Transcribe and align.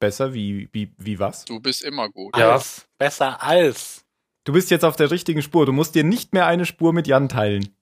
Besser 0.00 0.32
wie, 0.34 0.68
wie, 0.72 0.92
wie 0.96 1.18
was? 1.18 1.44
Du 1.44 1.60
bist 1.60 1.82
immer 1.82 2.08
gut. 2.08 2.36
Ja. 2.36 2.52
Als. 2.52 2.88
Besser 2.98 3.42
als. 3.42 4.04
Du 4.44 4.52
bist 4.52 4.70
jetzt 4.70 4.84
auf 4.84 4.96
der 4.96 5.10
richtigen 5.10 5.42
Spur. 5.42 5.66
Du 5.66 5.72
musst 5.72 5.94
dir 5.94 6.02
nicht 6.04 6.32
mehr 6.32 6.46
eine 6.46 6.64
Spur 6.66 6.92
mit 6.92 7.06
Jan 7.06 7.28
teilen. 7.28 7.76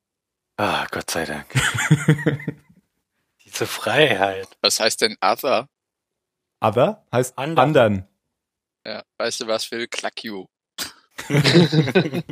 Ah, 0.56 0.86
Gott 0.90 1.10
sei 1.10 1.24
Dank. 1.24 1.46
Diese 3.44 3.66
Freiheit. 3.66 4.48
Was 4.60 4.80
heißt 4.80 5.00
denn 5.00 5.16
other? 5.20 5.68
Other 6.60 7.04
heißt 7.12 7.38
Anderen. 7.38 7.58
anderen. 7.68 8.08
Ja, 8.84 9.04
weißt 9.18 9.40
du 9.40 9.46
was, 9.46 9.64
Phil? 9.64 9.86
Cluck 9.86 10.24
you. 10.24 10.46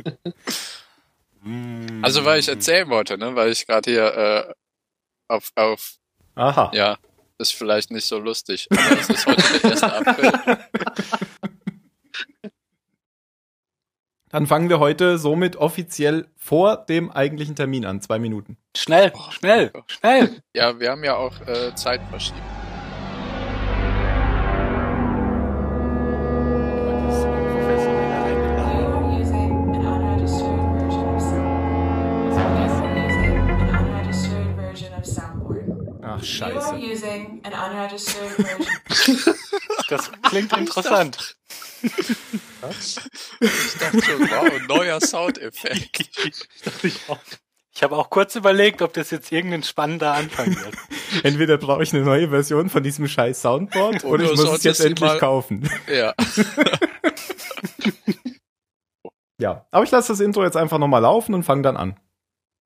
Also, 2.01 2.25
weil 2.25 2.39
ich 2.39 2.49
erzählen 2.49 2.89
wollte, 2.89 3.17
ne, 3.17 3.33
weil 3.35 3.51
ich 3.51 3.65
gerade 3.65 3.89
hier 3.89 4.13
äh, 4.13 4.53
auf, 5.29 5.51
auf, 5.55 5.97
Aha. 6.35 6.71
ja, 6.73 6.97
ist 7.37 7.53
vielleicht 7.53 7.91
nicht 7.91 8.05
so 8.05 8.19
lustig, 8.19 8.67
aber 8.71 8.99
es 8.99 9.09
ist 9.09 9.25
heute 9.25 9.43
der 9.59 9.71
1. 9.71 9.83
April. 9.83 10.57
Dann 14.29 14.45
fangen 14.45 14.67
wir 14.69 14.79
heute 14.79 15.17
somit 15.17 15.55
offiziell 15.55 16.27
vor 16.35 16.85
dem 16.85 17.09
eigentlichen 17.09 17.55
Termin 17.55 17.85
an. 17.85 18.01
Zwei 18.01 18.19
Minuten. 18.19 18.57
Schnell, 18.75 19.13
schnell, 19.29 19.71
schnell. 19.87 20.41
Ja, 20.53 20.77
wir 20.79 20.91
haben 20.91 21.03
ja 21.03 21.15
auch 21.15 21.39
äh, 21.47 21.71
of 34.93 35.05
Soundboard. 35.05 35.77
Ach, 36.17 36.23
scheiße. 36.23 36.75
An 37.43 37.53
unregistered 37.71 38.29
version. 38.29 39.35
Das 39.89 40.11
klingt 40.23 40.51
interessant. 40.57 41.37
Ich 41.81 42.97
dachte 43.79 44.01
schon, 44.01 44.21
wow, 44.29 44.67
neuer 44.67 44.99
Soundeffekt. 44.99 46.09
Ich 46.83 47.83
habe 47.83 47.95
auch 47.95 48.09
kurz 48.09 48.35
überlegt, 48.35 48.81
ob 48.81 48.91
das 48.93 49.11
jetzt 49.11 49.31
irgendein 49.31 49.63
spannender 49.63 50.11
Anfang 50.13 50.47
wird. 50.47 50.75
Entweder 51.23 51.57
brauche 51.57 51.83
ich 51.83 51.93
eine 51.93 52.03
neue 52.03 52.29
Version 52.29 52.69
von 52.69 52.83
diesem 52.83 53.07
scheiß 53.07 53.41
Soundboard 53.41 54.03
oder, 54.03 54.25
Oder 54.25 54.33
ich 54.33 54.39
muss 54.41 54.57
es 54.57 54.63
jetzt 54.63 54.79
endlich 54.81 55.09
mal- 55.09 55.19
kaufen. 55.19 55.69
Ja. 55.87 56.13
Ja, 59.39 59.67
aber 59.69 59.83
ich 59.83 59.91
lasse 59.91 60.13
das 60.13 60.19
Intro 60.19 60.43
jetzt 60.43 60.57
einfach 60.57 60.79
nochmal 60.79 61.03
laufen 61.03 61.35
und 61.35 61.43
fange 61.43 61.61
dann 61.61 61.77
an. 61.77 61.99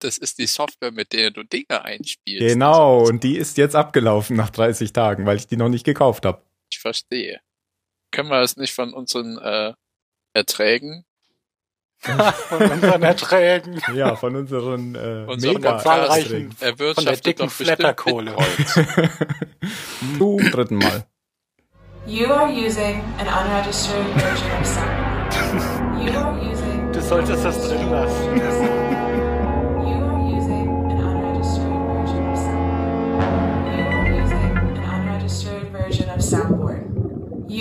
Das 0.02 0.18
ist 0.18 0.40
die 0.40 0.48
Software, 0.48 0.92
mit 0.92 1.14
der 1.14 1.32
du 1.32 1.44
Dinge 1.44 1.84
einspielst. 1.84 2.40
Genau, 2.54 3.00
Also, 3.02 3.12
und 3.12 3.24
die 3.24 3.38
ist 3.38 3.58
jetzt 3.58 3.76
abgelaufen 3.76 4.36
nach 4.36 4.50
30 4.50 4.92
Tagen, 4.94 5.26
weil 5.26 5.38
ich 5.38 5.48
die 5.48 5.58
noch 5.58 5.70
nicht 5.70 5.86
gekauft 5.86 6.26
habe. 6.26 6.42
ich 6.72 6.80
verstehe. 6.80 7.40
Können 8.12 8.30
wir 8.30 8.40
das 8.42 8.58
nicht 8.58 8.74
von 8.74 8.94
unseren 8.94 9.38
äh, 9.38 9.74
Erträgen, 10.34 11.06
Von 12.00 12.20
unseren 12.72 13.04
Erträgen. 13.04 13.80
Ja, 13.94 14.16
von 14.16 14.36
unseren 14.36 14.96
äh, 14.96 15.26
Unserem 15.30 15.54
mega 15.56 15.78
zahlreichen- 15.78 16.52
Von 16.52 17.06
der 17.06 17.18
dicken 17.18 17.50
Flatterkohle. 17.50 18.36
Zum 20.18 20.38
dritten 20.52 20.78
Mal. 20.78 21.06
You 22.08 22.26
are 22.34 22.50
using 22.52 23.04
an 23.20 23.28
unregistered 23.28 24.04
version 24.18 24.52
of. 24.60 26.04
You 26.04 26.12
are 26.18 26.52
using. 26.52 26.92
Du 26.92 27.02
solltest 27.02 27.46
das 27.46 27.62
drin 27.68 27.90
lassen. 27.92 28.42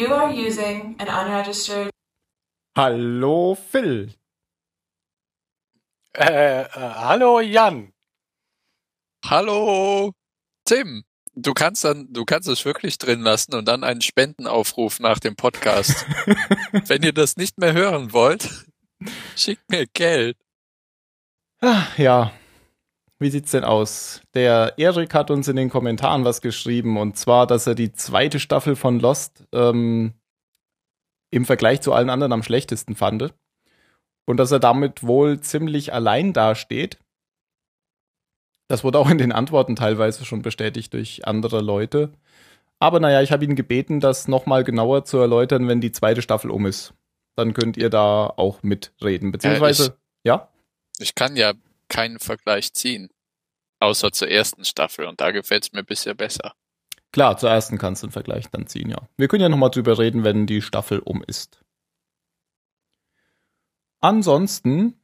You 0.01 0.15
are 0.15 0.33
using 0.33 0.97
an 0.99 1.09
unregistered 1.09 1.91
Hallo 2.75 3.55
Phil. 3.55 4.15
Äh, 6.17 6.63
äh, 6.63 6.69
hallo 6.73 7.41
Jan. 7.41 7.93
Hallo, 9.27 10.13
Tim. 10.65 11.05
Du 11.35 11.53
kannst 11.53 11.85
dann, 11.85 12.11
du 12.11 12.25
kannst 12.25 12.49
es 12.49 12.65
wirklich 12.65 12.97
drin 12.97 13.21
lassen 13.21 13.55
und 13.55 13.69
dann 13.69 13.85
einen 13.85 14.01
Spendenaufruf 14.01 15.01
nach 15.01 15.19
dem 15.19 15.37
Podcast. 15.37 16.07
Wenn 16.87 17.03
ihr 17.03 17.13
das 17.13 17.37
nicht 17.37 17.59
mehr 17.59 17.75
hören 17.75 18.15
wollt, 18.15 18.49
schickt 19.37 19.69
mir 19.71 19.87
Geld. 19.87 20.39
Ah, 21.61 21.89
Ja, 21.99 22.33
wie 23.21 23.31
sieht's 23.31 23.51
denn 23.51 23.65
aus? 23.65 24.23
Der 24.35 24.75
Erik 24.79 25.15
hat 25.15 25.31
uns 25.31 25.47
in 25.47 25.57
den 25.57 25.69
Kommentaren 25.69 26.25
was 26.25 26.41
geschrieben 26.41 26.97
und 26.97 27.17
zwar, 27.17 27.47
dass 27.47 27.67
er 27.67 27.75
die 27.75 27.93
zweite 27.93 28.41
Staffel 28.41 28.77
von 28.77 28.99
Lost 28.99 29.47
ähm, 29.53 30.15
im 31.31 31.45
Vergleich 31.45 31.83
zu 31.83 31.93
allen 31.93 32.11
anderen 32.11 32.33
am 32.33 32.43
schlechtesten 32.43 32.97
fand 32.97 33.35
und 34.27 34.37
dass 34.39 34.51
er 34.51 34.59
damit 34.59 35.03
wohl 35.03 35.41
ziemlich 35.41 35.93
allein 35.93 36.33
dasteht. 36.33 36.99
Das 38.69 38.85
wurde 38.85 38.99
auch 38.99 39.11
in 39.11 39.19
den 39.19 39.33
Antworten 39.33 39.77
teilweise 39.77 40.25
schon 40.25 40.43
bestätigt 40.43 40.95
durch 40.95 41.27
andere 41.27 41.61
Leute. 41.61 42.13
Aber 42.79 43.01
naja, 43.01 43.21
ich 43.21 43.33
habe 43.33 43.45
ihn 43.45 43.57
gebeten, 43.57 44.01
das 44.01 44.29
nochmal 44.29 44.65
genauer 44.65 45.05
zu 45.05 45.19
erläutern, 45.19 45.69
wenn 45.69 45.83
die 45.83 45.93
zweite 45.93 46.23
Staffel 46.23 46.51
um 46.51 46.65
ist. 46.67 46.95
Dann 47.37 47.53
könnt 47.53 47.77
ihr 47.77 47.91
da 47.91 48.33
auch 48.37 48.63
mitreden. 48.63 49.33
Beziehungsweise, 49.33 49.99
ja? 50.25 50.49
Ich 50.99 51.15
kann 51.15 51.37
ja 51.37 51.53
keinen 51.91 52.19
Vergleich 52.19 52.73
ziehen. 52.73 53.11
Außer 53.81 54.13
zur 54.13 54.29
ersten 54.31 54.65
Staffel 54.65 55.07
und 55.07 55.21
da 55.21 55.31
gefällt's 55.31 55.73
mir 55.73 55.83
bisher 55.85 56.15
besser. 56.15 56.55
Klar, 57.13 57.37
zur 57.37 57.51
ersten 57.51 57.77
kannst 57.77 58.03
du 58.03 58.07
einen 58.07 58.13
Vergleich 58.13 58.49
dann 58.51 58.67
ziehen, 58.67 58.89
ja. 58.89 59.09
Wir 59.17 59.29
können 59.29 59.43
ja 59.43 59.49
nochmal 59.49 59.71
drüber 59.71 59.99
reden, 59.99 60.23
wenn 60.25 60.47
die 60.47 60.63
Staffel 60.63 61.01
um 61.01 61.23
ist. 61.25 61.61
Ansonsten 64.01 65.03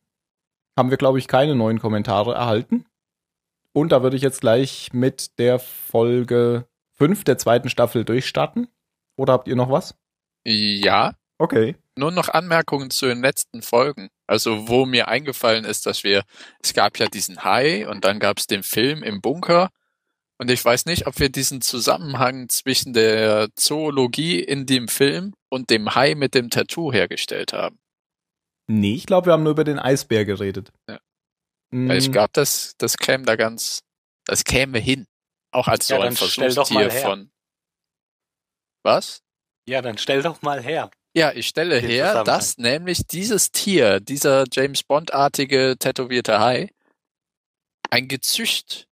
haben 0.76 0.90
wir, 0.90 0.96
glaube 0.96 1.18
ich, 1.18 1.28
keine 1.28 1.54
neuen 1.54 1.80
Kommentare 1.80 2.34
erhalten. 2.34 2.86
Und 3.72 3.92
da 3.92 4.02
würde 4.02 4.16
ich 4.16 4.22
jetzt 4.22 4.40
gleich 4.40 4.92
mit 4.92 5.38
der 5.38 5.58
Folge 5.58 6.66
5 6.92 7.24
der 7.24 7.38
zweiten 7.38 7.68
Staffel 7.68 8.04
durchstarten. 8.04 8.68
Oder 9.16 9.32
habt 9.34 9.48
ihr 9.48 9.56
noch 9.56 9.70
was? 9.70 9.94
Ja, 10.44 11.14
Okay. 11.38 11.76
nur 11.96 12.10
noch 12.10 12.28
Anmerkungen 12.30 12.90
zu 12.90 13.06
den 13.06 13.20
letzten 13.20 13.60
Folgen. 13.62 14.08
Also 14.26 14.68
wo 14.68 14.86
mir 14.86 15.08
eingefallen 15.08 15.64
ist, 15.64 15.86
dass 15.86 16.02
wir, 16.04 16.24
es 16.62 16.74
gab 16.74 16.98
ja 16.98 17.06
diesen 17.06 17.44
Hai 17.44 17.88
und 17.88 18.04
dann 18.04 18.18
gab 18.18 18.38
es 18.38 18.46
den 18.46 18.62
Film 18.62 19.02
im 19.02 19.20
Bunker. 19.20 19.70
Und 20.38 20.50
ich 20.50 20.62
weiß 20.62 20.84
nicht, 20.86 21.06
ob 21.06 21.18
wir 21.18 21.30
diesen 21.30 21.62
Zusammenhang 21.62 22.48
zwischen 22.48 22.92
der 22.92 23.48
Zoologie 23.54 24.40
in 24.40 24.66
dem 24.66 24.88
Film 24.88 25.34
und 25.48 25.70
dem 25.70 25.94
Hai 25.94 26.14
mit 26.14 26.34
dem 26.34 26.50
Tattoo 26.50 26.92
hergestellt 26.92 27.52
haben. 27.52 27.78
Nee, 28.68 28.94
ich 28.96 29.06
glaube, 29.06 29.26
wir 29.26 29.32
haben 29.32 29.44
nur 29.44 29.52
über 29.52 29.64
den 29.64 29.78
Eisbär 29.78 30.24
geredet. 30.24 30.72
Ja. 30.88 30.98
Mm, 31.70 31.90
Ich 31.92 32.10
glaube, 32.10 32.30
das, 32.32 32.74
das 32.78 32.96
käme 32.96 33.24
da 33.24 33.36
ganz, 33.36 33.82
das 34.26 34.44
käme 34.44 34.78
hin. 34.78 35.06
Auch 35.52 35.68
als 35.68 35.88
Ja, 35.88 35.96
so 35.96 36.02
ein 36.02 36.14
dann 36.14 36.28
stell 36.28 36.54
doch 36.54 36.70
mal 36.70 36.90
Versuchstier 36.90 37.08
von. 37.08 37.30
Was? 38.82 39.22
Ja, 39.68 39.82
dann 39.82 39.98
stell 39.98 40.22
doch 40.22 40.42
mal 40.42 40.62
her. 40.62 40.90
Ja, 41.16 41.32
ich 41.34 41.46
stelle 41.46 41.78
her, 41.78 42.24
dass 42.24 42.58
nämlich 42.58 43.06
dieses 43.06 43.50
Tier, 43.50 44.00
dieser 44.00 44.44
James 44.52 44.82
Bond-artige 44.82 45.76
tätowierte 45.78 46.40
Hai, 46.40 46.68
ein 47.88 48.06
Gezücht 48.06 48.86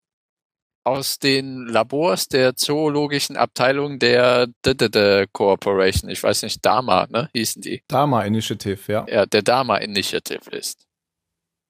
aus 0.84 1.18
den 1.18 1.66
Labors 1.66 2.28
der 2.28 2.56
zoologischen 2.56 3.38
Abteilung 3.38 3.98
der 3.98 4.48
DDD 4.66 5.32
Corporation, 5.32 6.10
ich 6.10 6.22
weiß 6.22 6.42
nicht, 6.42 6.62
Dama, 6.62 7.06
ne, 7.08 7.30
hießen 7.32 7.62
die. 7.62 7.82
Dama 7.88 8.22
Initiative, 8.24 8.92
ja. 8.92 9.06
Ja, 9.08 9.24
der 9.24 9.40
Dama 9.40 9.78
Initiative 9.78 10.50
ist. 10.50 10.86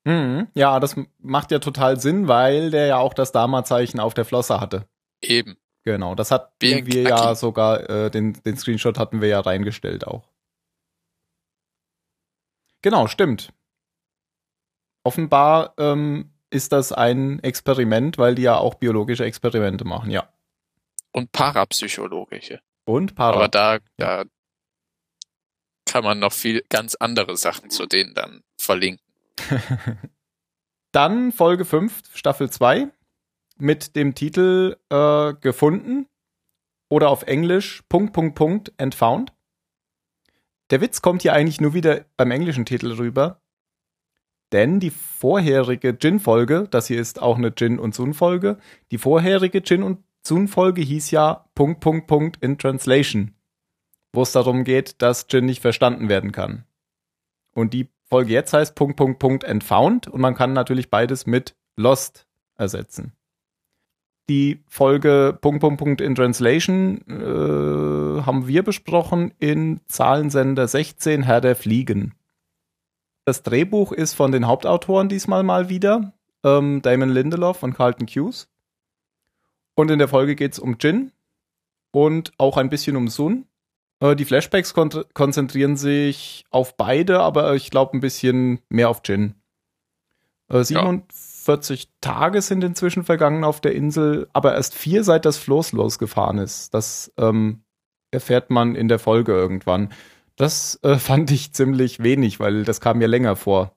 Mhm. 0.05 0.49
Ja, 0.55 0.81
das 0.81 0.97
macht 1.19 1.53
ja 1.53 1.61
total 1.61 2.01
Sinn, 2.01 2.27
weil 2.27 2.73
der 2.73 2.87
ja 2.87 2.97
auch 2.97 3.15
das 3.15 3.31
Dama-Zeichen 3.31 4.01
auf 4.01 4.15
der 4.15 4.25
Flosse 4.25 4.61
hatte. 4.61 4.87
Eben. 5.21 5.57
Genau, 5.85 6.17
das 6.17 6.33
hatten 6.33 6.51
wir 6.61 7.03
ja 7.03 7.35
sogar, 7.37 7.89
äh, 7.89 8.11
den, 8.11 8.33
den 8.45 8.57
Screenshot 8.57 8.99
hatten 8.99 9.21
wir 9.21 9.29
ja 9.29 9.39
reingestellt 9.39 10.07
auch. 10.07 10.25
Genau, 12.83 13.07
stimmt. 13.07 13.53
Offenbar 15.05 15.75
ähm, 15.79 16.33
ist 16.51 16.73
das 16.73 16.93
ein 16.93 17.43
Experiment, 17.43 18.19
weil 18.19 18.35
die 18.35 18.43
ja 18.43 18.57
auch 18.57 18.75
biologische 18.75 19.25
Experimente 19.25 19.85
machen, 19.85 20.11
ja. 20.11 20.33
Und 21.13 21.33
parapsychologische. 21.33 22.61
Und 22.85 23.15
Para. 23.15 23.37
Aber 23.37 23.49
da, 23.49 23.79
da 23.97 24.25
kann 25.85 26.05
man 26.05 26.19
noch 26.19 26.33
viel 26.33 26.63
ganz 26.69 26.95
andere 26.95 27.37
Sachen 27.37 27.71
zu 27.71 27.87
denen 27.87 28.15
dann 28.15 28.43
verlinken. 28.59 29.05
Dann 30.93 31.31
Folge 31.31 31.65
5, 31.65 32.17
Staffel 32.17 32.51
2, 32.51 32.89
mit 33.59 33.95
dem 33.95 34.15
Titel 34.15 34.77
äh, 34.91 35.35
Gefunden 35.35 36.07
oder 36.89 37.11
auf 37.11 37.23
Englisch 37.23 37.83
Punkt, 37.89 38.13
Punkt, 38.13 38.35
Punkt, 38.35 38.73
and 38.79 38.95
found. 38.95 39.33
Der 40.71 40.81
Witz 40.81 41.03
kommt 41.03 41.23
hier 41.23 41.33
eigentlich 41.33 41.61
nur 41.61 41.75
wieder 41.75 42.05
beim 42.17 42.31
englischen 42.31 42.65
Titel 42.65 42.93
rüber, 42.93 43.43
denn 44.53 44.81
die 44.81 44.91
vorherige 44.91 45.97
Jin-Folge, 46.01 46.69
das 46.71 46.87
hier 46.87 47.01
ist 47.01 47.21
auch 47.21 47.39
eine 47.39 47.53
Jin- 47.57 47.79
und 47.79 47.95
Sun-Folge, 47.95 48.59
die 48.91 48.99
vorherige 48.99 49.59
Jin- 49.65 49.83
und 49.83 50.05
Sun-Folge 50.27 50.83
hieß 50.83 51.11
ja 51.13 51.49
Punkt, 51.55 51.81
Punkt, 51.81 52.07
Punkt 52.07 52.43
in 52.43 52.59
Translation. 52.59 53.35
wo 54.13 54.23
es 54.23 54.33
darum 54.33 54.65
geht, 54.65 55.03
dass 55.03 55.27
Jin 55.31 55.47
nicht 55.47 55.61
verstanden 55.61 56.09
werden 56.09 56.33
kann. 56.33 56.65
Und 57.55 57.75
die 57.75 57.89
Folge 58.09 58.33
jetzt 58.33 58.53
heißt 58.53 58.75
Punkt, 58.75 58.97
Punkt, 58.97 59.21
Punkt, 59.21 59.45
Entfound 59.45 60.09
und 60.09 60.21
man 60.21 60.35
kann 60.35 60.53
natürlich 60.53 60.91
beides 60.91 61.27
mit 61.27 61.55
Lost 61.77 62.27
ersetzen. 62.57 63.13
Die 64.31 64.63
Folge 64.69 65.37
Punkt, 65.41 65.61
Punkt, 65.61 65.81
Punkt 65.81 66.01
in 66.01 66.15
Translation 66.15 67.01
äh, 67.09 68.23
haben 68.23 68.47
wir 68.47 68.63
besprochen 68.63 69.35
in 69.41 69.81
Zahlensender 69.89 70.69
16 70.69 71.25
Herr 71.25 71.41
der 71.41 71.57
Fliegen. 71.57 72.15
Das 73.25 73.43
Drehbuch 73.43 73.91
ist 73.91 74.15
von 74.15 74.31
den 74.31 74.47
Hauptautoren 74.47 75.09
diesmal 75.09 75.43
mal 75.43 75.69
wieder, 75.69 76.13
ähm, 76.45 76.81
Damon 76.81 77.09
Lindelof 77.09 77.65
und 77.65 77.75
Carlton 77.75 78.07
Hughes. 78.07 78.49
Und 79.75 79.91
in 79.91 79.99
der 79.99 80.07
Folge 80.07 80.37
geht 80.37 80.53
es 80.53 80.61
um 80.61 80.77
Jin 80.79 81.11
und 81.91 82.31
auch 82.39 82.57
ein 82.57 82.71
bisschen 82.71 82.95
um 82.95 83.09
Sun. 83.09 83.47
Äh, 83.99 84.15
die 84.15 84.27
Flashbacks 84.27 84.75
kon 84.75 84.91
konzentrieren 85.13 85.77
sich 85.77 86.45
auf 86.51 86.77
beide, 86.77 87.19
aber 87.19 87.57
ich 87.57 87.69
glaube 87.69 87.97
ein 87.97 88.01
bisschen 88.01 88.61
mehr 88.69 88.91
auf 88.91 89.03
Jin. 89.05 89.35
Äh, 90.49 90.63
47 90.63 91.30
ja. 91.57 91.77
Tage 92.01 92.43
sind 92.43 92.65
inzwischen 92.65 93.05
vergangen 93.05 93.45
auf 93.45 93.61
der 93.61 93.75
Insel, 93.75 94.29
aber 94.33 94.55
erst 94.55 94.75
vier 94.75 95.05
seit 95.05 95.25
das 95.25 95.39
Floß 95.39 95.73
losgefahren 95.73 96.39
ist. 96.39 96.75
Das 96.75 97.13
ähm, 97.17 97.65
erfährt 98.11 98.51
man 98.51 98.75
in 98.75 98.89
der 98.89 98.99
Folge 98.99 99.33
irgendwann. 99.33 99.93
Das 100.37 100.79
äh, 100.83 100.97
fand 100.99 101.31
ich 101.31 101.53
ziemlich 101.53 102.03
wenig, 102.03 102.41
weil 102.41 102.65
das 102.65 102.81
kam 102.81 102.99
mir 102.99 103.09
länger 103.09 103.37
vor. 103.37 103.77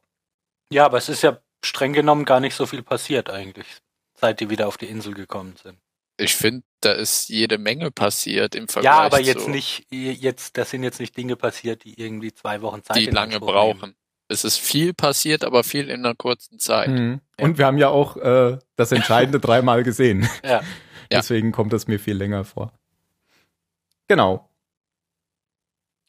Ja, 0.71 0.85
aber 0.85 0.97
es 0.97 1.09
ist 1.09 1.21
ja 1.21 1.39
streng 1.63 1.93
genommen 1.93 2.25
gar 2.25 2.39
nicht 2.39 2.55
so 2.55 2.65
viel 2.65 2.83
passiert 2.83 3.29
eigentlich, 3.29 3.67
seit 4.15 4.39
die 4.39 4.49
wieder 4.49 4.67
auf 4.67 4.77
die 4.77 4.87
Insel 4.87 5.13
gekommen 5.13 5.55
sind. 5.61 5.77
Ich 6.17 6.35
finde, 6.35 6.63
da 6.81 6.91
ist 6.91 7.29
jede 7.29 7.57
Menge 7.57 7.89
passiert 7.89 8.55
im 8.55 8.67
Vergleich. 8.67 8.93
Ja, 8.93 8.99
aber 8.99 9.19
jetzt 9.19 9.47
nicht, 9.47 9.87
jetzt, 9.89 10.57
das 10.57 10.69
sind 10.69 10.83
jetzt 10.83 10.99
nicht 10.99 11.17
Dinge 11.17 11.35
passiert, 11.35 11.83
die 11.85 11.99
irgendwie 11.99 12.33
zwei 12.33 12.61
Wochen 12.61 12.83
Zeit 12.83 12.97
Die 12.97 13.05
lange 13.07 13.39
brauchen. 13.39 13.95
Es 14.27 14.43
ist 14.43 14.57
viel 14.57 14.93
passiert, 14.93 15.43
aber 15.43 15.63
viel 15.63 15.89
in 15.89 16.05
einer 16.05 16.15
kurzen 16.15 16.59
Zeit. 16.59 16.89
Mhm. 16.89 17.21
Ja. 17.39 17.45
Und 17.45 17.57
wir 17.57 17.65
haben 17.65 17.77
ja 17.77 17.89
auch 17.89 18.17
äh, 18.17 18.57
das 18.75 18.91
Entscheidende 18.91 19.39
dreimal 19.41 19.83
gesehen. 19.83 20.27
Ja. 21.11 21.19
Deswegen 21.19 21.51
kommt 21.51 21.71
das 21.73 21.85
mir 21.85 21.99
viel 21.99 22.15
länger 22.15 22.43
vor. 22.43 22.73
Genau. 24.07 24.49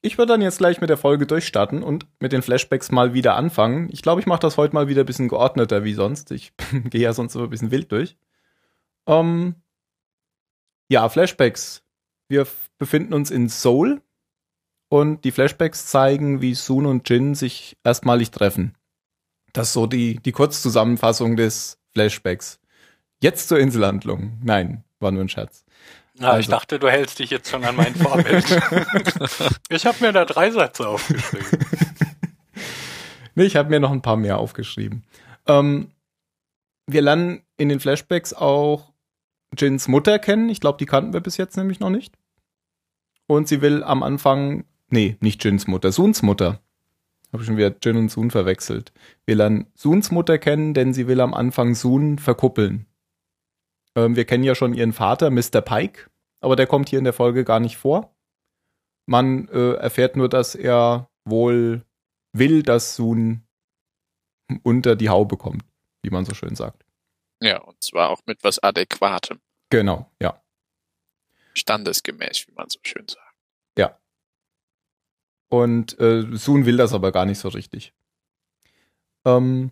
Ich 0.01 0.17
würde 0.17 0.33
dann 0.33 0.41
jetzt 0.41 0.59
gleich 0.59 0.81
mit 0.81 0.89
der 0.89 0.97
Folge 0.97 1.27
durchstarten 1.27 1.83
und 1.83 2.07
mit 2.21 2.33
den 2.33 2.41
Flashbacks 2.41 2.91
mal 2.91 3.13
wieder 3.13 3.37
anfangen. 3.37 3.89
Ich 3.93 4.01
glaube, 4.01 4.23
ich 4.23 4.27
mache 4.27 4.41
das 4.41 4.57
heute 4.57 4.75
mal 4.75 4.89
wieder 4.89 5.03
ein 5.03 5.07
bisschen 5.07 5.29
geordneter 5.29 5.85
wie 5.85 5.93
sonst. 5.93 6.31
Ich 6.31 6.53
gehe 6.85 7.03
ja 7.03 7.13
sonst 7.13 7.35
immer 7.35 7.45
ein 7.45 7.51
bisschen 7.51 7.71
wild 7.71 7.93
durch. 7.93 8.17
Ähm, 9.07 9.57
ja, 10.89 11.09
Flashbacks. 11.09 11.83
Wir 12.29 12.47
befinden 12.79 13.15
uns 13.15 13.31
in 13.31 13.49
Seoul 13.49 14.01
und 14.95 15.25
die 15.25 15.33
Flashbacks 15.33 15.87
zeigen, 15.87 16.41
wie 16.41 16.55
Sun 16.55 16.87
und 16.87 17.11
Jin 17.11 17.35
sich 17.35 17.77
erstmalig 17.83 18.31
treffen. 18.31 18.77
Das 19.53 19.67
ist 19.67 19.73
so 19.73 19.89
die, 19.89 20.21
die 20.21 20.31
Kurzzusammenfassung 20.31 21.35
des 21.35 21.79
Flashbacks. 21.91 22.61
Jetzt 23.21 23.49
zur 23.49 23.59
Inselhandlung. 23.59 24.39
Nein, 24.45 24.85
war 25.01 25.11
nur 25.11 25.23
ein 25.23 25.29
Scherz. 25.29 25.65
Na, 26.17 26.29
also. 26.29 26.39
ich 26.39 26.47
dachte, 26.47 26.79
du 26.79 26.89
hältst 26.89 27.19
dich 27.19 27.31
jetzt 27.31 27.51
schon 27.51 27.65
an 27.65 27.75
mein 27.75 27.93
Vorbild. 27.97 28.45
ich 29.69 29.85
habe 29.85 29.97
mir 29.99 30.13
da 30.13 30.25
drei 30.25 30.53
Sätze 30.53 30.87
aufgeschrieben. 30.87 31.59
nee, 33.35 33.47
ich 33.47 33.57
habe 33.57 33.71
mir 33.71 33.81
noch 33.81 33.91
ein 33.91 34.03
paar 34.03 34.17
mehr 34.17 34.39
aufgeschrieben. 34.39 35.03
Ähm, 35.49 35.91
wir 36.87 37.03
lernen 37.03 37.43
in 37.57 37.69
den 37.69 37.81
Flashbacks 37.81 38.33
auch 38.33 38.93
Jins 39.59 39.89
Mutter 39.89 40.21
kennen. 40.21 40.49
Ich 40.51 40.61
glaube, 40.61 40.79
die 40.79 40.87
kannten 40.87 41.13
wir 41.13 41.21
bis 41.21 41.37
jetzt 41.37 41.57
nämlich 41.57 41.81
noch 41.81 41.91
nicht. 41.91 42.15
Und 43.27 43.49
sie 43.49 43.61
will 43.61 43.83
am 43.83 44.05
Anfang, 44.05 44.67
nee, 44.91 45.17
nicht 45.21 45.43
Jins 45.45 45.67
Mutter, 45.67 45.93
Suns 45.93 46.23
Mutter. 46.23 46.61
Habe 47.33 47.43
ich 47.43 47.47
schon 47.47 47.57
wieder 47.57 47.75
Jin 47.83 47.97
und 47.97 48.11
Sun 48.11 48.31
verwechselt. 48.31 48.93
Wir 49.27 49.35
lernen 49.35 49.67
Suns 49.75 50.11
Mutter 50.11 50.39
kennen, 50.39 50.73
denn 50.73 50.95
sie 50.95 51.09
will 51.09 51.21
am 51.21 51.35
Anfang 51.35 51.75
Sun 51.75 52.19
verkuppeln. 52.19 52.87
Ähm, 53.97 54.17
wir 54.17 54.25
kennen 54.25 54.45
ja 54.45 54.55
schon 54.55 54.75
ihren 54.75 54.93
Vater, 54.93 55.31
Mr. 55.31 55.61
Pike, 55.61 56.11
aber 56.41 56.57
der 56.57 56.67
kommt 56.67 56.89
hier 56.89 56.99
in 56.99 57.05
der 57.05 57.13
Folge 57.13 57.45
gar 57.45 57.61
nicht 57.61 57.77
vor. 57.77 58.15
Man 59.07 59.49
äh, 59.49 59.75
erfährt 59.75 60.17
nur, 60.17 60.29
dass 60.29 60.55
er 60.55 61.11
wohl 61.25 61.85
will, 62.33 62.63
dass 62.63 62.97
Sun 62.97 63.43
unter 64.63 64.97
die 64.97 65.09
Haube 65.09 65.37
kommt, 65.37 65.65
wie 66.03 66.11
man 66.11 66.25
so 66.25 66.35
schön 66.35 66.55
sagt. 66.55 66.85
Ja, 67.41 67.61
und 67.61 67.83
zwar 67.83 68.11
auch 68.11 68.23
mit 68.27 68.43
was 68.43 68.63
Adäquatem. 68.63 69.41
Genau, 69.71 70.11
ja. 70.21 70.41
Standesgemäß, 71.55 72.47
wie 72.49 72.53
man 72.53 72.69
so 72.69 72.79
schön 72.83 73.07
sagt. 73.09 73.24
Und 75.55 76.01
äh, 76.01 76.27
Sun 76.33 76.67
will 76.67 76.77
das 76.77 76.93
aber 76.93 77.13
gar 77.13 77.27
nicht 77.27 77.39
so 77.39 77.49
richtig. 77.49 77.93
Ähm, 79.25 79.71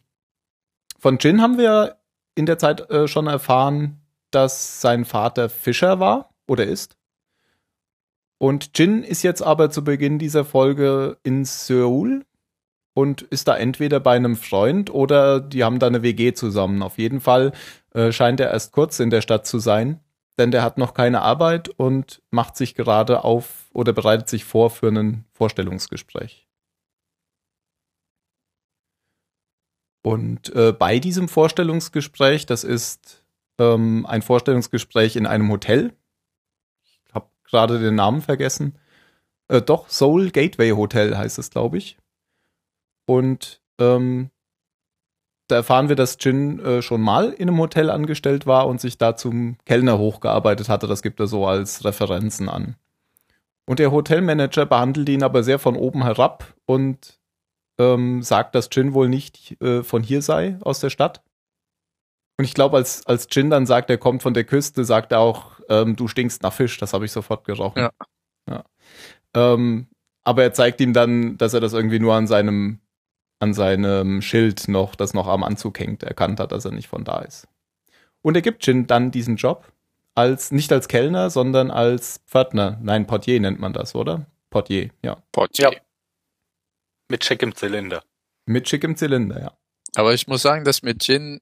von 0.97 1.19
Jin 1.19 1.43
haben 1.43 1.59
wir 1.59 1.97
in 2.37 2.47
der 2.47 2.57
Zeit 2.57 2.89
äh, 2.89 3.09
schon 3.09 3.27
erfahren, 3.27 4.01
dass 4.31 4.81
sein 4.81 5.05
Vater 5.05 5.49
Fischer 5.49 5.99
war 5.99 6.37
oder 6.47 6.67
ist. 6.67 6.97
Und 8.39 8.79
Jin 8.79 9.03
ist 9.03 9.25
jetzt 9.25 9.43
aber 9.43 9.71
zu 9.71 9.83
Beginn 9.83 10.21
dieser 10.21 10.45
Folge 10.45 11.19
in 11.25 11.45
Seoul 11.45 12.25
und 12.95 13.23
ist 13.23 13.49
da 13.49 13.57
entweder 13.57 13.99
bei 13.99 14.15
einem 14.15 14.37
Freund 14.37 14.89
oder 14.89 15.41
die 15.41 15.65
haben 15.65 15.81
da 15.81 15.89
eine 15.89 16.05
WG 16.05 16.33
zusammen. 16.33 16.81
Auf 16.85 16.97
jeden 16.97 17.21
Fall 17.21 17.51
äh, 17.93 18.13
scheint 18.13 18.39
er 18.39 18.53
erst 18.53 18.71
kurz 18.71 19.01
in 19.01 19.11
der 19.11 19.21
Stadt 19.21 19.49
zu 19.49 19.59
sein, 19.59 19.99
denn 20.39 20.51
der 20.51 20.63
hat 20.63 20.79
noch 20.79 20.95
keine 20.95 21.23
Arbeit 21.23 21.69
und 21.69 22.23
macht 22.31 22.57
sich 22.57 22.75
gerade 22.75 23.25
auf 23.25 23.71
oder 23.73 23.93
bereitet 23.93 24.29
sich 24.29 24.45
vor 24.45 24.71
für 24.71 24.89
ein 24.89 25.25
Vorstellungsgespräch. 25.33 26.49
Und 30.03 30.53
äh, 30.55 30.73
bei 30.73 30.99
diesem 30.99 31.29
Vorstellungsgespräch, 31.29 32.45
das 32.47 32.65
ist 32.65 33.25
ähm, 33.59 34.05
ein 34.07 34.23
Vorstellungsgespräch 34.23 35.15
in 35.15 35.27
einem 35.27 35.49
Hotel. 35.49 35.93
Ich 36.83 37.15
habe 37.15 37.29
gerade 37.45 37.79
den 37.79 37.95
Namen 37.95 38.21
vergessen. 38.21 38.77
Äh, 39.47 39.63
doch, 39.63 39.89
Soul 39.89 40.31
Gateway 40.31 40.71
Hotel 40.71 41.17
heißt 41.17 41.39
es, 41.39 41.51
glaube 41.51 41.79
ich. 41.79 41.99
Und 43.07 43.63
ähm, 43.79 44.31
da 45.53 45.57
erfahren 45.57 45.89
wir, 45.89 45.97
dass 45.97 46.17
Jin 46.21 46.59
äh, 46.61 46.83
schon 46.83 47.01
mal 47.01 47.31
in 47.31 47.49
einem 47.49 47.59
Hotel 47.59 47.91
angestellt 47.91 48.47
war 48.47 48.67
und 48.67 48.81
sich 48.81 48.99
da 48.99 49.17
zum 49.17 49.57
Kellner 49.67 49.99
hochgearbeitet 49.99 50.69
hatte. 50.69 50.87
Das 50.87 51.03
gibt 51.03 51.21
er 51.21 51.27
so 51.27 51.47
als 51.47 51.85
Referenzen 51.85 52.49
an. 52.49 52.77
Und 53.67 53.79
der 53.79 53.93
Hotelmanager 53.93 54.67
behandelt 54.67 55.09
ihn 55.09 55.23
aber 55.23 55.43
sehr 55.43 55.59
von 55.59 55.77
oben 55.77 56.03
herab 56.03 56.55
und 56.67 57.21
ähm, 57.79 58.23
sagt, 58.23 58.55
dass 58.55 58.69
Jin 58.73 58.95
wohl 58.95 59.09
nicht 59.09 59.61
äh, 59.63 59.83
von 59.83 60.03
hier 60.03 60.23
sei, 60.23 60.57
aus 60.63 60.81
der 60.81 60.91
Stadt. 60.91 61.23
Und 62.39 62.45
ich 62.45 62.55
glaube, 62.55 62.77
als, 62.77 63.07
als 63.07 63.29
Jin 63.31 63.51
dann 63.51 63.67
sagt, 63.67 63.91
er 63.91 63.99
kommt 63.99 64.23
von 64.23 64.35
der 64.35 64.45
Küste, 64.45 64.85
sagt 64.85 65.13
er 65.13 65.21
auch, 65.21 65.61
ähm, 65.69 65.97
du 65.97 66.09
stinkst 66.09 66.43
nach 66.43 66.53
Fisch. 66.53 66.79
Das 66.79 66.93
habe 66.93 67.05
ich 67.05 67.13
sofort 67.13 67.45
gerochen. 67.45 67.79
Ja. 67.79 67.91
ja. 68.51 68.65
Ähm, 69.35 69.87
aber 70.25 70.43
er 70.43 70.53
zeigt 70.53 70.81
ihm 70.81 70.93
dann, 70.93 71.37
dass 71.37 71.55
er 71.55 71.61
das 71.61 71.73
irgendwie 71.73 71.99
nur 71.99 72.15
an 72.15 72.27
seinem, 72.27 72.81
an 73.43 73.55
seinem 73.55 74.23
Schild 74.23 74.69
noch, 74.69 74.95
das 74.95 75.15
noch 75.15 75.27
am 75.27 75.43
Anzug 75.43 75.81
hängt, 75.81 76.05
erkannt 76.05 76.39
hat, 76.39 76.53
dass 76.53 76.65
er 76.65 76.71
nicht 76.71 76.87
von 76.87 77.03
da 77.03 77.19
ist. 77.23 77.49
Und 78.23 78.37
er 78.37 78.43
gibt 78.43 78.65
Jin 78.65 78.87
dann 78.87 79.11
diesen 79.11 79.35
Job 79.35 79.73
als, 80.15 80.53
nicht 80.53 80.73
als 80.73 80.87
Kellner, 80.87 81.29
sondern 81.29 81.73
als 81.73 82.21
Pförtner. 82.27 82.79
Nein, 82.83 83.09
Portier 83.09 83.41
nennt 83.41 83.59
man 83.59 83.73
das, 83.73 83.97
oder? 83.97 84.27
Portier, 84.49 84.91
ja. 85.03 85.21
Portier. 85.33 85.73
Ja. 85.73 85.81
Mit 87.09 87.25
schickem 87.25 87.53
Zylinder. 87.53 88.05
Mit 88.47 88.69
schickem 88.69 88.97
Zylinder, 88.97 89.41
ja. 89.41 89.53
Aber 89.97 90.15
ich 90.15 90.29
muss 90.29 90.43
sagen, 90.43 90.65
dass 90.65 90.83
mit 90.83 91.05
Jin 91.09 91.41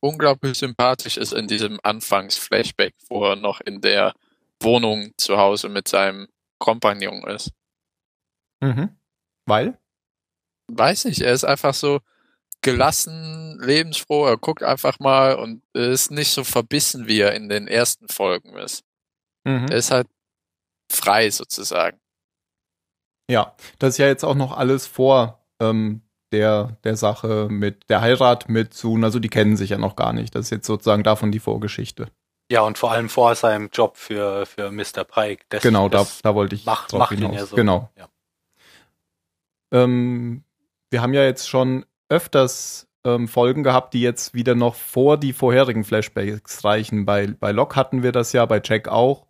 unglaublich 0.00 0.56
sympathisch 0.56 1.18
ist 1.18 1.34
in 1.34 1.48
diesem 1.48 1.78
Anfangs-Flashback, 1.82 2.94
wo 3.10 3.24
er 3.26 3.36
noch 3.36 3.60
in 3.60 3.82
der 3.82 4.14
Wohnung 4.58 5.12
zu 5.18 5.36
Hause 5.36 5.68
mit 5.68 5.86
seinem 5.86 6.28
Kompagnon 6.58 7.24
ist. 7.28 7.50
Mhm. 8.60 8.96
Weil? 9.44 9.78
Weiß 10.78 11.04
nicht, 11.04 11.20
er 11.20 11.32
ist 11.32 11.44
einfach 11.44 11.74
so 11.74 12.00
gelassen, 12.62 13.58
lebensfroh, 13.60 14.26
er 14.26 14.36
guckt 14.36 14.62
einfach 14.62 14.98
mal 15.00 15.34
und 15.34 15.62
ist 15.74 16.10
nicht 16.10 16.30
so 16.30 16.44
verbissen, 16.44 17.08
wie 17.08 17.20
er 17.20 17.34
in 17.34 17.48
den 17.48 17.66
ersten 17.66 18.08
Folgen 18.08 18.56
ist. 18.56 18.84
Mhm. 19.44 19.66
Er 19.68 19.76
ist 19.76 19.90
halt 19.90 20.06
frei 20.90 21.30
sozusagen. 21.30 21.98
Ja, 23.28 23.54
das 23.78 23.94
ist 23.94 23.98
ja 23.98 24.06
jetzt 24.06 24.24
auch 24.24 24.34
noch 24.34 24.56
alles 24.56 24.86
vor 24.86 25.44
ähm, 25.60 26.02
der, 26.32 26.76
der 26.84 26.96
Sache 26.96 27.48
mit 27.50 27.88
der 27.90 28.00
Heirat 28.00 28.48
mit 28.48 28.74
Sun, 28.74 29.04
also 29.04 29.18
die 29.18 29.28
kennen 29.28 29.56
sich 29.56 29.70
ja 29.70 29.78
noch 29.78 29.96
gar 29.96 30.12
nicht. 30.12 30.34
Das 30.34 30.46
ist 30.46 30.50
jetzt 30.50 30.66
sozusagen 30.66 31.02
davon 31.02 31.32
die 31.32 31.40
Vorgeschichte. 31.40 32.08
Ja, 32.50 32.62
und 32.62 32.78
vor 32.78 32.92
allem 32.92 33.08
vor 33.08 33.34
seinem 33.34 33.70
Job 33.72 33.96
für, 33.96 34.46
für 34.46 34.70
Mr. 34.70 35.04
Pike. 35.04 35.44
Das, 35.48 35.62
genau, 35.62 35.88
das 35.88 36.20
da, 36.22 36.30
da 36.30 36.34
wollte 36.34 36.54
ich 36.54 36.66
macht, 36.66 36.92
drauf 36.92 37.00
macht 37.00 37.14
hinaus. 37.14 37.32
Ihn 37.32 37.38
ja 37.38 37.46
so. 37.46 37.56
Genau. 37.56 37.90
Ja. 37.96 38.08
Ähm, 39.72 40.44
wir 40.92 41.02
haben 41.02 41.14
ja 41.14 41.24
jetzt 41.24 41.48
schon 41.48 41.84
öfters 42.08 42.88
ähm, 43.04 43.26
Folgen 43.26 43.62
gehabt, 43.62 43.94
die 43.94 44.02
jetzt 44.02 44.34
wieder 44.34 44.54
noch 44.54 44.74
vor 44.74 45.16
die 45.16 45.32
vorherigen 45.32 45.84
Flashbacks 45.84 46.64
reichen. 46.64 47.04
Bei, 47.04 47.26
bei 47.26 47.50
Locke 47.52 47.76
hatten 47.76 48.02
wir 48.02 48.12
das 48.12 48.32
ja, 48.32 48.44
bei 48.46 48.60
Jack 48.62 48.88
auch. 48.88 49.26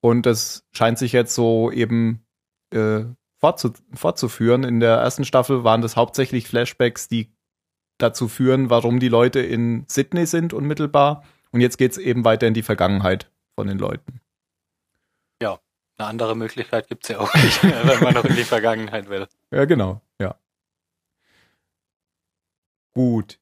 Und 0.00 0.26
es 0.26 0.64
scheint 0.72 0.98
sich 0.98 1.12
jetzt 1.12 1.34
so 1.34 1.70
eben 1.70 2.24
äh, 2.72 3.04
fortzu 3.38 3.72
fortzuführen. 3.92 4.64
In 4.64 4.80
der 4.80 4.96
ersten 4.96 5.24
Staffel 5.24 5.64
waren 5.64 5.82
das 5.82 5.96
hauptsächlich 5.96 6.48
Flashbacks, 6.48 7.08
die 7.08 7.30
dazu 7.98 8.28
führen, 8.28 8.70
warum 8.70 8.98
die 8.98 9.08
Leute 9.08 9.40
in 9.40 9.84
Sydney 9.88 10.26
sind 10.26 10.52
unmittelbar. 10.52 11.24
Und 11.50 11.60
jetzt 11.60 11.78
geht's 11.78 11.98
eben 11.98 12.24
weiter 12.24 12.46
in 12.46 12.54
die 12.54 12.62
Vergangenheit 12.62 13.30
von 13.54 13.66
den 13.66 13.78
Leuten. 13.78 14.20
Eine 15.98 16.08
andere 16.08 16.36
Möglichkeit 16.36 16.88
gibt's 16.88 17.08
ja 17.08 17.18
auch 17.18 17.32
nicht, 17.34 17.62
wenn 17.62 18.02
man 18.02 18.14
noch 18.14 18.24
in 18.24 18.36
die 18.36 18.44
Vergangenheit 18.44 19.08
will. 19.08 19.26
Ja, 19.50 19.64
genau, 19.64 20.02
ja. 20.20 20.34
Gut. 22.96 23.38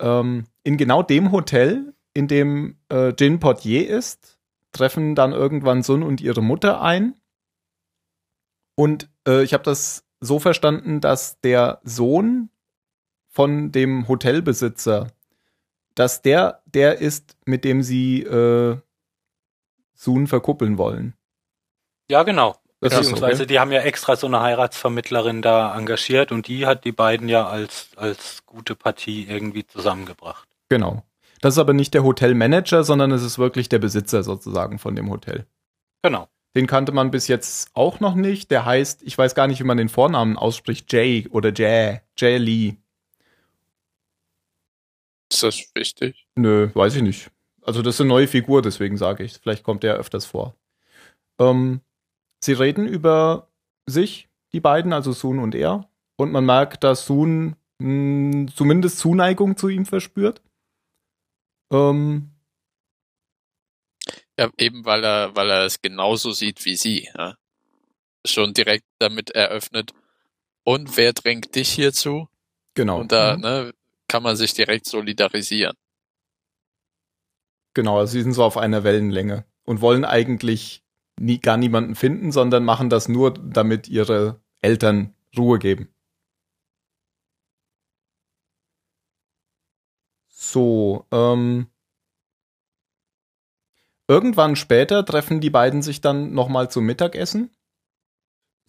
Ähm, 0.00 0.46
in 0.62 0.78
genau 0.78 1.02
dem 1.02 1.30
Hotel, 1.30 1.92
in 2.14 2.26
dem 2.26 2.78
äh, 2.90 3.12
Jin 3.12 3.38
Portier 3.38 3.86
ist, 3.86 4.38
treffen 4.72 5.14
dann 5.14 5.32
irgendwann 5.32 5.82
Sun 5.82 6.02
und 6.02 6.22
ihre 6.22 6.40
Mutter 6.40 6.80
ein. 6.80 7.14
Und 8.74 9.10
äh, 9.28 9.42
ich 9.42 9.52
habe 9.52 9.62
das 9.62 10.06
so 10.20 10.38
verstanden, 10.38 11.02
dass 11.02 11.38
der 11.42 11.82
Sohn 11.84 12.48
von 13.28 13.72
dem 13.72 14.08
Hotelbesitzer, 14.08 15.08
dass 15.94 16.22
der 16.22 16.62
der 16.64 16.98
ist, 16.98 17.36
mit 17.44 17.64
dem 17.64 17.82
sie 17.82 18.22
äh, 18.22 18.78
Sun 19.92 20.26
verkuppeln 20.28 20.78
wollen. 20.78 21.12
Ja, 22.10 22.22
genau. 22.22 22.56
Das 22.84 22.98
Beziehungsweise 22.98 23.44
okay. 23.44 23.46
die 23.46 23.60
haben 23.60 23.72
ja 23.72 23.80
extra 23.80 24.14
so 24.14 24.26
eine 24.26 24.40
Heiratsvermittlerin 24.40 25.40
da 25.40 25.74
engagiert 25.74 26.32
und 26.32 26.48
die 26.48 26.66
hat 26.66 26.84
die 26.84 26.92
beiden 26.92 27.30
ja 27.30 27.46
als, 27.46 27.88
als 27.96 28.44
gute 28.44 28.74
Partie 28.74 29.26
irgendwie 29.26 29.66
zusammengebracht. 29.66 30.46
Genau. 30.68 31.02
Das 31.40 31.54
ist 31.54 31.58
aber 31.58 31.72
nicht 31.72 31.94
der 31.94 32.04
Hotelmanager, 32.04 32.84
sondern 32.84 33.10
es 33.10 33.22
ist 33.22 33.38
wirklich 33.38 33.70
der 33.70 33.78
Besitzer 33.78 34.22
sozusagen 34.22 34.78
von 34.78 34.96
dem 34.96 35.08
Hotel. 35.08 35.46
Genau. 36.02 36.28
Den 36.54 36.66
kannte 36.66 36.92
man 36.92 37.10
bis 37.10 37.26
jetzt 37.26 37.70
auch 37.72 38.00
noch 38.00 38.16
nicht. 38.16 38.50
Der 38.50 38.66
heißt, 38.66 39.02
ich 39.02 39.16
weiß 39.16 39.34
gar 39.34 39.46
nicht, 39.46 39.60
wie 39.60 39.64
man 39.64 39.78
den 39.78 39.88
Vornamen 39.88 40.36
ausspricht, 40.36 40.92
Jay 40.92 41.26
oder 41.30 41.54
Jay, 41.54 42.02
Jay 42.18 42.36
Lee. 42.36 42.74
Ist 45.32 45.42
das 45.42 45.70
wichtig? 45.74 46.26
Nö, 46.34 46.68
weiß 46.74 46.96
ich 46.96 47.02
nicht. 47.02 47.30
Also 47.62 47.80
das 47.80 47.94
ist 47.94 48.02
eine 48.02 48.08
neue 48.08 48.28
Figur, 48.28 48.60
deswegen 48.60 48.98
sage 48.98 49.24
ich. 49.24 49.38
Vielleicht 49.38 49.64
kommt 49.64 49.84
der 49.84 49.94
öfters 49.94 50.26
vor. 50.26 50.54
Ähm, 51.38 51.80
sie 52.44 52.52
reden 52.52 52.86
über 52.86 53.48
sich, 53.86 54.28
die 54.52 54.60
beiden, 54.60 54.92
also 54.92 55.12
Sun 55.12 55.38
und 55.38 55.54
er. 55.54 55.88
Und 56.16 56.32
man 56.32 56.44
merkt, 56.46 56.84
dass 56.84 57.06
Sun 57.06 57.56
mh, 57.78 58.52
zumindest 58.54 58.98
Zuneigung 58.98 59.56
zu 59.56 59.68
ihm 59.68 59.86
verspürt. 59.86 60.40
Ähm, 61.72 62.30
Ja, 64.38 64.50
eben 64.58 64.84
weil 64.84 65.04
er, 65.04 65.36
weil 65.36 65.48
er 65.50 65.64
es 65.64 65.80
genauso 65.80 66.32
sieht 66.32 66.64
wie 66.64 66.76
sie. 66.76 67.08
Ja. 67.16 67.36
Schon 68.26 68.52
direkt 68.52 68.84
damit 68.98 69.30
eröffnet. 69.30 69.92
Und 70.64 70.96
wer 70.96 71.12
drängt 71.12 71.54
dich 71.54 71.70
hierzu? 71.70 72.28
genau. 72.74 73.00
Und 73.00 73.12
da 73.12 73.36
Mhm. 73.36 73.42
ne, 73.42 73.74
kann 74.08 74.22
man 74.22 74.36
sich 74.36 74.54
direkt 74.54 74.86
solidarisieren. 74.86 75.76
Genau, 77.74 77.98
also 77.98 78.12
sie 78.12 78.22
sind 78.22 78.32
so 78.34 78.44
auf 78.44 78.56
einer 78.56 78.84
Wellenlänge 78.84 79.44
und 79.64 79.80
wollen 79.80 80.04
eigentlich 80.04 80.83
nie, 81.20 81.40
gar 81.40 81.56
niemanden 81.56 81.94
finden, 81.94 82.32
sondern 82.32 82.64
machen 82.64 82.90
das 82.90 83.08
nur, 83.08 83.34
damit 83.34 83.88
ihre 83.88 84.40
Eltern 84.60 85.14
Ruhe 85.36 85.58
geben. 85.58 85.88
So, 90.28 91.06
ähm, 91.10 91.68
irgendwann 94.08 94.56
später 94.56 95.04
treffen 95.04 95.40
die 95.40 95.50
beiden 95.50 95.82
sich 95.82 96.00
dann 96.00 96.32
nochmal 96.34 96.70
zum 96.70 96.84
Mittagessen. 96.84 97.50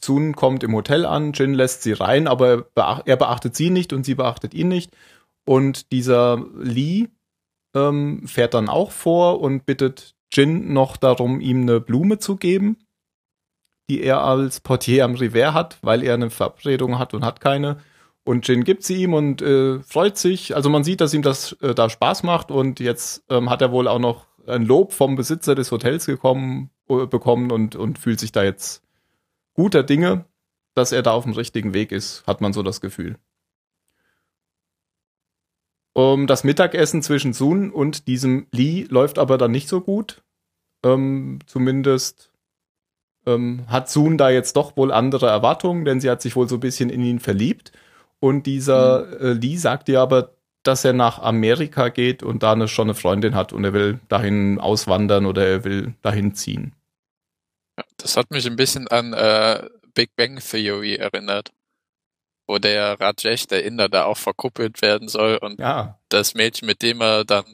Sun 0.04 0.36
kommt 0.36 0.64
im 0.64 0.74
Hotel 0.74 1.06
an, 1.06 1.34
Jin 1.34 1.54
lässt 1.54 1.84
sie 1.84 1.94
rein, 1.94 2.28
aber 2.28 2.70
er 2.76 3.18
beachtet 3.18 3.56
sie 3.56 3.70
nicht 3.70 3.94
und 3.94 4.06
sie 4.06 4.16
beachtet 4.16 4.54
ihn 4.54 4.68
nicht. 4.68 4.96
Und 5.46 5.92
dieser 5.92 6.44
Lee 6.56 7.08
ähm, 7.76 8.28
fährt 8.28 8.54
dann 8.54 8.70
auch 8.70 8.92
vor 8.92 9.42
und 9.42 9.66
bittet 9.66 10.15
Jin 10.32 10.74
noch 10.74 10.98
darum, 10.98 11.40
ihm 11.40 11.62
eine 11.62 11.80
Blume 11.80 12.20
zu 12.20 12.36
geben, 12.36 12.78
die 13.90 14.02
er 14.02 14.24
als 14.24 14.60
Portier 14.60 15.06
am 15.06 15.16
Revers 15.16 15.54
hat, 15.54 15.78
weil 15.82 16.04
er 16.04 16.16
eine 16.16 16.30
Verabredung 16.30 16.98
hat 17.00 17.14
und 17.14 17.24
hat 17.24 17.40
keine. 17.40 17.78
Und 18.24 18.48
Jin 18.48 18.64
gibt 18.64 18.84
sie 18.84 19.04
ihm 19.04 19.14
und 19.14 19.42
äh, 19.42 19.80
freut 19.84 20.18
sich. 20.18 20.56
Also 20.56 20.70
man 20.70 20.84
sieht, 20.84 21.00
dass 21.00 21.14
ihm 21.14 21.22
das 21.22 21.54
äh, 21.62 21.76
da 21.76 21.90
Spaß 21.90 22.24
macht 22.24 22.50
und 22.50 22.80
jetzt 22.80 23.24
ähm, 23.30 23.50
hat 23.50 23.62
er 23.62 23.72
wohl 23.72 23.88
auch 23.88 24.00
noch 24.00 24.26
ein 24.48 24.66
Lob 24.66 24.94
vom 24.94 25.16
Besitzer 25.16 25.54
des 25.54 25.72
Hotels 25.72 26.06
gekommen, 26.08 26.72
äh, 26.90 27.06
bekommen 27.06 27.52
und, 27.52 27.76
und 27.76 28.00
fühlt 28.00 28.20
sich 28.20 28.32
da 28.32 28.44
jetzt 28.44 28.84
guter 29.54 29.84
Dinge, 29.84 30.26
dass 30.74 30.92
er 30.92 31.04
da 31.04 31.12
auf 31.12 31.24
dem 31.24 31.34
richtigen 31.34 31.74
Weg 31.74 31.92
ist, 31.92 32.26
hat 32.26 32.42
man 32.42 32.52
so 32.52 32.64
das 32.64 32.82
Gefühl. 32.82 33.18
Um, 35.98 36.28
das 36.28 36.44
Mittagessen 36.44 37.02
zwischen 37.02 37.32
Sun 37.32 37.72
und 37.72 38.08
diesem 38.08 38.48
Lee 38.52 38.86
läuft 38.90 39.18
aber 39.18 39.38
dann 39.38 39.52
nicht 39.52 39.70
so 39.70 39.80
gut. 39.80 40.24
Ähm, 40.84 41.40
zumindest 41.46 42.32
ähm, 43.26 43.64
hat 43.68 43.90
Sun 43.90 44.18
da 44.18 44.30
jetzt 44.30 44.58
doch 44.58 44.76
wohl 44.76 44.92
andere 44.92 45.28
Erwartungen, 45.28 45.86
denn 45.86 46.02
sie 46.02 46.10
hat 46.10 46.22
sich 46.22 46.36
wohl 46.36 46.50
so 46.50 46.58
ein 46.58 46.60
bisschen 46.60 46.90
in 46.90 47.02
ihn 47.02 47.20
verliebt. 47.20 47.72
Und 48.20 48.46
dieser 48.46 49.22
äh, 49.22 49.34
Lee 49.34 49.56
sagt 49.56 49.88
ihr 49.88 50.02
aber, 50.02 50.36
dass 50.64 50.84
er 50.84 50.92
nach 50.92 51.20
Amerika 51.20 51.88
geht 51.88 52.24
und 52.24 52.44
da 52.44 52.52
eine, 52.52 52.68
schon 52.68 52.88
eine 52.88 52.96
Freundin 52.96 53.34
hat 53.34 53.54
und 53.54 53.64
er 53.64 53.72
will 53.72 54.00
dahin 54.10 54.60
auswandern 54.60 55.26
oder 55.26 55.48
er 55.48 55.64
will 55.64 55.94
dahin 56.02 56.36
ziehen. 56.36 56.74
Das 57.96 58.18
hat 58.18 58.32
mich 58.32 58.46
ein 58.46 58.58
bisschen 58.58 58.90
an 58.90 59.14
äh, 59.14 59.70
Big 59.94 60.10
Bang 60.18 60.40
Theory 60.40 60.96
erinnert. 60.96 61.54
Wo 62.48 62.60
der 62.60 63.00
Rajesh, 63.00 63.48
der 63.48 63.64
Inder, 63.64 63.90
da 63.90 64.06
auch 64.06 64.18
verkuppelt 64.18 64.82
werden 64.82 65.08
soll 65.08 65.38
und 65.38 65.60
Ja, 65.60 66.00
das 66.10 66.34
Mädchen, 66.36 66.68
mit 66.68 66.82
dem 66.84 67.02
er 67.02 67.26
dann 67.26 67.46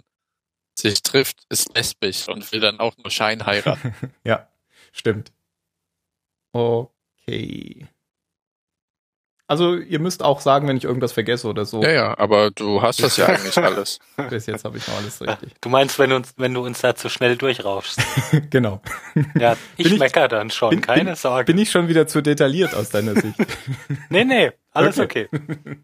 sich 0.78 1.02
trifft, 1.04 1.38
ist 1.50 1.76
lesbisch 1.76 2.28
und 2.28 2.52
will 2.52 2.60
dann 2.60 2.80
auch 2.80 2.98
nur 2.98 3.10
Schein 3.12 3.46
heiraten. 3.46 3.94
ja, 4.24 4.48
stimmt. 4.92 5.32
Okay. 6.54 7.88
Also 9.48 9.76
ihr 9.76 10.00
müsst 10.00 10.24
auch 10.24 10.40
sagen, 10.40 10.68
wenn 10.70 10.78
ich 10.78 10.86
irgendwas 10.86 11.12
vergesse 11.12 11.46
oder 11.48 11.66
so. 11.66 11.84
ja, 11.84 11.92
ja, 11.92 12.18
aber 12.18 12.52
du 12.52 12.82
hast 12.82 13.04
das 13.04 13.18
ja 13.18 13.26
eigentlich 13.26 13.58
alles. 13.62 14.00
Bis 14.30 14.46
jetzt 14.46 14.64
habe 14.64 14.78
ich 14.78 14.88
noch 14.88 14.96
alles 14.96 15.22
richtig. 15.22 15.54
Du 15.60 15.68
meinst, 15.68 16.00
wenn 16.00 16.10
du 16.10 16.16
uns, 16.16 16.34
wenn 16.38 16.54
du 16.54 16.64
uns 16.66 16.80
da 16.80 16.96
zu 16.96 17.10
schnell 17.10 17.36
durchrauschst. 17.36 18.00
genau. 18.50 18.82
Ja, 19.38 19.58
ich, 19.76 19.84
Bin 19.84 19.94
ich- 19.96 20.00
mecker 20.00 20.30
dann 20.30 20.52
schon, 20.52 20.70
bin- 20.70 20.82
keine 20.82 21.04
bin- 21.04 21.16
Sorge. 21.16 21.46
Bin 21.52 21.58
ich 21.62 21.70
schon 21.70 21.90
wieder 21.90 22.08
zu 22.08 22.22
detailliert 22.22 22.74
aus 22.74 22.92
deiner 22.92 23.14
Sicht? 23.16 23.36
nee, 24.10 24.24
nee, 24.24 24.52
alles 24.72 25.00
Okay. 25.00 25.28
okay. 25.32 25.78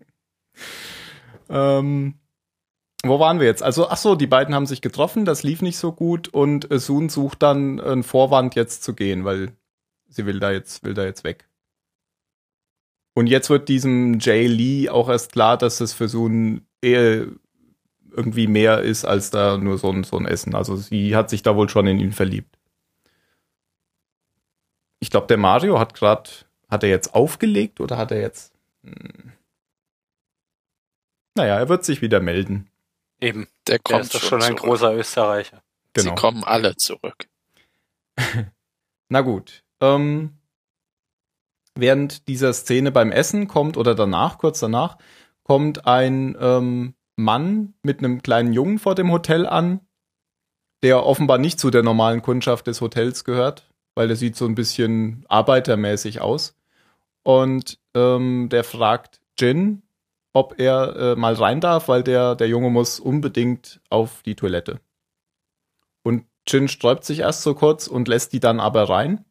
ähm, 1.50 2.16
wo 3.04 3.20
waren 3.20 3.40
wir 3.40 3.46
jetzt? 3.46 3.64
Also, 3.64 3.90
ach 3.90 3.98
so, 3.98 4.16
die 4.16 4.28
beiden 4.28 4.56
haben 4.56 4.66
sich 4.66 4.82
getroffen, 4.82 5.26
das 5.26 5.44
lief 5.44 5.62
nicht 5.62 5.78
so 5.78 5.92
gut 5.92 6.28
und 6.28 6.68
Sun 6.72 7.10
sucht 7.10 7.44
dann 7.44 7.80
einen 7.80 8.04
Vorwand 8.04 8.56
jetzt 8.56 8.84
zu 8.84 8.94
gehen, 8.94 9.24
weil 9.24 9.54
sie 10.08 10.26
will 10.26 10.40
da 10.40 10.52
jetzt, 10.52 10.84
will 10.84 10.94
da 10.94 11.06
jetzt 11.06 11.24
weg. 11.24 11.48
Und 13.14 13.28
jetzt 13.28 13.50
wird 13.50 13.70
diesem 13.70 14.20
Jay 14.20 14.48
Lee 14.48 14.90
auch 14.90 15.10
erst 15.10 15.32
klar, 15.32 15.58
dass 15.58 15.80
es 15.80 15.94
für 15.94 16.08
Sun 16.08 16.68
eher 16.82 17.28
irgendwie 18.12 18.48
mehr 18.48 18.82
ist 18.82 19.06
als 19.06 19.30
da 19.30 19.58
nur 19.58 19.78
so 19.78 19.92
ein, 19.92 20.04
so 20.04 20.18
ein 20.18 20.26
Essen. 20.26 20.56
Also 20.56 20.76
sie 20.76 21.16
hat 21.16 21.30
sich 21.30 21.44
da 21.44 21.56
wohl 21.56 21.70
schon 21.70 21.88
in 21.88 22.00
ihn 22.00 22.12
verliebt. 22.12 22.58
Ich 25.00 25.12
glaube, 25.12 25.28
der 25.28 25.38
Mario 25.38 25.80
hat 25.80 25.94
gerade, 25.94 26.30
hat 26.70 26.84
er 26.84 26.90
jetzt 26.90 27.14
aufgelegt 27.14 27.80
oder 27.80 27.98
hat 27.98 28.12
er 28.12 28.20
jetzt? 28.20 28.57
Hm. 28.96 29.34
Naja, 31.36 31.58
er 31.58 31.70
wird 31.70 31.86
sich 31.86 32.02
wieder 32.02 32.20
melden. 32.20 32.70
Eben, 33.22 33.48
Der 33.68 33.80
der 33.80 33.80
kommt 33.80 34.06
ist 34.06 34.16
doch 34.16 34.20
schon 34.22 34.42
schon 34.42 34.42
ein 34.44 34.58
zurück. 34.58 34.70
großer 34.70 34.96
Österreicher. 34.96 35.64
Genau. 35.94 36.16
Sie 36.16 36.16
kommen 36.22 36.44
alle 36.44 36.76
zurück. 36.76 37.28
Na 39.10 39.22
gut. 39.22 39.64
Ähm, 39.82 40.38
während 41.76 42.28
dieser 42.28 42.54
Szene 42.54 42.92
beim 42.92 43.12
Essen 43.12 43.48
kommt 43.48 43.78
oder 43.78 43.96
danach, 43.96 44.38
kurz 44.38 44.60
danach, 44.60 44.98
kommt 45.44 45.86
ein 45.88 46.36
ähm, 46.40 46.96
Mann 47.16 47.74
mit 47.84 48.00
einem 48.00 48.22
kleinen 48.22 48.54
Jungen 48.54 48.80
vor 48.80 48.96
dem 48.96 49.12
Hotel 49.12 49.46
an, 49.46 49.82
der 50.84 51.06
offenbar 51.06 51.38
nicht 51.38 51.60
zu 51.60 51.72
der 51.72 51.84
normalen 51.84 52.22
Kundschaft 52.22 52.68
des 52.68 52.82
Hotels 52.82 53.24
gehört, 53.24 53.70
weil 53.96 54.08
der 54.08 54.18
sieht 54.18 54.36
so 54.36 54.46
ein 54.46 54.56
bisschen 54.56 55.26
arbeitermäßig 55.28 56.22
aus. 56.22 56.56
Und 57.24 57.80
ähm, 57.98 58.50
der 58.50 58.64
fragt 58.64 59.22
Jin, 59.40 59.84
ob 60.34 60.60
er 60.60 60.96
äh, 60.96 61.16
mal 61.16 61.34
rein 61.34 61.62
darf, 61.62 61.88
weil 61.88 62.04
der, 62.04 62.36
der 62.36 62.48
Junge 62.48 62.70
muss 62.70 63.00
unbedingt 63.00 63.82
auf 63.90 64.22
die 64.24 64.36
Toilette. 64.36 64.80
Und 66.04 66.26
Jin 66.48 66.68
sträubt 66.68 67.04
sich 67.06 67.20
erst 67.20 67.42
so 67.44 67.56
kurz 67.56 67.88
und 67.88 68.08
lässt 68.08 68.34
die 68.34 68.40
dann 68.40 68.60
aber 68.60 68.90
rein. 68.90 69.26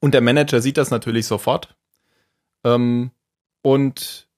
Und 0.00 0.14
der 0.14 0.22
Manager 0.22 0.60
sieht 0.60 0.78
das 0.78 0.90
natürlich 0.90 1.26
sofort 1.26 1.76
ähm, 2.64 3.10
und 3.62 4.28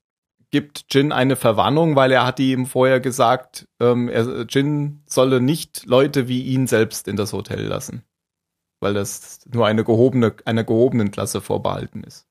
gibt 0.51 0.87
Jin 0.91 1.13
eine 1.13 1.37
Verwarnung, 1.37 1.97
weil 1.97 2.13
er 2.13 2.27
hatte 2.27 2.43
ihm 2.43 2.67
vorher 2.67 3.01
gesagt, 3.01 3.69
ähm, 3.81 4.09
er, 4.09 4.47
Jin 4.49 5.03
solle 5.07 5.41
nicht 5.41 5.87
Leute 5.87 6.29
wie 6.29 6.43
ihn 6.43 6.67
selbst 6.67 7.09
in 7.09 7.17
das 7.17 7.33
Hotel 7.33 7.63
lassen. 7.67 8.05
weil 8.81 8.95
das 8.95 9.41
nur 9.53 9.67
eine 9.67 9.85
gehobene, 9.85 10.35
einer 10.47 10.65
gehobenen 10.65 11.11
Klasse 11.11 11.41
vorbehalten 11.41 12.03
ist. 12.05 12.30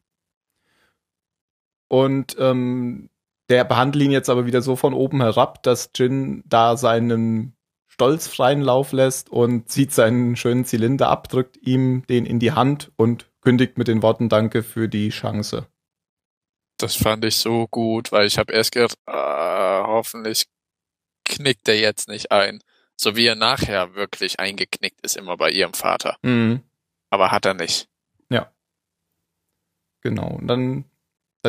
Und 1.90 2.38
ähm, 2.40 3.10
der 3.50 3.66
behandelt 3.66 4.06
ihn 4.06 4.12
jetzt 4.12 4.30
aber 4.30 4.46
wieder 4.46 4.62
so 4.62 4.76
von 4.76 4.94
oben 4.94 5.22
herab, 5.22 5.62
dass 5.64 5.90
Jin 5.96 6.44
da 6.46 6.78
seinen 6.78 7.58
Stolz 7.88 8.28
freien 8.28 8.62
Lauf 8.62 8.94
lässt 8.94 9.30
und 9.30 9.70
zieht 9.70 9.92
seinen 9.92 10.38
schönen 10.38 10.64
Zylinder 10.64 11.10
ab, 11.10 11.28
drückt 11.28 11.58
ihm 11.58 12.06
den 12.08 12.26
in 12.26 12.40
die 12.40 12.54
Hand 12.54 12.92
und 12.96 13.30
kündigt 13.42 13.78
mit 13.78 13.88
den 13.88 14.02
Worten 14.02 14.30
Danke 14.30 14.64
für 14.64 14.88
die 14.88 15.10
Chance. 15.10 15.68
Das 16.78 16.96
fand 16.96 17.26
ich 17.26 17.36
so 17.36 17.68
gut, 17.68 18.14
weil 18.14 18.26
ich 18.26 18.38
habe 18.38 18.54
erst 18.54 18.72
gedacht, 18.72 18.98
ah, 19.06 19.84
hoffentlich 19.88 20.46
knickt 21.26 21.68
er 21.68 21.78
jetzt 21.78 22.08
nicht 22.08 22.32
ein. 22.32 22.62
So 22.96 23.18
wie 23.18 23.26
er 23.26 23.36
nachher 23.36 23.96
wirklich 23.96 24.40
eingeknickt 24.40 25.02
ist, 25.02 25.18
immer 25.18 25.36
bei 25.36 25.52
ihrem 25.52 25.74
Vater. 25.74 26.18
Mhm. 26.22 26.62
Aber 27.10 27.32
hat 27.32 27.46
er 27.46 27.54
nicht. 27.54 27.90
Genau. 30.02 30.28
Und 30.28 30.48
dann, 30.48 30.86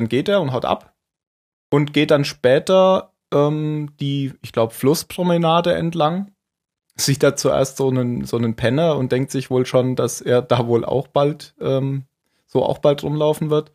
dann 0.01 0.09
geht 0.09 0.29
er 0.29 0.41
und 0.41 0.53
haut 0.53 0.65
ab 0.65 0.95
und 1.71 1.93
geht 1.93 2.11
dann 2.11 2.25
später 2.25 3.13
ähm, 3.33 3.93
die, 4.01 4.33
ich 4.41 4.53
glaube, 4.53 4.73
Flusspromenade 4.73 5.75
entlang. 5.75 6.33
Sieht 6.97 7.23
da 7.23 7.37
zuerst 7.37 7.77
so 7.77 7.89
einen, 7.89 8.25
so 8.25 8.37
einen 8.37 8.57
Penner 8.57 8.97
und 8.97 9.13
denkt 9.13 9.31
sich 9.31 9.51
wohl 9.51 9.67
schon, 9.67 9.97
dass 9.97 10.21
er 10.21 10.43
da 10.43 10.67
wohl 10.67 10.85
auch 10.85 11.07
bald, 11.07 11.55
ähm, 11.61 12.05
so 12.47 12.65
auch 12.65 12.79
bald 12.79 13.03
rumlaufen 13.03 13.51
wird. 13.51 13.73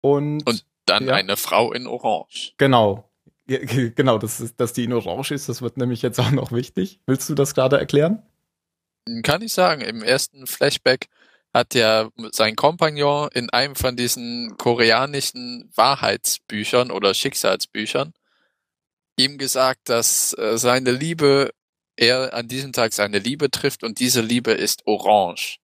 Und, 0.00 0.46
Und 0.46 0.64
dann 0.86 1.06
Ja. 1.06 1.14
eine 1.14 1.36
Frau 1.36 1.72
in 1.72 1.86
Orange. 1.86 2.54
genau. 2.56 3.04
Ja, 3.46 3.58
Genau, 3.62 4.18
das 4.18 4.40
ist, 4.40 4.58
dass 4.60 4.72
die 4.72 4.84
in 4.84 4.92
Orange 4.92 5.32
ist, 5.32 5.48
das 5.48 5.62
wird 5.62 5.76
nämlich 5.76 6.02
jetzt 6.02 6.18
auch 6.18 6.30
noch 6.30 6.50
wichtig. 6.52 7.00
Willst 7.06 7.28
du 7.28 7.34
das 7.34 7.54
gerade 7.54 7.78
erklären? 7.78 8.22
Kann 9.22 9.40
ich 9.42 9.52
sagen, 9.52 9.80
im 9.82 10.02
ersten 10.02 10.46
Flashback 10.46 11.08
hat 11.54 11.74
ja 11.74 12.10
sein 12.32 12.56
Kompagnon 12.56 13.28
in 13.32 13.50
einem 13.50 13.74
von 13.74 13.96
diesen 13.96 14.56
koreanischen 14.58 15.70
Wahrheitsbüchern 15.74 16.90
oder 16.90 17.14
Schicksalsbüchern 17.14 18.12
ihm 19.18 19.36
gesagt, 19.36 19.88
dass 19.88 20.32
äh, 20.38 20.56
seine 20.56 20.92
Liebe, 20.92 21.52
er 21.96 22.32
an 22.34 22.48
diesem 22.48 22.72
Tag 22.72 22.92
seine 22.92 23.18
Liebe 23.18 23.50
trifft 23.50 23.82
und 23.82 23.98
diese 23.98 24.20
Liebe 24.20 24.52
ist 24.52 24.86
orange. 24.86 25.58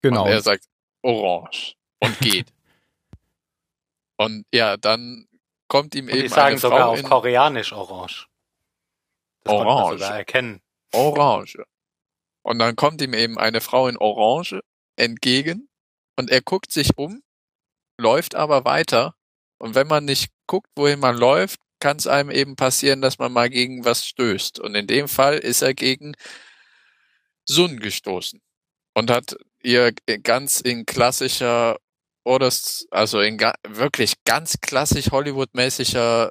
Genau. 0.00 0.24
Und 0.24 0.30
er 0.30 0.40
sagt 0.40 0.64
orange 1.02 1.74
und 2.00 2.18
geht. 2.18 2.52
und 4.16 4.46
ja, 4.52 4.76
dann 4.78 5.28
kommt 5.68 5.94
ihm 5.94 6.06
Und 6.06 6.14
eben 6.14 6.22
die 6.22 6.28
sagen 6.28 6.52
eine 6.52 6.58
sogar 6.58 6.80
Frau 6.80 6.92
auf 6.92 7.02
Koreanisch 7.02 7.72
orange. 7.72 8.28
Das 9.44 9.50
konnte 9.50 9.64
man 9.64 9.74
Orange. 9.74 9.98
sogar 9.98 10.16
erkennen. 10.16 10.62
Orange. 10.92 11.64
Und 12.42 12.58
dann 12.58 12.76
kommt 12.76 13.00
ihm 13.02 13.14
eben 13.14 13.38
eine 13.38 13.60
Frau 13.60 13.88
in 13.88 13.96
Orange 13.96 14.60
entgegen 14.96 15.68
und 16.18 16.30
er 16.30 16.42
guckt 16.42 16.72
sich 16.72 16.96
um, 16.98 17.22
läuft 18.00 18.34
aber 18.34 18.64
weiter. 18.64 19.14
Und 19.58 19.74
wenn 19.74 19.86
man 19.88 20.04
nicht 20.04 20.30
guckt, 20.46 20.68
wohin 20.76 21.00
man 21.00 21.16
läuft, 21.16 21.60
kann 21.80 21.96
es 21.98 22.06
einem 22.06 22.30
eben 22.30 22.56
passieren, 22.56 23.02
dass 23.02 23.18
man 23.18 23.32
mal 23.32 23.50
gegen 23.50 23.84
was 23.84 24.06
stößt. 24.06 24.60
Und 24.60 24.74
in 24.74 24.86
dem 24.86 25.08
Fall 25.08 25.38
ist 25.38 25.62
er 25.62 25.74
gegen 25.74 26.14
Sun 27.48 27.80
gestoßen 27.80 28.40
und 28.94 29.10
hat 29.10 29.36
ihr 29.62 29.92
ganz 30.22 30.60
in 30.60 30.86
klassischer 30.86 31.78
oder 32.24 32.48
s- 32.48 32.86
also 32.90 33.20
in 33.20 33.38
ga 33.38 33.54
wirklich 33.68 34.14
ganz 34.24 34.60
klassisch 34.60 35.10
Hollywood-mäßiger 35.12 36.30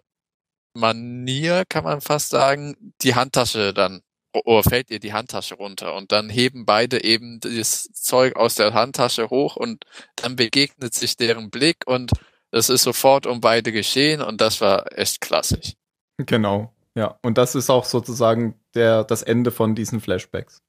Manier, 0.75 1.65
kann 1.69 1.83
man 1.85 2.01
fast 2.01 2.29
sagen, 2.31 2.93
die 3.03 3.15
Handtasche 3.15 3.73
dann 3.73 4.01
oder 4.33 4.63
fällt 4.63 4.89
ihr 4.91 4.99
die 4.99 5.13
Handtasche 5.13 5.55
runter 5.55 5.95
und 5.95 6.11
dann 6.11 6.29
heben 6.29 6.65
beide 6.65 7.03
eben 7.03 7.39
das 7.39 7.89
Zeug 7.93 8.35
aus 8.35 8.55
der 8.55 8.73
Handtasche 8.73 9.29
hoch 9.29 9.55
und 9.55 9.85
dann 10.15 10.35
begegnet 10.35 10.93
sich 10.93 11.17
deren 11.17 11.49
Blick 11.49 11.85
und 11.85 12.11
das 12.51 12.69
ist 12.69 12.83
sofort 12.83 13.25
um 13.27 13.41
beide 13.41 13.71
geschehen 13.71 14.21
und 14.21 14.41
das 14.41 14.61
war 14.61 14.97
echt 14.97 15.21
klassisch. 15.21 15.73
Genau, 16.17 16.73
ja. 16.95 17.17
Und 17.21 17.37
das 17.37 17.55
ist 17.55 17.69
auch 17.69 17.85
sozusagen 17.85 18.59
der, 18.73 19.03
das 19.03 19.23
Ende 19.23 19.51
von 19.51 19.75
diesen 19.75 20.01
Flashbacks. 20.01 20.61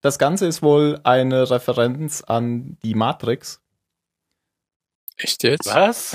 Das 0.00 0.18
Ganze 0.18 0.46
ist 0.46 0.62
wohl 0.62 1.00
eine 1.04 1.50
Referenz 1.50 2.22
an 2.22 2.78
die 2.82 2.94
Matrix. 2.94 3.62
Echt 5.16 5.42
jetzt? 5.42 5.66
Was? 5.66 6.14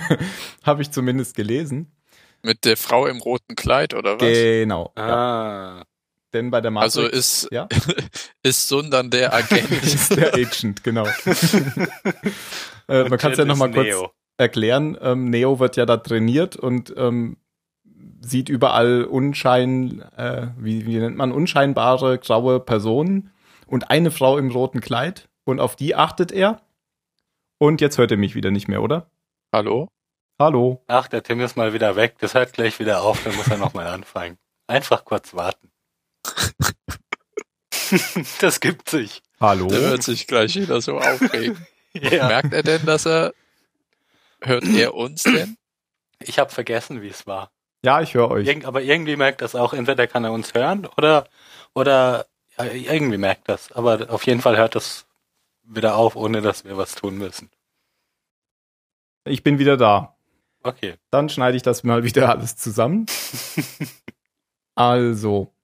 Habe 0.62 0.82
ich 0.82 0.90
zumindest 0.90 1.34
gelesen. 1.34 1.95
Mit 2.46 2.64
der 2.64 2.76
Frau 2.76 3.08
im 3.08 3.18
roten 3.18 3.56
Kleid 3.56 3.92
oder 3.92 4.20
was? 4.20 4.28
Genau. 4.28 4.92
Ja. 4.96 5.80
Ah. 5.80 5.84
Denn 6.32 6.52
bei 6.52 6.60
der 6.60 6.70
Matrix 6.70 6.96
also 6.96 7.08
ist, 7.08 7.48
ja, 7.50 7.66
ist 8.44 8.68
Sun 8.68 8.92
dann 8.92 9.10
der 9.10 9.34
Agent. 9.34 9.68
ist 9.82 10.16
der 10.16 10.32
Agent, 10.32 10.84
genau. 10.84 11.06
äh, 12.88 13.08
man 13.08 13.18
kann 13.18 13.32
es 13.32 13.38
ja 13.38 13.42
Jen 13.42 13.48
noch 13.48 13.56
mal 13.56 13.68
ist 13.70 13.74
kurz 13.74 13.86
Neo. 13.88 14.10
erklären. 14.36 14.96
Ähm, 15.00 15.28
Neo 15.28 15.58
wird 15.58 15.76
ja 15.76 15.86
da 15.86 15.96
trainiert 15.96 16.54
und 16.54 16.94
ähm, 16.96 17.36
sieht 18.20 18.48
überall 18.48 19.02
unschein, 19.02 20.02
äh, 20.16 20.48
wie, 20.56 20.86
wie 20.86 20.98
nennt 20.98 21.16
man, 21.16 21.32
unscheinbare 21.32 22.18
graue 22.18 22.60
Personen 22.60 23.32
und 23.66 23.90
eine 23.90 24.12
Frau 24.12 24.38
im 24.38 24.52
roten 24.52 24.80
Kleid 24.80 25.28
und 25.44 25.58
auf 25.58 25.74
die 25.74 25.96
achtet 25.96 26.30
er. 26.30 26.62
Und 27.58 27.80
jetzt 27.80 27.98
hört 27.98 28.12
er 28.12 28.18
mich 28.18 28.36
wieder 28.36 28.52
nicht 28.52 28.68
mehr, 28.68 28.82
oder? 28.82 29.10
Hallo? 29.52 29.88
Hallo. 30.38 30.84
Ach, 30.86 31.08
der 31.08 31.22
Tim 31.22 31.40
ist 31.40 31.56
mal 31.56 31.72
wieder 31.72 31.96
weg. 31.96 32.16
Das 32.18 32.34
hört 32.34 32.52
gleich 32.52 32.78
wieder 32.78 33.02
auf, 33.02 33.24
dann 33.24 33.34
muss 33.36 33.48
er 33.48 33.56
nochmal 33.56 33.86
anfangen. 33.86 34.36
Einfach 34.66 35.06
kurz 35.06 35.32
warten. 35.32 35.70
das 38.40 38.60
gibt 38.60 38.90
sich. 38.90 39.22
Hallo. 39.40 39.68
Der 39.68 39.80
wird 39.80 40.02
sich 40.02 40.26
gleich 40.26 40.56
wieder 40.56 40.80
so 40.80 40.98
aufregen. 40.98 41.66
Ja. 41.98 42.28
Merkt 42.28 42.52
er 42.52 42.62
denn, 42.62 42.84
dass 42.84 43.06
er, 43.06 43.32
hört 44.42 44.64
er 44.64 44.92
uns 44.92 45.22
denn? 45.22 45.56
Ich 46.18 46.38
habe 46.38 46.52
vergessen, 46.52 47.00
wie 47.00 47.08
es 47.08 47.26
war. 47.26 47.50
Ja, 47.82 48.02
ich 48.02 48.12
höre 48.12 48.30
euch. 48.30 48.46
Irgend, 48.46 48.66
aber 48.66 48.82
irgendwie 48.82 49.16
merkt 49.16 49.40
das 49.40 49.54
auch. 49.54 49.72
Entweder 49.72 50.06
kann 50.06 50.22
er 50.22 50.32
uns 50.32 50.52
hören 50.52 50.86
oder, 50.98 51.26
oder 51.72 52.26
ja, 52.58 52.66
irgendwie 52.66 53.16
merkt 53.16 53.48
das. 53.48 53.72
Aber 53.72 54.10
auf 54.10 54.26
jeden 54.26 54.42
Fall 54.42 54.58
hört 54.58 54.74
das 54.74 55.06
wieder 55.62 55.96
auf, 55.96 56.16
ohne 56.16 56.42
dass 56.42 56.66
wir 56.66 56.76
was 56.76 56.96
tun 56.96 57.16
müssen. 57.16 57.48
Ich 59.24 59.42
bin 59.42 59.58
wieder 59.58 59.78
da. 59.78 60.15
Okay. 60.66 60.94
Dann 61.10 61.28
schneide 61.28 61.56
ich 61.56 61.62
das 61.62 61.84
mal 61.84 62.02
wieder 62.04 62.28
alles 62.30 62.56
zusammen. 62.56 63.06
Also, 64.78 65.54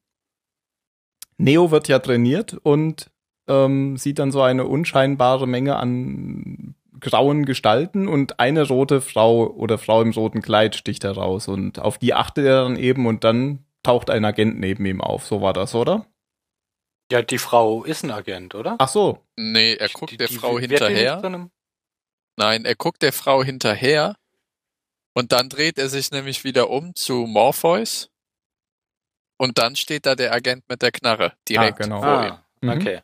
Neo 1.36 1.70
wird 1.70 1.88
ja 1.88 1.98
trainiert 1.98 2.54
und 2.62 3.10
ähm, 3.46 3.96
sieht 3.98 4.18
dann 4.18 4.32
so 4.32 4.40
eine 4.42 4.64
unscheinbare 4.66 5.46
Menge 5.46 5.76
an 5.76 6.74
grauen 6.98 7.44
Gestalten 7.44 8.08
und 8.08 8.38
eine 8.40 8.66
rote 8.66 9.00
Frau 9.00 9.48
oder 9.48 9.76
Frau 9.76 10.00
im 10.02 10.12
roten 10.12 10.40
Kleid 10.40 10.76
sticht 10.76 11.04
heraus 11.04 11.48
und 11.48 11.78
auf 11.78 11.98
die 11.98 12.14
achtet 12.14 12.46
er 12.46 12.62
dann 12.62 12.76
eben 12.76 13.06
und 13.06 13.24
dann 13.24 13.64
taucht 13.82 14.08
ein 14.08 14.24
Agent 14.24 14.58
neben 14.60 14.86
ihm 14.86 15.00
auf. 15.00 15.26
So 15.26 15.42
war 15.42 15.52
das, 15.52 15.74
oder? 15.74 16.06
Ja, 17.10 17.20
die 17.20 17.38
Frau 17.38 17.84
ist 17.84 18.04
ein 18.04 18.12
Agent, 18.12 18.54
oder? 18.54 18.76
Ach 18.78 18.88
so. 18.88 19.18
Nee, 19.36 19.74
er 19.74 19.88
guckt 19.88 20.12
Die- 20.12 20.16
der 20.16 20.28
die- 20.28 20.36
Frau 20.36 20.58
hinterher. 20.58 21.50
Nein, 22.38 22.64
er 22.64 22.76
guckt 22.76 23.02
der 23.02 23.12
Frau 23.12 23.42
hinterher 23.44 24.16
und 25.14 25.32
dann 25.32 25.48
dreht 25.48 25.78
er 25.78 25.88
sich 25.88 26.10
nämlich 26.10 26.44
wieder 26.44 26.70
um 26.70 26.94
zu 26.94 27.26
Morpheus 27.26 28.08
und 29.38 29.58
dann 29.58 29.76
steht 29.76 30.06
da 30.06 30.14
der 30.14 30.32
Agent 30.32 30.64
mit 30.68 30.82
der 30.82 30.92
Knarre 30.92 31.32
direkt 31.48 31.80
Ah, 31.80 31.82
genau. 31.84 32.00
vor 32.02 32.24
ihm. 32.24 32.32
Ah, 32.32 32.44
Mhm. 32.60 32.68
okay. 32.70 33.00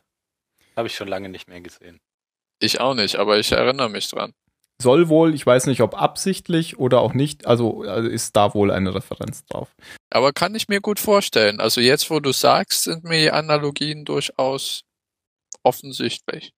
Habe 0.75 0.87
ich 0.87 0.95
schon 0.95 1.07
lange 1.09 1.29
nicht 1.29 1.47
mehr 1.49 1.59
gesehen. 1.61 1.99
Ich 2.61 2.79
auch 2.79 2.93
nicht, 2.93 3.17
aber 3.17 3.37
ich 3.39 3.51
erinnere 3.51 3.89
mich 3.89 4.09
dran. 4.09 4.33
Soll 4.81 5.09
wohl, 5.09 5.35
ich 5.35 5.45
weiß 5.45 5.65
nicht, 5.65 5.81
ob 5.81 5.93
absichtlich 6.01 6.79
oder 6.79 7.01
auch 7.01 7.13
nicht, 7.13 7.45
also 7.45 7.83
äh, 7.83 8.07
ist 8.07 8.37
da 8.37 8.53
wohl 8.53 8.71
eine 8.71 8.95
Referenz 8.95 9.43
drauf. 9.45 9.75
Aber 10.09 10.31
kann 10.31 10.55
ich 10.55 10.69
mir 10.69 10.79
gut 10.79 10.99
vorstellen. 11.01 11.59
Also 11.59 11.81
jetzt, 11.81 12.09
wo 12.09 12.21
du 12.21 12.31
sagst, 12.31 12.83
sind 12.83 13.03
mir 13.03 13.19
die 13.19 13.31
Analogien 13.31 14.05
durchaus 14.05 14.83
offensichtlich. 15.63 16.53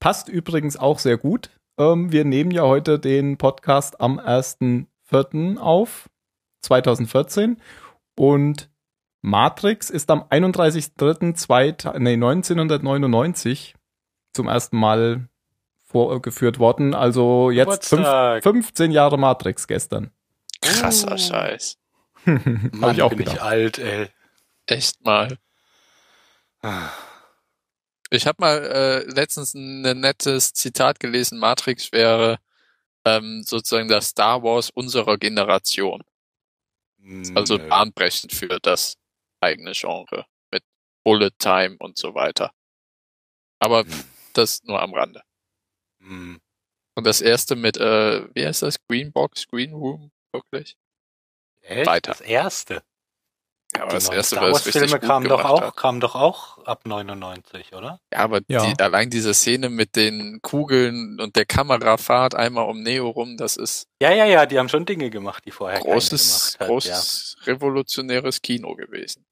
Passt 0.00 0.28
übrigens 0.28 0.76
auch 0.76 0.98
sehr 0.98 1.16
gut. 1.16 1.48
Ähm, 1.78 2.10
wir 2.12 2.24
nehmen 2.24 2.50
ja 2.50 2.62
heute 2.62 2.98
den 2.98 3.36
Podcast 3.36 4.00
am 4.00 4.18
1.4. 4.18 5.58
auf, 5.58 6.08
2014. 6.62 7.60
Und 8.16 8.70
Matrix 9.20 9.90
ist 9.90 10.10
am 10.10 10.22
31.3.1999 10.22 11.98
nee, 11.98 12.14
1999 12.14 13.74
zum 14.32 14.48
ersten 14.48 14.78
Mal 14.78 15.28
vorgeführt 15.84 16.58
worden. 16.58 16.94
Also 16.94 17.50
jetzt 17.50 17.88
fünf, 17.88 18.02
Geburtstag. 18.02 18.42
15 18.42 18.90
Jahre 18.90 19.18
Matrix 19.18 19.66
gestern. 19.66 20.10
Krasser 20.60 21.14
Uh. 21.14 21.18
Scheiß. 21.18 21.78
Mann, 22.24 22.94
ich 22.94 23.02
auch 23.02 23.10
bin 23.10 23.20
ich 23.20 23.26
gedacht. 23.26 23.40
alt, 23.42 23.78
ey. 23.78 24.08
Echt 24.66 25.04
mal. 25.04 25.38
Ah. 26.62 26.88
Ich 28.10 28.26
habe 28.26 28.36
mal 28.40 28.58
äh, 28.64 29.10
letztens 29.10 29.54
ein 29.54 29.82
nettes 30.00 30.52
Zitat 30.52 31.00
gelesen, 31.00 31.38
Matrix 31.38 31.90
wäre 31.92 32.38
ähm, 33.04 33.42
sozusagen 33.42 33.88
das 33.88 34.08
Star 34.08 34.42
Wars 34.42 34.70
unserer 34.70 35.16
Generation. 35.18 36.02
Also 37.34 37.56
Nö. 37.56 37.68
bahnbrechend 37.68 38.32
für 38.32 38.58
das 38.60 38.96
eigene 39.40 39.72
Genre. 39.72 40.26
Mit 40.50 40.64
Bullet 41.04 41.30
Time 41.38 41.76
und 41.78 41.96
so 41.96 42.14
weiter. 42.14 42.52
Aber 43.60 43.84
Hm. 43.84 44.04
das 44.32 44.62
nur 44.64 44.80
am 44.82 44.92
Rande. 44.92 45.22
Hm. 46.00 46.40
Und 46.96 47.06
das 47.06 47.20
erste 47.20 47.54
mit, 47.56 47.76
äh, 47.76 48.26
wie 48.34 48.46
heißt 48.46 48.62
das? 48.62 48.76
Green 48.88 49.12
Box, 49.12 49.46
Green 49.48 49.72
Room, 49.72 50.10
wirklich? 50.32 50.76
Echt? 51.60 51.86
Weiter. 51.86 52.12
Das 52.12 52.20
erste. 52.22 52.82
Ja, 53.74 53.82
aber 53.82 53.90
Die 53.90 53.94
das 53.96 54.08
erste, 54.08 54.36
Star 54.36 54.46
Wars 54.52 54.64
richtig 54.66 54.82
Filme 54.82 55.00
gut 55.00 55.08
kamen 55.08 55.28
doch 55.28 55.44
auch, 55.44 55.60
hat. 55.60 55.76
kamen 55.76 56.00
doch 56.00 56.14
auch 56.14 56.64
ab 56.64 56.86
99, 56.86 57.74
oder? 57.74 58.00
Ja, 58.12 58.20
aber 58.20 58.40
Ja. 58.48 58.64
Die, 58.72 58.80
allein 58.82 59.10
diese 59.10 59.34
Szene 59.34 59.68
mit 59.70 59.96
den 59.96 60.38
Kugeln 60.40 61.18
und 61.20 61.36
der 61.36 61.44
Kamerafahrt 61.46 62.34
einmal 62.34 62.68
um 62.68 62.82
Neo 62.82 63.08
rum, 63.10 63.36
das 63.36 63.56
ist 63.56 63.86
Ja, 64.00 64.12
ja, 64.12 64.24
ja, 64.24 64.46
die 64.46 64.58
haben 64.58 64.68
schon 64.68 64.86
Dinge 64.86 65.10
gemacht, 65.10 65.42
die 65.46 65.50
vorher 65.50 65.80
großes, 65.80 66.52
gemacht 66.58 66.60
hat. 66.60 66.68
großes 66.68 67.36
revolutionäres 67.44 68.40
Kino 68.40 68.74
gewesen. 68.76 69.24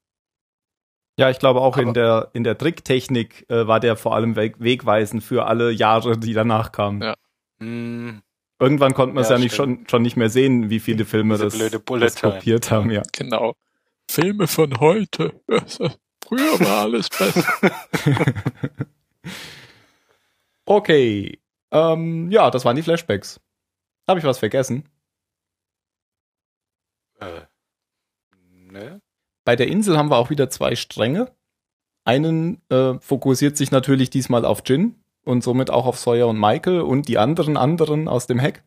Ja, 1.17 1.31
ich 1.31 1.39
glaube 1.39 1.61
auch 1.61 1.75
Aber- 1.77 1.83
in 1.83 1.95
der, 1.95 2.31
in 2.33 2.43
der 2.45 2.59
Tricktechnik 2.59 3.49
äh, 3.49 3.67
war 3.69 3.79
der 3.79 3.97
vor 3.97 4.15
allem 4.17 4.35
weg, 4.37 4.57
wegweisend 4.59 5.23
für 5.23 5.47
alle 5.47 5.71
Jahre, 5.71 6.19
die 6.19 6.35
danach 6.35 6.73
kamen. 6.73 7.01
Ja. 7.03 7.09
Ja. 7.09 7.15
Hm, 7.61 8.21
Irgendwann 8.61 8.95
konnte 8.95 9.15
man 9.15 9.23
es 9.23 9.29
Ja, 9.31 9.37
ja, 9.37 9.43
nicht 9.43 9.55
schon, 9.55 9.87
schon 9.89 10.03
nicht 10.03 10.17
mehr 10.17 10.29
sehen, 10.31 10.71
wie 10.71 10.81
viele 10.81 11.05
Filme 11.05 11.35
Diese 11.39 11.71
das, 11.71 11.85
das 12.01 12.21
kopiert 12.21 12.71
haben, 12.71 12.91
ja. 12.91 13.03
Genau. 13.13 13.55
Filme 14.11 14.47
von 14.47 14.79
heute. 14.81 15.41
Früher 16.27 16.61
war 16.61 16.83
alles 16.83 17.09
besser. 17.09 17.45
Okay. 20.67 21.41
Ähm, 21.71 22.31
ja, 22.31 22.51
das 22.51 22.65
waren 22.65 22.77
die 22.77 22.83
Flashbacks. 22.83 23.39
Habe 24.09 24.19
ich 24.19 24.25
was 24.25 24.39
vergessen? 24.39 24.89
äh, 27.21 27.43
ne? 28.73 29.01
Bei 29.45 29.57
der 29.57 29.69
Insel 29.69 29.97
haben 29.97 30.11
wir 30.11 30.17
auch 30.17 30.31
wieder 30.31 30.51
zwei 30.51 30.75
Stränge. 30.75 31.33
Einen 32.05 32.63
äh, 32.71 32.99
fokussiert 33.01 33.57
sich 33.57 33.71
natürlich 33.71 34.11
diesmal 34.11 34.45
auf 34.45 34.63
Jin 34.67 35.03
und 35.25 35.43
somit 35.43 35.71
auch 35.71 35.87
auf 35.87 35.99
Sawyer 35.99 36.29
und 36.29 36.39
Michael 36.39 36.81
und 36.83 37.09
die 37.09 37.19
anderen 37.19 37.57
anderen 37.57 38.09
aus 38.09 38.27
dem 38.27 38.39
Heck. 38.39 38.63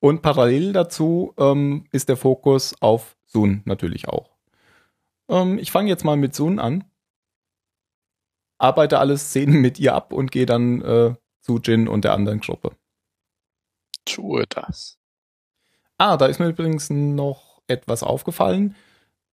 Und 0.00 0.22
parallel 0.22 0.72
dazu 0.72 1.34
ähm, 1.38 1.84
ist 1.92 2.08
der 2.08 2.16
Fokus 2.16 2.74
auf 2.80 3.16
Sun 3.30 3.62
natürlich 3.64 4.08
auch. 4.08 4.36
Ähm, 5.28 5.58
ich 5.58 5.70
fange 5.70 5.88
jetzt 5.88 6.04
mal 6.04 6.16
mit 6.16 6.34
Sun 6.34 6.58
an. 6.58 6.84
Arbeite 8.58 8.98
alle 8.98 9.16
Szenen 9.16 9.60
mit 9.60 9.78
ihr 9.78 9.94
ab 9.94 10.12
und 10.12 10.30
gehe 10.30 10.46
dann 10.46 10.82
äh, 10.82 11.14
zu 11.40 11.58
Jin 11.58 11.88
und 11.88 12.04
der 12.04 12.12
anderen 12.12 12.40
Gruppe. 12.40 12.76
Tue 14.04 14.44
das. 14.48 14.98
Ah, 15.98 16.16
da 16.16 16.26
ist 16.26 16.40
mir 16.40 16.48
übrigens 16.48 16.90
noch 16.90 17.62
etwas 17.66 18.02
aufgefallen. 18.02 18.74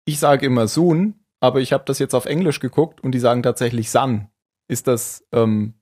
Ich 0.04 0.18
sage 0.18 0.46
immer 0.46 0.68
Sun, 0.68 1.24
aber 1.40 1.60
ich 1.60 1.72
habe 1.72 1.84
das 1.86 1.98
jetzt 1.98 2.14
auf 2.14 2.26
Englisch 2.26 2.60
geguckt 2.60 3.00
und 3.02 3.12
die 3.12 3.18
sagen 3.18 3.42
tatsächlich 3.42 3.90
Sun. 3.90 4.28
Ist 4.68 4.86
das, 4.88 5.24
ähm, 5.32 5.74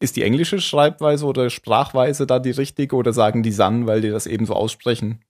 ist 0.00 0.16
die 0.16 0.22
englische 0.22 0.60
Schreibweise 0.60 1.26
oder 1.26 1.50
Sprachweise 1.50 2.26
da 2.26 2.38
die 2.38 2.50
richtige 2.50 2.96
oder 2.96 3.12
sagen 3.12 3.42
die 3.42 3.52
Sun, 3.52 3.86
weil 3.86 4.00
die 4.02 4.10
das 4.10 4.26
eben 4.26 4.46
so 4.46 4.54
aussprechen? 4.54 5.24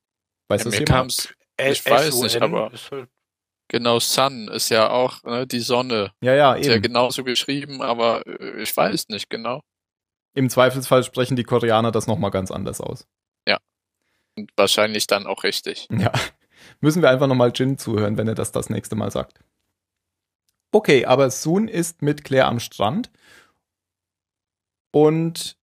Weiß 0.49 0.63
Ja, 0.63 0.65
das 0.65 0.73
mir 0.73 0.81
jemand? 0.81 0.87
kam's, 0.87 1.35
Ich 1.59 1.85
weiß 1.89 2.21
nicht, 2.23 2.41
aber- 2.43 2.71
halt- 2.91 3.09
genau, 3.69 3.99
Sun 3.99 4.49
ist 4.49 4.69
ja 4.69 4.91
auch 4.91 5.23
ne, 5.25 5.47
die 5.47 5.61
Sonne. 5.61 6.13
Ja, 6.21 6.35
ja, 6.35 6.55
Ist 6.55 6.67
ja 6.67 6.75
eben. 6.75 6.83
genauso 6.83 7.25
geschrieben, 7.25 7.83
aber 7.83 8.27
äh, 8.27 8.63
ich 8.63 8.77
weiß 8.77 9.09
nicht 9.09 9.31
genau. 9.31 9.63
Im 10.35 10.51
Zweifelsfall 10.51 11.03
sprechen 11.03 11.37
die 11.37 11.45
Koreaner 11.45 11.93
das 11.93 12.07
nochmal 12.07 12.31
ganz 12.31 12.51
anders 12.51 12.81
aus. 12.81 13.07
Und 14.39 14.51
wahrscheinlich 14.55 15.07
dann 15.07 15.27
auch 15.27 15.45
richtig. 15.45 15.89
Ja. 15.99 16.13
Müssen 16.81 17.01
wir 17.01 17.09
einfach 17.09 17.27
nochmal 17.27 17.53
Jin 17.55 17.79
zuhören, 17.79 18.19
wenn 18.19 18.29
er 18.29 18.35
das 18.35 18.53
das 18.53 18.69
nächste 18.69 18.95
Mal 18.95 19.11
sagt. 19.11 19.41
Okay, 20.73 21.07
aber 21.07 21.31
Sun 21.31 21.69
ist 21.69 22.03
mit 22.03 22.23
Claire 22.23 22.47
am 22.49 22.61
Strand. 22.61 23.11
Und 24.93 25.57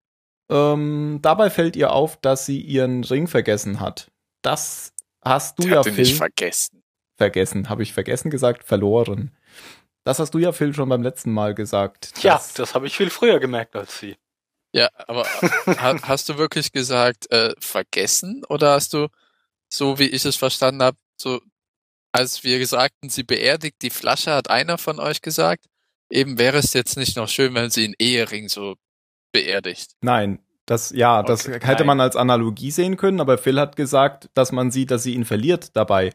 ähm, 0.49 1.19
dabei 1.21 1.49
fällt 1.49 1.75
ihr 1.75 1.91
auf, 1.91 2.17
dass 2.17 2.45
sie 2.47 2.59
ihren 2.61 3.03
Ring 3.03 3.27
vergessen 3.27 3.79
hat. 3.79 4.11
Das 4.41 4.92
hast 5.25 5.59
du 5.59 5.63
Ich 5.63 5.69
ja, 5.69 5.79
hatte 5.79 5.91
Phil, 5.93 6.03
nicht 6.03 6.17
vergessen. 6.17 6.83
vergessen. 7.17 7.69
Habe 7.69 7.83
ich 7.83 7.93
vergessen 7.93 8.29
gesagt? 8.29 8.63
Verloren. 8.63 9.35
Das 10.03 10.19
hast 10.19 10.33
du 10.33 10.39
ja, 10.39 10.51
Phil, 10.51 10.73
schon 10.73 10.89
beim 10.89 11.03
letzten 11.03 11.31
Mal 11.31 11.55
gesagt. 11.55 12.11
Ja, 12.21 12.43
das 12.55 12.75
habe 12.75 12.87
ich 12.87 12.97
viel 12.97 13.09
früher 13.09 13.39
gemerkt 13.39 13.75
als 13.75 13.99
sie. 13.99 14.17
Ja, 14.73 14.89
aber 15.07 15.23
ha, 15.25 15.95
hast 16.03 16.29
du 16.29 16.37
wirklich 16.37 16.71
gesagt, 16.71 17.31
äh, 17.31 17.53
vergessen? 17.59 18.43
Oder 18.49 18.71
hast 18.73 18.93
du, 18.93 19.07
so 19.69 19.99
wie 19.99 20.07
ich 20.07 20.25
es 20.25 20.35
verstanden 20.35 20.81
habe, 20.83 20.97
so, 21.15 21.41
als 22.11 22.43
wir 22.43 22.65
sagten, 22.67 23.09
sie 23.09 23.23
beerdigt 23.23 23.77
die 23.81 23.91
Flasche, 23.91 24.33
hat 24.33 24.49
einer 24.49 24.77
von 24.77 24.99
euch 24.99 25.21
gesagt, 25.21 25.65
eben 26.09 26.37
wäre 26.37 26.57
es 26.57 26.73
jetzt 26.73 26.97
nicht 26.97 27.15
noch 27.15 27.29
schön, 27.29 27.53
wenn 27.53 27.69
sie 27.69 27.85
einen 27.85 27.95
Ehering 27.99 28.49
so 28.49 28.75
beerdigt. 29.31 29.91
Nein, 30.01 30.39
das, 30.65 30.91
ja, 30.91 31.23
das 31.23 31.47
Okay, 31.47 31.59
hätte 31.61 31.83
nein. 31.83 31.87
man 31.87 32.01
als 32.01 32.15
Analogie 32.15 32.71
sehen 32.71 32.97
können, 32.97 33.19
aber 33.19 33.37
Phil 33.37 33.59
hat 33.59 33.75
gesagt, 33.75 34.29
dass 34.33 34.51
man 34.51 34.71
sieht, 34.71 34.91
dass 34.91 35.03
sie 35.03 35.13
ihn 35.13 35.25
verliert 35.25 35.75
dabei. 35.75 36.11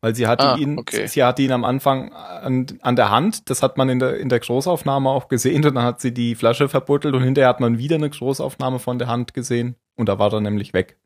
Weil 0.00 0.16
sie 0.16 0.26
hatte 0.26 0.48
Ah, 0.48 0.56
ihn, 0.56 0.78
okay. 0.78 1.06
sie 1.06 1.22
hatte 1.22 1.42
ihn 1.42 1.52
am 1.52 1.64
Anfang 1.64 2.12
an, 2.12 2.66
an 2.82 2.96
der 2.96 3.10
Hand, 3.10 3.48
das 3.50 3.62
hat 3.62 3.76
man 3.76 3.88
in 3.88 4.00
der, 4.00 4.16
in 4.18 4.28
der 4.28 4.40
Großaufnahme 4.40 5.08
auch 5.08 5.28
gesehen, 5.28 5.64
und 5.64 5.74
dann 5.76 5.84
hat 5.84 6.00
sie 6.00 6.12
die 6.12 6.34
Flasche 6.34 6.68
verbuttelt 6.68 7.14
und 7.14 7.22
hinterher 7.22 7.48
hat 7.48 7.60
man 7.60 7.78
wieder 7.78 7.94
eine 7.96 8.10
Großaufnahme 8.10 8.80
von 8.80 8.98
der 8.98 9.06
Hand 9.08 9.32
gesehen 9.34 9.76
und 9.96 10.08
da 10.08 10.18
war 10.18 10.32
er 10.32 10.40
nämlich 10.40 10.72
weg. 10.74 10.98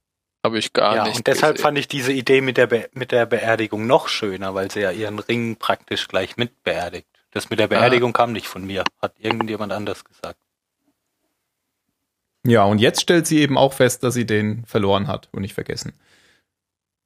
Habe 0.44 0.58
ich 0.58 0.72
gar 0.72 0.94
ja, 0.94 1.04
nicht. 1.04 1.16
und 1.16 1.26
deshalb 1.26 1.56
gesehen. 1.56 1.62
fand 1.64 1.78
ich 1.78 1.88
diese 1.88 2.12
Idee 2.12 2.40
mit 2.40 2.56
der, 2.56 2.68
Be 2.68 2.88
mit 2.94 3.12
der 3.12 3.26
Beerdigung 3.26 3.86
noch 3.86 4.08
schöner, 4.08 4.54
weil 4.54 4.70
sie 4.70 4.80
ja 4.80 4.92
ihren 4.92 5.18
Ring 5.18 5.56
praktisch 5.56 6.08
gleich 6.08 6.36
mit 6.38 6.62
beerdigt. 6.62 7.08
Das 7.32 7.50
mit 7.50 7.58
der 7.58 7.66
Beerdigung 7.68 8.12
kam 8.14 8.32
nicht 8.32 8.46
von 8.46 8.64
mir, 8.64 8.84
hat 9.02 9.14
irgendjemand 9.18 9.72
anders 9.72 10.04
gesagt. 10.04 10.38
Ja, 12.46 12.64
und 12.64 12.78
jetzt 12.78 13.00
stellt 13.00 13.26
sie 13.26 13.40
eben 13.40 13.58
auch 13.58 13.72
fest, 13.72 14.04
dass 14.04 14.14
sie 14.14 14.24
den 14.24 14.64
verloren 14.66 15.08
hat 15.08 15.28
und 15.32 15.42
nicht 15.42 15.54
vergessen. 15.54 15.92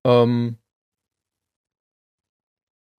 Ähm, 0.04 0.58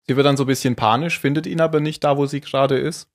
sie 0.06 0.16
wird 0.16 0.26
dann 0.26 0.38
so 0.38 0.44
ein 0.44 0.48
bisschen 0.48 0.74
panisch, 0.74 1.18
findet 1.18 1.46
ihn 1.46 1.60
aber 1.60 1.80
nicht 1.80 2.02
da, 2.02 2.16
wo 2.16 2.26
sie 2.26 2.40
gerade 2.40 2.78
ist. 2.78 3.10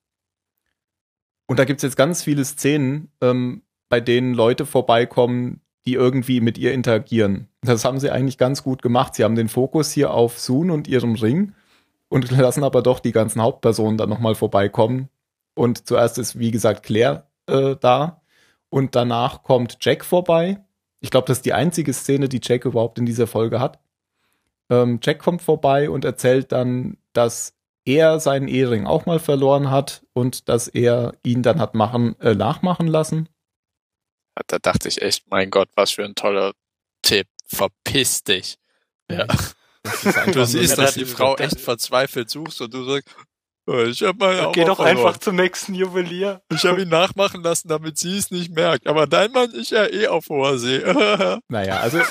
Und 1.47 1.57
da 1.59 1.65
gibt's 1.65 1.83
jetzt 1.83 1.97
ganz 1.97 2.23
viele 2.23 2.45
Szenen, 2.45 3.11
ähm, 3.21 3.63
bei 3.89 3.99
denen 3.99 4.33
Leute 4.33 4.65
vorbeikommen, 4.65 5.61
die 5.85 5.93
irgendwie 5.93 6.41
mit 6.41 6.57
ihr 6.57 6.73
interagieren. 6.73 7.47
Das 7.61 7.85
haben 7.85 7.99
sie 7.99 8.11
eigentlich 8.11 8.37
ganz 8.37 8.63
gut 8.63 8.81
gemacht. 8.81 9.15
Sie 9.15 9.23
haben 9.23 9.35
den 9.35 9.49
Fokus 9.49 9.91
hier 9.91 10.11
auf 10.11 10.39
Sun 10.39 10.71
und 10.71 10.87
ihrem 10.87 11.15
Ring 11.15 11.53
und 12.09 12.29
lassen 12.37 12.63
aber 12.63 12.81
doch 12.81 12.99
die 12.99 13.11
ganzen 13.11 13.41
Hauptpersonen 13.41 13.97
dann 13.97 14.09
nochmal 14.09 14.35
vorbeikommen. 14.35 15.09
Und 15.55 15.87
zuerst 15.87 16.17
ist, 16.17 16.37
wie 16.37 16.51
gesagt, 16.51 16.83
Claire 16.83 17.27
äh, 17.47 17.75
da. 17.79 18.21
Und 18.69 18.95
danach 18.95 19.43
kommt 19.43 19.77
Jack 19.81 20.03
vorbei. 20.05 20.59
Ich 20.99 21.11
glaube, 21.11 21.27
das 21.27 21.37
ist 21.39 21.45
die 21.45 21.53
einzige 21.53 21.93
Szene, 21.93 22.27
die 22.29 22.39
Jack 22.41 22.65
überhaupt 22.65 22.97
in 22.99 23.05
dieser 23.05 23.27
Folge 23.27 23.59
hat. 23.59 23.79
Ähm, 24.69 24.99
Jack 25.03 25.19
kommt 25.19 25.41
vorbei 25.41 25.89
und 25.89 26.03
erzählt 26.05 26.51
dann, 26.51 26.97
dass 27.13 27.53
er 27.85 28.19
seinen 28.19 28.47
Ehering 28.47 28.87
auch 28.87 29.05
mal 29.05 29.19
verloren 29.19 29.69
hat 29.69 30.03
und 30.13 30.49
dass 30.49 30.67
er 30.67 31.13
ihn 31.23 31.43
dann 31.43 31.59
hat 31.59 31.75
machen, 31.75 32.19
äh, 32.19 32.33
nachmachen 32.33 32.87
lassen. 32.87 33.29
Da 34.47 34.57
dachte 34.59 34.87
ich 34.87 35.01
echt, 35.01 35.29
mein 35.29 35.49
Gott, 35.51 35.69
was 35.75 35.91
für 35.91 36.03
ein 36.03 36.15
toller 36.15 36.53
Tipp. 37.03 37.27
Verpiss 37.47 38.23
dich. 38.23 38.57
Ja. 39.09 39.25
Das 39.83 40.03
ist 40.03 40.35
Du 40.35 40.45
siehst, 40.47 40.77
dass 40.79 40.85
das- 40.85 40.93
die 40.95 41.05
Frau 41.05 41.35
echt 41.37 41.59
verzweifelt 41.61 42.29
suchst 42.31 42.59
und 42.61 42.73
du 42.73 42.83
sagst, 42.85 43.15
"Oh, 43.19 43.23
ich 43.67 44.03
habe 44.03 44.17
mal 44.19 44.51
Geh 44.53 44.63
doch 44.63 44.79
einfach 44.79 45.17
zum 45.17 45.35
nächsten 45.37 45.73
Juwelier. 45.73 46.41
Ich 46.51 46.65
habe 46.65 46.81
ihn 46.83 46.89
nachmachen 46.89 47.41
lassen, 47.41 47.67
damit 47.67 47.97
sie 47.97 48.17
es 48.17 48.29
nicht 48.31 48.53
merkt. 48.53 48.87
Aber 48.87 49.07
dein 49.07 49.31
Mann 49.31 49.51
ist 49.51 49.71
ja 49.71 49.85
eh 49.87 50.07
auf 50.07 50.29
hoher 50.29 50.57
See. 50.59 50.79
Naja, 51.49 51.79
also. 51.79 51.99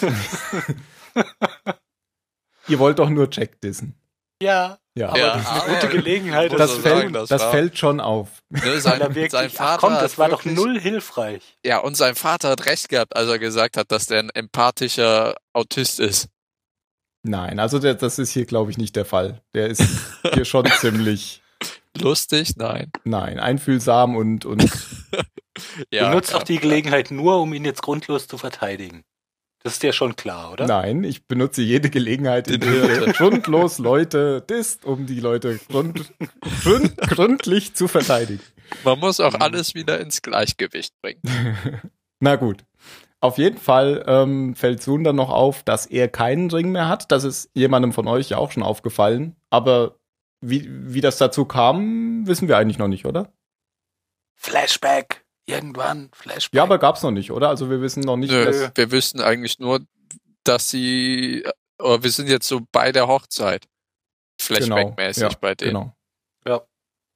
ihr 2.68 2.78
wollt 2.78 2.98
doch 2.98 3.08
nur 3.10 3.28
Jack 3.30 3.60
dissen. 3.60 3.94
Ja, 4.42 4.78
Ja. 4.96 5.08
aber 5.10 5.18
Ja, 5.18 5.26
das 5.34 5.42
ist 5.42 5.48
eine 5.48 5.62
aber- 5.62 5.74
gute 5.74 5.88
Gelegenheit. 5.88 6.52
das, 6.52 6.70
so 6.74 6.80
fällt, 6.80 6.96
sagen, 6.98 7.12
das 7.12 7.28
das 7.28 7.44
fällt 7.44 7.78
schon 7.78 8.00
auf. 8.00 8.28
ne, 8.50 8.80
sein, 8.80 9.00
wirklich, 9.00 9.30
sein 9.30 9.48
ach 9.52 9.56
Vater 9.56 9.78
komm, 9.86 9.94
das 9.94 10.18
war 10.18 10.28
doch 10.28 10.44
wirklich- 10.44 10.56
null 10.64 10.80
hilfreich. 10.80 11.56
Ja, 11.64 11.78
und 11.78 11.96
sein 11.96 12.14
Vater 12.16 12.50
hat 12.50 12.66
recht 12.66 12.88
gehabt, 12.88 13.14
als 13.16 13.28
er 13.28 13.38
gesagt 13.38 13.76
hat, 13.76 13.92
dass 13.92 14.06
der 14.06 14.18
ein 14.20 14.30
empathischer 14.30 15.36
Autist 15.52 16.00
ist. 16.00 16.28
Nein, 17.22 17.58
also 17.58 17.78
der, 17.78 17.94
das 17.94 18.18
ist 18.18 18.32
hier, 18.32 18.44
glaube 18.44 18.70
ich, 18.70 18.76
nicht 18.76 18.96
der 18.96 19.04
Fall. 19.06 19.40
Der 19.54 19.68
ist 19.68 19.82
hier 20.34 20.44
schon 20.44 20.66
ziemlich, 20.80 21.42
Lustig? 21.98 22.56
Nein. 22.56 22.90
nein, 23.04 23.38
einfühlsam 23.38 24.16
und, 24.16 24.44
und 24.44 24.68
Ja, 25.92 26.08
du 26.08 26.14
nutzt 26.16 26.32
ja. 26.32 26.38
doch 26.38 26.44
die 26.44 26.58
Gelegenheit 26.58 27.10
nur, 27.10 27.40
um 27.40 27.52
ihn 27.54 27.64
jetzt 27.64 27.82
grundlos 27.82 28.26
zu 28.26 28.38
verteidigen. 28.38 29.04
Das 29.62 29.74
ist 29.74 29.82
dir 29.82 29.94
schon 29.94 30.14
klar, 30.14 30.52
oder? 30.52 30.66
nein, 30.66 31.04
ich 31.04 31.26
benutze 31.26 31.62
jede 31.62 31.88
Gelegenheit, 31.88 32.48
in 32.48 32.60
der 32.60 33.12
grundlos 33.14 33.78
Leute 33.78 34.42
disst, 34.42 34.84
um 34.84 35.06
die 35.06 35.20
Leute 35.20 35.58
grund, 35.70 36.12
grund, 36.62 36.96
gründlich 36.98 37.74
zu 37.74 37.88
verteidigen. 37.88 38.42
Man 38.84 38.98
muss 38.98 39.20
auch 39.20 39.34
alles 39.34 39.74
wieder 39.74 40.00
ins 40.00 40.20
Gleichgewicht 40.20 40.92
bringen. 41.00 41.22
Na 42.20 42.36
gut. 42.36 42.64
Auf 43.20 43.38
jeden 43.38 43.56
Fall 43.56 44.04
ähm, 44.06 44.54
fällt 44.54 44.82
Sun 44.82 45.02
dann 45.02 45.16
noch 45.16 45.30
auf, 45.30 45.62
dass 45.62 45.86
er 45.86 46.08
keinen 46.08 46.50
Ring 46.50 46.72
mehr 46.72 46.88
hat. 46.88 47.10
Das 47.10 47.24
ist 47.24 47.48
jemandem 47.54 47.94
von 47.94 48.06
euch 48.06 48.28
ja 48.28 48.36
auch 48.36 48.52
schon 48.52 48.62
aufgefallen. 48.62 49.34
Aber 49.48 49.96
wie, 50.48 50.68
wie 50.68 51.00
das 51.00 51.18
dazu 51.18 51.44
kam, 51.44 52.26
wissen 52.26 52.48
wir 52.48 52.58
eigentlich 52.58 52.78
noch 52.78 52.88
nicht, 52.88 53.06
oder? 53.06 53.32
Flashback. 54.36 55.24
Irgendwann 55.46 56.10
Flashback. 56.12 56.54
Ja, 56.54 56.62
aber 56.62 56.78
gab's 56.78 57.02
noch 57.02 57.10
nicht, 57.10 57.30
oder? 57.30 57.48
Also 57.48 57.68
wir 57.70 57.80
wissen 57.80 58.00
noch 58.00 58.16
nicht, 58.16 58.30
Nö, 58.30 58.44
dass, 58.44 58.72
wir 58.74 58.90
wüssten 58.90 59.20
eigentlich 59.20 59.58
nur, 59.58 59.80
dass 60.42 60.70
sie, 60.70 61.44
oder 61.78 62.02
wir 62.02 62.10
sind 62.10 62.28
jetzt 62.28 62.48
so 62.48 62.60
bei 62.72 62.92
der 62.92 63.08
Hochzeit. 63.08 63.66
Flashback-mäßig 64.40 65.20
Genau, 65.20 65.30
ja, 65.30 65.38
bei 65.40 65.54
denen. 65.54 65.70
Genau. 65.70 65.96
Ja. 66.46 66.62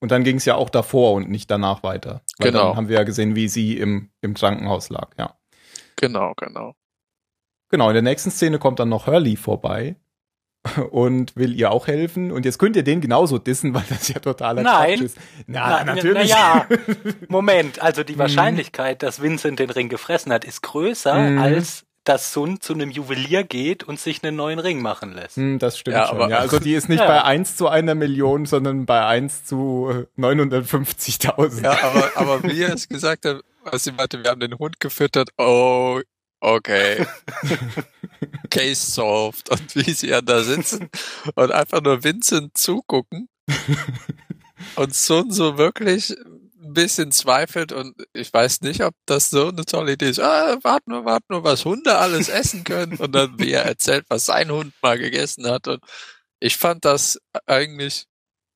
Und 0.00 0.12
dann 0.12 0.24
ging 0.24 0.36
es 0.36 0.44
ja 0.44 0.54
auch 0.54 0.70
davor 0.70 1.14
und 1.14 1.30
nicht 1.30 1.50
danach 1.50 1.82
weiter. 1.82 2.22
Weil 2.38 2.50
Genau. 2.50 2.68
Dann 2.68 2.76
haben 2.76 2.88
wir 2.88 2.96
ja 2.96 3.04
gesehen, 3.04 3.34
wie 3.34 3.48
sie 3.48 3.78
im, 3.78 4.10
im 4.20 4.34
Krankenhaus 4.34 4.90
lag, 4.90 5.10
ja. 5.18 5.36
Genau, 5.96 6.34
genau. 6.36 6.74
Genau, 7.70 7.88
in 7.88 7.94
der 7.94 8.02
nächsten 8.02 8.30
Szene 8.30 8.58
kommt 8.58 8.78
dann 8.78 8.88
noch 8.88 9.06
Hurley 9.06 9.36
vorbei 9.36 9.96
und 10.90 11.34
will 11.36 11.54
ihr 11.54 11.70
auch 11.70 11.86
helfen. 11.86 12.30
Und 12.32 12.44
jetzt 12.44 12.58
könnt 12.58 12.76
ihr 12.76 12.82
den 12.82 13.00
genauso 13.00 13.38
dissen, 13.38 13.74
weil 13.74 13.84
das 13.88 14.08
ja 14.08 14.18
totaler 14.18 14.62
Nein. 14.62 14.94
Quatsch 14.98 15.00
ist. 15.06 15.16
Na, 15.46 15.84
Na, 15.84 15.94
natürlich. 15.94 16.30
na 16.30 16.36
ja. 16.36 16.66
Moment, 17.28 17.80
also 17.80 18.04
die 18.04 18.14
Mhm. 18.14 18.18
Wahrscheinlichkeit, 18.18 19.02
dass 19.02 19.22
Vincent 19.22 19.58
den 19.58 19.70
Ring 19.70 19.88
gefressen 19.88 20.32
hat, 20.32 20.44
ist 20.44 20.62
größer, 20.62 21.14
Mhm. 21.14 21.38
als 21.38 21.84
dass 22.04 22.32
Sun 22.32 22.60
zu 22.62 22.72
einem 22.72 22.90
Juwelier 22.90 23.44
geht 23.44 23.84
und 23.84 24.00
sich 24.00 24.24
einen 24.24 24.34
neuen 24.34 24.58
Ring 24.58 24.80
machen 24.80 25.12
lässt. 25.14 25.36
Hm, 25.36 25.58
das 25.58 25.78
stimmt 25.78 25.94
Ja, 25.96 26.06
schon. 26.06 26.16
aber- 26.22 26.30
ja, 26.30 26.38
also 26.38 26.58
die 26.58 26.72
ist 26.72 26.88
nicht 26.88 27.00
Ja. 27.00 27.06
bei 27.06 27.22
1 27.22 27.56
zu 27.56 27.68
einer 27.68 27.94
Million, 27.94 28.46
sondern 28.46 28.86
bei 28.86 29.04
1 29.04 29.44
zu 29.44 30.06
äh, 30.16 30.20
950.000. 30.20 31.62
Ja, 31.62 31.72
aber, 31.82 32.10
aber 32.14 32.42
wie 32.44 32.62
er 32.62 32.72
es 32.74 32.88
gesagt 32.88 33.26
hat, 33.26 33.42
als 33.64 33.84
sie 33.84 33.92
meinte, 33.92 34.22
wir 34.22 34.30
haben 34.30 34.40
den 34.40 34.58
Hund 34.58 34.80
gefüttert, 34.80 35.28
oh, 35.36 36.00
okay. 36.40 37.06
Case 38.50 38.90
solved. 38.90 39.50
Und 39.50 39.74
wie 39.76 39.92
sie 39.92 40.08
ja 40.08 40.20
da 40.20 40.42
sitzen 40.42 40.88
und 41.34 41.52
einfach 41.52 41.80
nur 41.80 42.02
Vincent 42.04 42.56
zugucken 42.56 43.28
und 44.76 44.94
Sun 44.94 45.30
so 45.30 45.58
wirklich 45.58 46.10
ein 46.10 46.74
bisschen 46.74 47.12
zweifelt 47.12 47.72
und 47.72 47.94
ich 48.12 48.32
weiß 48.32 48.60
nicht, 48.60 48.82
ob 48.82 48.94
das 49.06 49.30
so 49.30 49.48
eine 49.48 49.64
tolle 49.64 49.92
Idee 49.92 50.10
ist. 50.10 50.20
Ah, 50.20 50.58
warte 50.62 50.90
nur, 50.90 51.04
warte 51.04 51.26
nur, 51.28 51.44
was 51.44 51.64
Hunde 51.64 51.96
alles 51.96 52.28
essen 52.28 52.64
können 52.64 52.96
und 52.98 53.12
dann 53.12 53.38
wie 53.38 53.52
er 53.52 53.64
erzählt, 53.64 54.04
was 54.08 54.26
sein 54.26 54.50
Hund 54.50 54.74
mal 54.82 54.98
gegessen 54.98 55.46
hat 55.46 55.68
und 55.68 55.82
ich 56.40 56.56
fand 56.56 56.84
das 56.84 57.18
eigentlich, 57.46 58.04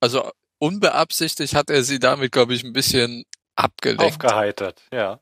also 0.01 0.31
unbeabsichtigt 0.59 1.55
hat 1.55 1.71
er 1.71 1.83
sie 1.83 1.99
damit, 1.99 2.33
glaube 2.33 2.55
ich, 2.55 2.63
ein 2.65 2.73
bisschen 2.73 3.25
abgelenkt. 3.57 4.03
Aufgeheitert, 4.03 4.83
ja. 4.93 5.19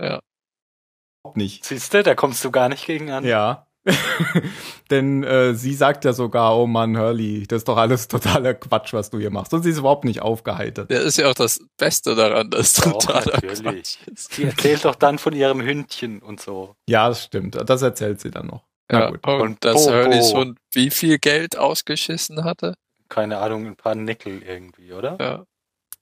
Nicht. 1.34 1.64
Siehst 1.64 1.92
du, 1.94 2.02
da 2.02 2.14
kommst 2.14 2.44
du 2.44 2.50
gar 2.50 2.68
nicht 2.68 2.86
gegen 2.86 3.10
an. 3.10 3.24
Ja. 3.24 3.66
Denn 4.90 5.22
äh, 5.24 5.54
sie 5.54 5.74
sagt 5.74 6.04
ja 6.04 6.12
sogar, 6.12 6.56
oh 6.56 6.66
Mann, 6.66 6.98
Hurley, 6.98 7.46
das 7.46 7.58
ist 7.58 7.68
doch 7.68 7.78
alles 7.78 8.08
totaler 8.08 8.54
Quatsch, 8.54 8.92
was 8.92 9.08
du 9.10 9.18
hier 9.18 9.30
machst. 9.30 9.54
Und 9.54 9.62
sie 9.62 9.70
ist 9.70 9.78
überhaupt 9.78 10.04
nicht 10.04 10.20
aufgeheitert. 10.20 10.90
Der 10.90 11.00
ist 11.02 11.16
ja 11.16 11.30
auch 11.30 11.34
das 11.34 11.60
Beste 11.78 12.14
daran, 12.14 12.50
dass 12.50 12.74
Doch, 12.74 12.92
totaler 12.92 13.32
natürlich. 13.34 13.62
Quatsch 13.62 13.96
ist. 14.12 14.34
Sie 14.34 14.44
erzählt 14.44 14.84
doch 14.84 14.94
dann 14.96 15.18
von 15.18 15.32
ihrem 15.34 15.62
Hündchen 15.62 16.20
und 16.20 16.40
so. 16.40 16.74
Ja, 16.88 17.08
das 17.08 17.24
stimmt. 17.24 17.56
Das 17.68 17.80
erzählt 17.82 18.20
sie 18.20 18.30
dann 18.30 18.48
noch. 18.48 18.64
Na 18.90 19.00
Ja, 19.00 19.10
gut. 19.10 19.26
und, 19.26 19.40
Und 19.40 19.64
dass 19.64 19.86
Bobo. 19.86 19.96
Hurleys 19.96 20.34
Hund 20.34 20.58
wie 20.72 20.90
viel 20.90 21.18
Geld 21.18 21.56
ausgeschissen 21.56 22.44
hatte. 22.44 22.74
Keine 23.08 23.38
Ahnung, 23.38 23.66
ein 23.66 23.76
paar 23.76 23.94
Nickel 23.94 24.42
irgendwie, 24.42 24.92
oder? 24.92 25.16
Ja, 25.18 25.44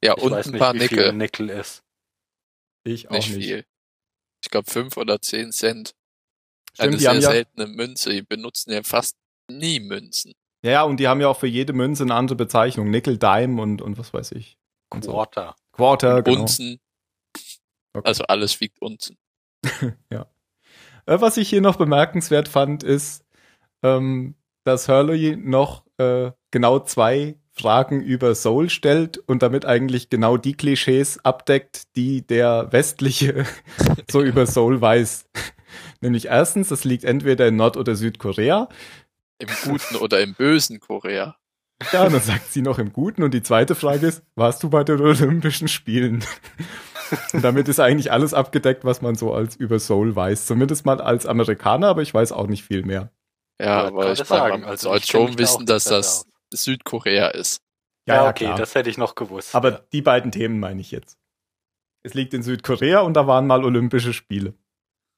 ja 0.05 0.15
ich 0.17 0.23
und 0.23 0.33
weiß 0.33 0.47
ein 0.47 0.53
nicht, 0.53 0.59
paar 0.61 0.75
wie 0.75 0.79
Nickel. 0.79 1.13
Nickel 1.13 1.51
ist. 1.51 1.83
Ich 2.85 3.09
auch 3.09 3.13
Nicht 3.13 3.37
nicht. 3.37 3.47
viel. 3.47 3.65
Ich 4.43 4.51
glaube 4.51 4.71
fünf 4.71 4.97
oder 4.97 5.21
zehn 5.21 5.53
Cent. 5.53 5.95
Stimmt, 6.73 6.81
Eine 6.81 6.97
die 6.97 7.03
sehr 7.03 7.11
haben 7.11 7.21
ja, 7.21 7.31
seltene 7.31 7.67
Münze. 7.67 8.11
Die 8.11 8.23
benutzen 8.23 8.73
ja 8.73 8.83
fast 8.83 9.17
nie 9.51 9.81
Münzen. 9.81 10.33
ja, 10.63 10.71
ja, 10.71 10.83
und 10.83 10.99
die 11.01 11.09
haben 11.09 11.21
ja 11.21 11.29
auch 11.29 11.39
für 11.39 11.47
jede 11.47 11.73
Münze 11.73 12.05
eine 12.05 12.15
andere 12.15 12.37
Bezeichnung. 12.37 12.91
Nickel, 12.91 13.19
Dime 13.19 13.61
und, 13.61 13.83
und 13.83 13.99
was 13.99 14.13
weiß 14.15 14.33
ich. 14.33 14.59
Und 14.91 15.05
so. 15.05 15.13
Quarter. 15.13 15.57
Quarter, 15.73 16.23
genau. 16.23 16.43
Unzen. 16.43 16.81
Okay. 17.95 18.07
Also 18.07 18.25
alles 18.25 18.61
wiegt 18.61 18.81
Unzen. 18.81 19.17
Äh, 21.07 21.23
Was 21.23 21.39
ich 21.39 21.49
hier 21.49 21.63
noch 21.63 21.77
bemerkenswert 21.77 22.49
fand, 22.49 22.83
ist, 22.83 23.25
ähm, 23.83 24.35
dass 24.65 24.89
Hurley 24.89 25.37
noch 25.37 25.87
äh, 25.97 26.33
genau 26.51 26.81
zwei 26.81 27.39
Fragen 27.59 28.03
über 28.03 28.35
Soul 28.35 28.71
stellt 28.71 29.19
und 29.19 29.43
damit 29.43 29.65
eigentlich 29.65 30.11
genau 30.11 30.37
die 30.37 30.55
Klischees 30.55 31.25
abdeckt, 31.25 31.95
die 31.97 32.27
der 32.27 32.69
westliche 32.71 33.45
so 34.11 34.23
über 34.23 34.47
Soul 34.47 34.81
weiß. 34.81 35.27
Nämlich 36.01 36.27
erstens, 36.27 36.69
das 36.69 36.85
liegt 36.85 37.05
entweder 37.05 37.49
in 37.49 37.57
Nord- 37.57 37.77
oder 37.77 37.95
Südkorea. 37.95 38.69
Im 39.39 39.49
guten 39.65 39.97
oder 39.97 40.21
im 40.21 40.35
bösen 40.35 40.81
Korea. 40.81 41.37
Ja, 41.93 42.05
und 42.05 42.13
dann 42.13 42.21
sagt 42.21 42.53
sie 42.53 42.63
noch 42.63 42.79
im 42.79 42.93
Guten. 42.93 43.23
Und 43.23 43.33
die 43.35 43.43
zweite 43.43 43.75
Frage 43.75 44.07
ist, 44.07 44.23
warst 44.35 44.63
du 44.63 44.71
bei 44.71 44.83
den 44.83 45.01
Olympischen 45.01 45.69
Spielen? 45.69 46.25
Und 47.33 47.43
damit 47.43 47.69
ist 47.69 47.81
eigentlich 47.81 48.13
alles 48.13 48.35
abgedeckt, 48.35 48.85
was 48.85 49.01
man 49.01 49.15
so 49.15 49.33
als 49.33 49.57
über 49.57 49.79
Soul 49.79 50.15
weiß. 50.15 50.45
Zumindest 50.45 50.85
mal 50.85 51.01
als 51.01 51.25
Amerikaner, 51.25 51.89
aber 51.89 52.03
ich 52.03 52.13
weiß 52.13 52.33
auch 52.33 52.49
nicht 52.49 52.65
viel 52.65 52.85
mehr. 52.85 53.11
Ja, 53.61 53.85
aber 53.85 54.03
gerade 54.03 54.23
ich 54.23 54.29
meine, 54.29 54.41
sagen, 54.41 54.61
man 54.61 54.71
also 54.71 54.91
sollte 54.91 55.07
schon 55.07 55.39
wissen, 55.39 55.67
dass 55.67 55.85
das 55.85 56.27
Südkorea 56.53 57.29
ist. 57.29 57.63
Ja, 58.07 58.29
okay, 58.29 58.55
das 58.57 58.75
hätte 58.75 58.89
ich 58.89 58.97
noch 58.97 59.15
gewusst. 59.15 59.55
Aber 59.55 59.71
die 59.93 60.01
beiden 60.01 60.33
Themen 60.33 60.61
meine 60.61 60.81
ich 60.81 60.91
jetzt. 60.91 61.19
Es 62.03 62.15
liegt 62.15 62.33
in 62.33 62.43
Südkorea 62.43 63.01
und 63.01 63.15
da 63.15 63.27
waren 63.27 63.47
mal 63.47 63.65
Olympische 63.65 64.13
Spiele. 64.13 64.55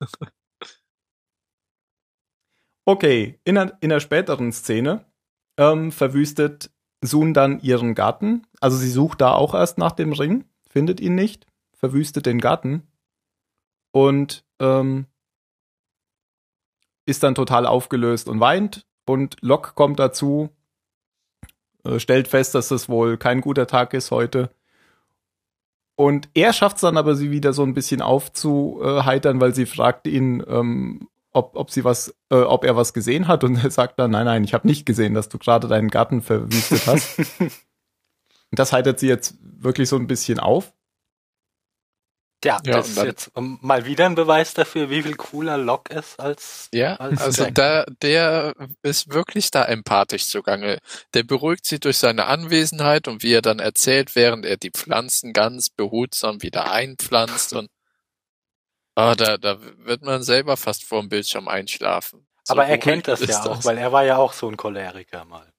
Okay, 2.86 3.38
in 3.44 3.56
einer, 3.56 3.78
in 3.80 3.92
einer 3.92 4.00
späteren 4.00 4.52
Szene 4.52 5.04
ähm, 5.58 5.92
verwüstet 5.92 6.72
Sun 7.04 7.34
dann 7.34 7.60
ihren 7.60 7.94
Garten. 7.94 8.46
Also 8.60 8.76
sie 8.76 8.90
sucht 8.90 9.20
da 9.20 9.32
auch 9.32 9.54
erst 9.54 9.78
nach 9.78 9.92
dem 9.92 10.12
Ring, 10.12 10.44
findet 10.68 10.98
ihn 10.98 11.14
nicht, 11.14 11.46
verwüstet 11.72 12.26
den 12.26 12.40
Garten 12.40 12.88
und 13.92 14.44
ähm, 14.58 15.06
ist 17.06 17.22
dann 17.22 17.36
total 17.36 17.64
aufgelöst 17.64 18.28
und 18.28 18.40
weint. 18.40 18.86
Und 19.06 19.36
Locke 19.40 19.72
kommt 19.74 20.00
dazu, 20.00 20.50
stellt 21.98 22.28
fest, 22.28 22.54
dass 22.54 22.68
das 22.68 22.88
wohl 22.88 23.16
kein 23.16 23.40
guter 23.40 23.66
Tag 23.66 23.94
ist 23.94 24.10
heute. 24.10 24.50
Und 25.96 26.28
er 26.32 26.52
schafft 26.52 26.76
es 26.76 26.82
dann 26.82 26.96
aber, 26.96 27.14
sie 27.14 27.30
wieder 27.30 27.52
so 27.52 27.62
ein 27.62 27.74
bisschen 27.74 28.00
aufzuheitern, 28.00 29.40
weil 29.40 29.54
sie 29.54 29.66
fragt 29.66 30.06
ihn, 30.06 30.42
ähm, 30.48 31.08
ob, 31.32 31.56
ob 31.56 31.70
sie 31.70 31.84
was, 31.84 32.14
äh, 32.30 32.36
ob 32.36 32.64
er 32.64 32.74
was 32.76 32.94
gesehen 32.94 33.28
hat. 33.28 33.44
Und 33.44 33.62
er 33.62 33.70
sagt 33.70 33.98
dann, 33.98 34.10
nein, 34.10 34.24
nein, 34.24 34.44
ich 34.44 34.54
habe 34.54 34.66
nicht 34.66 34.86
gesehen, 34.86 35.14
dass 35.14 35.28
du 35.28 35.38
gerade 35.38 35.68
deinen 35.68 35.88
Garten 35.88 36.22
verwüstet 36.22 36.86
hast. 36.86 37.18
Und 37.38 37.52
das 38.52 38.72
heitert 38.72 38.98
sie 38.98 39.08
jetzt 39.08 39.36
wirklich 39.42 39.88
so 39.88 39.96
ein 39.96 40.06
bisschen 40.06 40.40
auf. 40.40 40.72
Ja, 42.44 42.58
Ja, 42.64 42.72
das 42.72 42.88
ist 42.88 42.98
dann- 42.98 43.06
jetzt 43.06 43.30
mal 43.36 43.84
wieder 43.84 44.06
ein 44.06 44.14
Beweis 44.14 44.54
dafür, 44.54 44.88
wie 44.90 45.02
viel 45.02 45.16
cooler 45.16 45.58
Locke 45.58 45.94
ist 45.94 46.18
als 46.18 46.68
Ja, 46.72 46.96
Als 46.96 47.20
also 47.20 47.44
Jack. 47.44 47.54
da, 47.54 47.84
der 48.02 48.54
ist 48.82 49.12
wirklich 49.12 49.50
da 49.50 49.64
empathisch 49.64 50.26
zugange. 50.26 50.78
Der 51.14 51.22
beruhigt 51.22 51.66
sie 51.66 51.78
durch 51.80 51.98
seine 51.98 52.26
Anwesenheit 52.26 53.08
und 53.08 53.22
wie 53.22 53.32
er 53.34 53.42
dann 53.42 53.58
erzählt, 53.58 54.14
während 54.16 54.46
er 54.46 54.56
die 54.56 54.70
Pflanzen 54.70 55.32
ganz 55.32 55.68
behutsam 55.70 56.42
wieder 56.42 56.70
einpflanzt 56.72 57.52
und 57.52 57.68
ah, 58.96 59.14
da, 59.14 59.36
da 59.38 59.58
wird 59.78 60.02
man 60.02 60.22
selber 60.22 60.56
fast 60.56 60.84
vor 60.84 61.00
dem 61.00 61.08
Bildschirm 61.08 61.48
einschlafen. 61.48 62.26
So 62.44 62.52
Aber 62.54 62.66
er 62.66 62.78
kennt 62.78 63.06
das 63.08 63.20
ja 63.20 63.44
auch, 63.44 63.64
weil 63.64 63.78
er 63.78 63.92
war 63.92 64.04
ja 64.04 64.16
auch 64.16 64.32
so 64.32 64.48
ein 64.48 64.56
Choleriker 64.56 65.24
mal. 65.26 65.52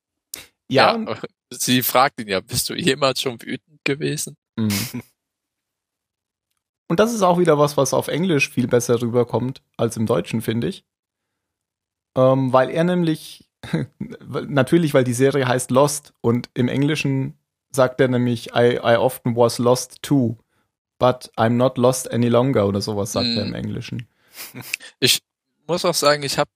Ja, 0.67 0.97
Ja, 0.97 1.15
sie 1.51 1.83
fragt 1.83 2.19
ihn 2.19 2.27
ja, 2.27 2.39
bist 2.39 2.69
du 2.69 2.73
jemals 2.73 3.21
schon 3.21 3.41
wütend 3.41 3.79
gewesen? 3.83 4.35
Mhm. 4.57 5.03
Und 6.91 6.99
das 6.99 7.13
ist 7.13 7.21
auch 7.21 7.39
wieder 7.39 7.57
was, 7.57 7.77
was 7.77 7.93
auf 7.93 8.09
Englisch 8.09 8.49
viel 8.49 8.67
besser 8.67 9.01
rüberkommt 9.01 9.61
als 9.77 9.95
im 9.95 10.05
Deutschen, 10.05 10.41
finde 10.41 10.67
ich. 10.67 10.83
Ähm, 12.17 12.51
weil 12.51 12.69
er 12.69 12.83
nämlich, 12.83 13.49
natürlich, 14.49 14.93
weil 14.93 15.05
die 15.05 15.13
Serie 15.13 15.47
heißt 15.47 15.71
Lost 15.71 16.13
und 16.19 16.49
im 16.53 16.67
Englischen 16.67 17.39
sagt 17.73 18.01
er 18.01 18.09
nämlich, 18.09 18.47
I, 18.53 18.75
I 18.83 18.97
often 18.97 19.37
was 19.37 19.57
lost 19.57 20.01
too, 20.01 20.37
but 20.99 21.31
I'm 21.37 21.51
not 21.51 21.77
lost 21.77 22.11
any 22.11 22.27
longer 22.27 22.67
oder 22.67 22.81
sowas 22.81 23.13
sagt 23.13 23.27
Mhm. 23.27 23.37
er 23.37 23.45
im 23.45 23.53
Englischen. 23.53 24.09
Ich 24.99 25.21
muss 25.67 25.85
auch 25.85 25.93
sagen, 25.93 26.23
ich 26.23 26.37
habe 26.37 26.51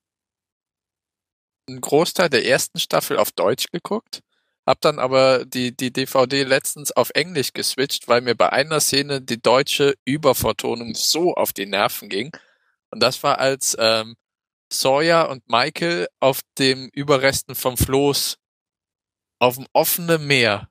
einen 1.69 1.79
Großteil 1.79 2.29
der 2.29 2.45
ersten 2.45 2.77
Staffel 2.77 3.15
auf 3.17 3.31
Deutsch 3.31 3.67
geguckt, 3.71 4.19
habe 4.65 4.79
dann 4.81 4.99
aber 4.99 5.45
die, 5.45 5.75
die 5.75 5.91
DVD 5.93 6.43
letztens 6.43 6.91
auf 6.91 7.11
Englisch 7.13 7.53
geswitcht, 7.53 8.07
weil 8.07 8.21
mir 8.21 8.35
bei 8.35 8.51
einer 8.51 8.79
Szene 8.79 9.21
die 9.21 9.41
deutsche 9.41 9.95
Übervertonung 10.05 10.95
so 10.95 11.35
auf 11.35 11.53
die 11.53 11.67
Nerven 11.67 12.09
ging. 12.09 12.31
Und 12.89 13.03
das 13.03 13.21
war 13.23 13.39
als 13.39 13.75
ähm, 13.79 14.15
Sawyer 14.71 15.29
und 15.29 15.47
Michael 15.47 16.07
auf 16.19 16.41
dem 16.57 16.89
Überresten 16.93 17.55
vom 17.55 17.77
Floß 17.77 18.37
auf 19.39 19.55
dem 19.55 19.67
offenen 19.73 20.25
Meer 20.25 20.69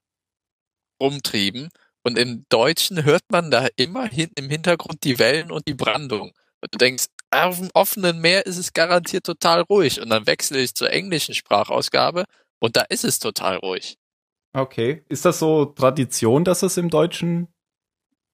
rumtrieben. 1.00 1.68
Und 2.02 2.18
im 2.18 2.44
Deutschen 2.48 3.04
hört 3.04 3.22
man 3.30 3.50
da 3.50 3.68
immer 3.76 4.06
hin, 4.06 4.30
im 4.36 4.50
Hintergrund 4.50 5.04
die 5.04 5.18
Wellen 5.18 5.50
und 5.50 5.68
die 5.68 5.74
Brandung. 5.74 6.32
Und 6.60 6.74
du 6.74 6.78
denkst, 6.78 7.06
auf 7.30 7.58
dem 7.58 7.70
offenen 7.74 8.20
Meer 8.20 8.46
ist 8.46 8.58
es 8.58 8.72
garantiert 8.72 9.24
total 9.24 9.62
ruhig. 9.62 10.00
Und 10.00 10.10
dann 10.10 10.26
wechsle 10.26 10.60
ich 10.60 10.74
zur 10.74 10.90
englischen 10.90 11.34
Sprachausgabe 11.34 12.24
und 12.64 12.76
da 12.76 12.82
ist 12.82 13.04
es 13.04 13.18
total 13.18 13.56
ruhig. 13.56 13.98
Okay. 14.54 15.04
Ist 15.10 15.26
das 15.26 15.38
so 15.38 15.66
Tradition, 15.66 16.44
dass 16.44 16.62
es 16.62 16.78
im 16.78 16.88
Deutschen, 16.88 17.48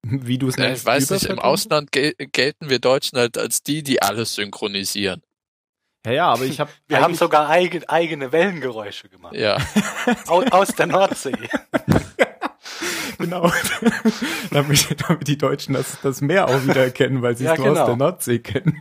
wie 0.03 0.37
du 0.37 0.47
es 0.47 0.55
Ja, 0.55 0.67
nennst, 0.67 0.83
ich 0.83 0.85
weiß 0.85 1.09
nicht, 1.09 1.25
im? 1.25 1.39
Ausland 1.39 1.91
gel 1.91 2.13
gelten 2.13 2.69
wir 2.69 2.79
Deutschen 2.79 3.17
halt 3.19 3.37
als 3.37 3.61
die, 3.63 3.83
die 3.83 4.01
alles 4.01 4.35
synchronisieren. 4.35 5.21
Ja, 6.05 6.11
ja, 6.13 6.25
aber 6.27 6.45
ich 6.45 6.59
habe 6.61 6.71
Wir 6.87 7.01
haben 7.01 7.13
sogar 7.13 7.49
eigen, 7.49 7.83
eigene 7.89 8.31
Wellengeräusche 8.31 9.09
gemacht. 9.09 9.35
Ja. 9.35 9.57
Aus, 10.27 10.51
aus 10.51 10.67
der 10.69 10.87
Nordsee. 10.87 11.33
genau, 13.17 13.51
damit, 14.51 14.95
damit 15.07 15.27
die 15.27 15.37
Deutschen 15.37 15.73
das, 15.73 15.99
das 16.01 16.21
Meer 16.21 16.47
auch 16.47 16.63
wieder 16.63 16.83
erkennen, 16.85 17.21
weil 17.21 17.35
sie 17.35 17.43
es 17.43 17.51
Ja, 17.51 17.57
nur 17.57 17.67
aus 17.67 17.73
genau. 17.73 17.85
der 17.87 17.95
Nordsee 17.97 18.39
kennen. 18.39 18.79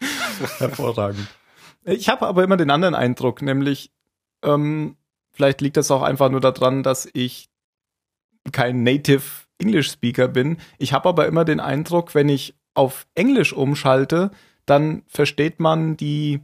Hervorragend. 0.58 1.28
Ich 1.84 2.08
habe 2.08 2.26
aber 2.26 2.42
immer 2.42 2.56
den 2.56 2.70
anderen 2.70 2.94
Eindruck, 2.94 3.42
nämlich 3.42 3.92
ähm, 4.42 4.96
vielleicht 5.32 5.60
liegt 5.60 5.76
das 5.76 5.90
auch 5.90 6.02
einfach 6.02 6.30
nur 6.30 6.40
daran, 6.40 6.82
dass 6.82 7.08
ich 7.12 7.48
kein 8.52 8.82
Native 8.82 9.22
English 9.58 9.90
Speaker 9.90 10.28
bin. 10.28 10.58
Ich 10.78 10.92
habe 10.92 11.08
aber 11.08 11.26
immer 11.26 11.44
den 11.44 11.60
Eindruck, 11.60 12.14
wenn 12.14 12.28
ich 12.28 12.54
auf 12.74 13.06
Englisch 13.14 13.52
umschalte, 13.52 14.30
dann 14.66 15.02
versteht 15.08 15.60
man 15.60 15.96
die 15.96 16.40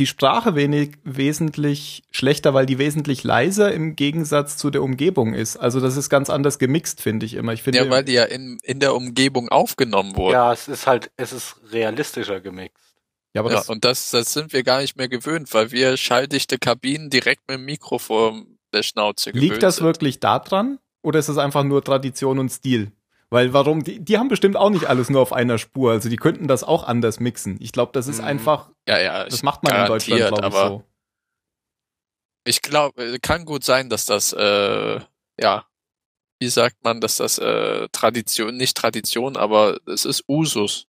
die 0.00 0.06
Sprache 0.06 0.54
wenig, 0.54 0.92
wesentlich 1.04 2.04
schlechter, 2.10 2.54
weil 2.54 2.64
die 2.64 2.78
wesentlich 2.78 3.22
leiser 3.22 3.70
im 3.70 3.96
Gegensatz 3.96 4.56
zu 4.56 4.70
der 4.70 4.82
Umgebung 4.82 5.34
ist. 5.34 5.58
Also 5.58 5.78
das 5.78 5.98
ist 5.98 6.08
ganz 6.08 6.30
anders 6.30 6.58
gemixt, 6.58 7.02
finde 7.02 7.26
ich 7.26 7.34
immer. 7.34 7.52
Ich 7.52 7.62
finde, 7.62 7.80
ja, 7.80 7.90
weil 7.90 8.02
die 8.02 8.14
ja 8.14 8.24
in, 8.24 8.58
in 8.62 8.80
der 8.80 8.94
Umgebung 8.94 9.50
aufgenommen 9.50 10.16
wurden. 10.16 10.32
Ja, 10.32 10.54
es 10.54 10.68
ist 10.68 10.86
halt, 10.86 11.10
es 11.18 11.34
ist 11.34 11.56
realistischer 11.70 12.40
gemixt. 12.40 12.89
Ja, 13.34 13.40
aber 13.42 13.50
Ja, 13.50 13.56
das, 13.58 13.68
und 13.68 13.84
das, 13.84 14.10
das 14.10 14.32
sind 14.32 14.52
wir 14.52 14.62
gar 14.62 14.80
nicht 14.80 14.96
mehr 14.96 15.08
gewöhnt, 15.08 15.52
weil 15.54 15.70
wir 15.70 15.96
schalldichte 15.96 16.58
Kabinen 16.58 17.10
direkt 17.10 17.42
mit 17.48 17.58
dem 17.58 17.64
Mikro 17.64 17.98
vor 17.98 18.42
der 18.72 18.82
Schnauze 18.82 19.32
gewöhnt 19.32 19.50
liegt 19.50 19.62
das 19.62 19.76
sind. 19.76 19.84
wirklich 19.84 20.20
daran 20.20 20.78
oder 21.02 21.18
ist 21.18 21.28
es 21.28 21.38
einfach 21.38 21.64
nur 21.64 21.82
Tradition 21.84 22.38
und 22.38 22.48
Stil? 22.50 22.92
Weil 23.32 23.52
warum, 23.52 23.84
die, 23.84 24.00
die 24.00 24.18
haben 24.18 24.26
bestimmt 24.28 24.56
auch 24.56 24.70
nicht 24.70 24.86
alles 24.86 25.08
nur 25.08 25.20
auf 25.22 25.32
einer 25.32 25.58
Spur, 25.58 25.92
also 25.92 26.08
die 26.08 26.16
könnten 26.16 26.48
das 26.48 26.64
auch 26.64 26.82
anders 26.82 27.20
mixen. 27.20 27.58
Ich 27.60 27.70
glaube, 27.72 27.92
das 27.92 28.08
ist 28.08 28.18
Mhm. 28.18 28.24
einfach, 28.26 28.70
Ja, 28.88 28.98
ja, 29.00 29.24
das 29.24 29.34
ich- 29.34 29.42
macht 29.44 29.62
man 29.62 29.82
in 29.82 29.86
Deutschland, 29.86 30.26
glaube 30.28 30.48
ich, 30.48 30.54
so. 30.54 30.84
ich 32.44 32.62
glaube, 32.62 33.18
kann 33.22 33.44
gut 33.44 33.62
sein, 33.64 33.88
dass 33.88 34.06
das, 34.06 34.32
äh, 34.32 35.00
ja, 35.40 35.66
wie 36.40 36.48
sagt 36.48 36.82
man, 36.82 37.00
dass 37.00 37.16
das 37.16 37.38
äh, 37.38 37.88
Tradition, 37.92 38.56
nicht 38.56 38.76
Tradition, 38.76 39.36
aber 39.36 39.78
es 39.86 40.04
ist 40.04 40.24
Usus. 40.28 40.86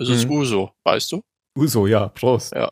Es 0.00 0.08
ist 0.08 0.26
Mhm. 0.26 0.32
Uso, 0.32 0.72
weißt 0.84 1.12
du? 1.12 1.22
Uso, 1.56 1.86
ja, 1.86 2.08
Prost. 2.08 2.52
Ja. 2.54 2.70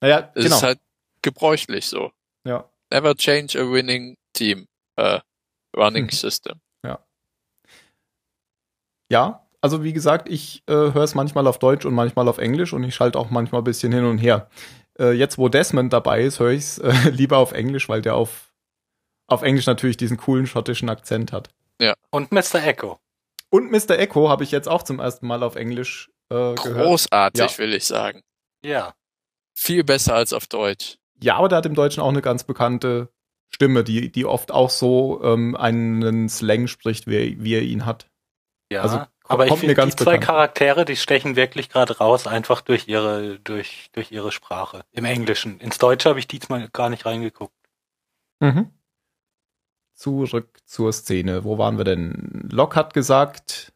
Naja, 0.00 0.30
Es 0.34 0.44
genau. 0.44 0.56
ist 0.56 0.62
halt 0.62 0.80
gebräuchlich 1.22 1.86
so. 1.86 2.10
ja. 2.46 2.68
Never 2.90 3.14
change 3.14 3.60
a 3.60 3.70
winning 3.70 4.16
team, 4.32 4.66
äh, 4.96 5.20
running 5.76 6.04
Hm. 6.04 6.10
system. 6.10 6.60
Ja, 9.10 9.46
also 9.62 9.82
wie 9.84 9.92
gesagt, 9.94 10.28
ich 10.28 10.62
äh, 10.68 10.72
höre 10.72 10.96
es 11.02 11.14
manchmal 11.14 11.46
auf 11.46 11.58
Deutsch 11.58 11.86
und 11.86 11.94
manchmal 11.94 12.28
auf 12.28 12.36
Englisch 12.38 12.72
und 12.74 12.84
ich 12.84 12.94
schalte 12.94 13.18
auch 13.18 13.30
manchmal 13.30 13.62
ein 13.62 13.64
bisschen 13.64 13.90
hin 13.92 14.04
und 14.04 14.18
her. 14.18 14.50
Äh, 14.98 15.12
jetzt, 15.12 15.38
wo 15.38 15.48
Desmond 15.48 15.92
dabei 15.94 16.22
ist, 16.24 16.40
höre 16.40 16.50
ich 16.50 16.60
es 16.64 16.78
äh, 16.78 16.90
lieber 17.10 17.38
auf 17.38 17.52
Englisch, 17.52 17.88
weil 17.88 18.02
der 18.02 18.16
auf, 18.16 18.52
auf 19.26 19.40
Englisch 19.42 19.64
natürlich 19.66 19.96
diesen 19.96 20.18
coolen 20.18 20.46
schottischen 20.46 20.90
Akzent 20.90 21.32
hat. 21.32 21.48
Und 22.10 22.32
Mr. 22.32 22.56
Echo. 22.66 22.98
Und 23.50 23.70
Mr. 23.70 23.98
Echo 23.98 24.28
habe 24.28 24.44
ich 24.44 24.50
jetzt 24.50 24.68
auch 24.68 24.82
zum 24.82 25.00
ersten 25.00 25.26
Mal 25.26 25.42
auf 25.42 25.56
Englisch 25.56 26.10
äh, 26.30 26.54
gehört. 26.54 26.86
Großartig, 26.86 27.40
Ja. 27.52 27.58
will 27.58 27.74
ich 27.74 27.84
sagen. 27.86 28.22
Ja. 28.64 28.94
Viel 29.54 29.84
besser 29.84 30.14
als 30.14 30.32
auf 30.32 30.46
Deutsch. 30.46 30.98
Ja, 31.20 31.36
aber 31.36 31.48
der 31.48 31.58
hat 31.58 31.66
im 31.66 31.74
Deutschen 31.74 32.02
auch 32.02 32.08
eine 32.08 32.22
ganz 32.22 32.44
bekannte 32.44 33.08
Stimme, 33.50 33.82
die, 33.82 34.12
die 34.12 34.24
oft 34.24 34.50
auch 34.52 34.70
so 34.70 35.20
ähm, 35.24 35.56
einen 35.56 36.28
Slang 36.28 36.66
spricht, 36.68 37.06
wie, 37.06 37.42
wie 37.42 37.54
er 37.54 37.62
ihn 37.62 37.86
hat. 37.86 38.08
Ja. 38.70 38.82
Also, 38.82 39.02
aber 39.24 39.46
ich 39.46 39.54
finde, 39.54 39.74
die 39.74 39.90
zwei 39.90 40.04
bekannt. 40.12 40.24
Charaktere, 40.24 40.84
die 40.84 40.96
stechen 40.96 41.34
wirklich 41.36 41.68
gerade 41.70 41.96
raus, 41.98 42.26
einfach 42.26 42.60
durch 42.60 42.88
ihre, 42.88 43.40
durch, 43.40 43.88
durch 43.92 44.12
ihre 44.12 44.32
Sprache. 44.32 44.84
Im 44.92 45.04
Englischen. 45.04 45.60
Ins 45.60 45.78
Deutsche 45.78 46.08
habe 46.08 46.18
ich 46.18 46.28
diesmal 46.28 46.68
gar 46.68 46.88
nicht 46.90 47.04
reingeguckt. 47.06 47.54
Mhm. 48.40 48.70
Zurück 49.94 50.60
zur 50.64 50.92
Szene. 50.92 51.44
Wo 51.44 51.58
waren 51.58 51.76
wir 51.78 51.84
denn? 51.84 52.48
Locke 52.52 52.76
hat 52.76 52.94
gesagt, 52.94 53.72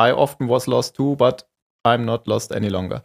I 0.00 0.12
often 0.12 0.48
was 0.48 0.66
lost 0.66 0.96
too, 0.96 1.14
but 1.16 1.46
I'm 1.88 2.04
not 2.04 2.26
lost 2.26 2.52
any 2.52 2.68
longer. 2.68 3.02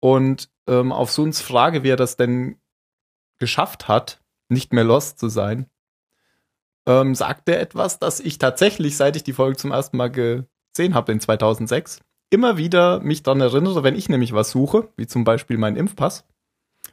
Und 0.00 0.50
ähm, 0.66 0.92
auf 0.92 1.10
Suns 1.10 1.40
Frage, 1.40 1.82
wie 1.82 1.90
er 1.90 1.96
das 1.96 2.16
denn 2.16 2.56
geschafft 3.38 3.88
hat, 3.88 4.20
nicht 4.48 4.72
mehr 4.72 4.84
lost 4.84 5.18
zu 5.18 5.28
sein, 5.28 5.66
ähm, 6.86 7.14
sagt 7.14 7.48
er 7.48 7.60
etwas, 7.60 7.98
das 7.98 8.20
ich 8.20 8.38
tatsächlich, 8.38 8.96
seit 8.96 9.16
ich 9.16 9.24
die 9.24 9.32
Folge 9.32 9.56
zum 9.56 9.72
ersten 9.72 9.96
Mal 9.96 10.10
gesehen 10.10 10.94
habe 10.94 11.12
in 11.12 11.20
2006, 11.20 12.00
immer 12.30 12.56
wieder 12.56 13.00
mich 13.00 13.22
daran 13.22 13.40
erinnere, 13.40 13.82
wenn 13.82 13.94
ich 13.94 14.08
nämlich 14.08 14.32
was 14.32 14.50
suche, 14.50 14.88
wie 14.96 15.06
zum 15.06 15.24
Beispiel 15.24 15.58
meinen 15.58 15.76
Impfpass, 15.76 16.24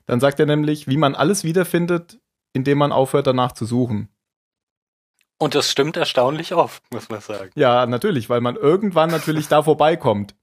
dann 0.05 0.19
sagt 0.19 0.39
er 0.39 0.45
nämlich, 0.45 0.87
wie 0.87 0.97
man 0.97 1.15
alles 1.15 1.43
wiederfindet, 1.43 2.19
indem 2.53 2.77
man 2.77 2.91
aufhört, 2.91 3.27
danach 3.27 3.53
zu 3.53 3.65
suchen. 3.65 4.09
Und 5.37 5.55
das 5.55 5.71
stimmt 5.71 5.95
erstaunlich 5.95 6.53
oft, 6.53 6.83
muss 6.91 7.09
man 7.09 7.21
sagen. 7.21 7.51
Ja, 7.55 7.85
natürlich, 7.85 8.29
weil 8.29 8.41
man 8.41 8.57
irgendwann 8.57 9.09
natürlich 9.09 9.47
da 9.47 9.63
vorbeikommt, 9.63 10.35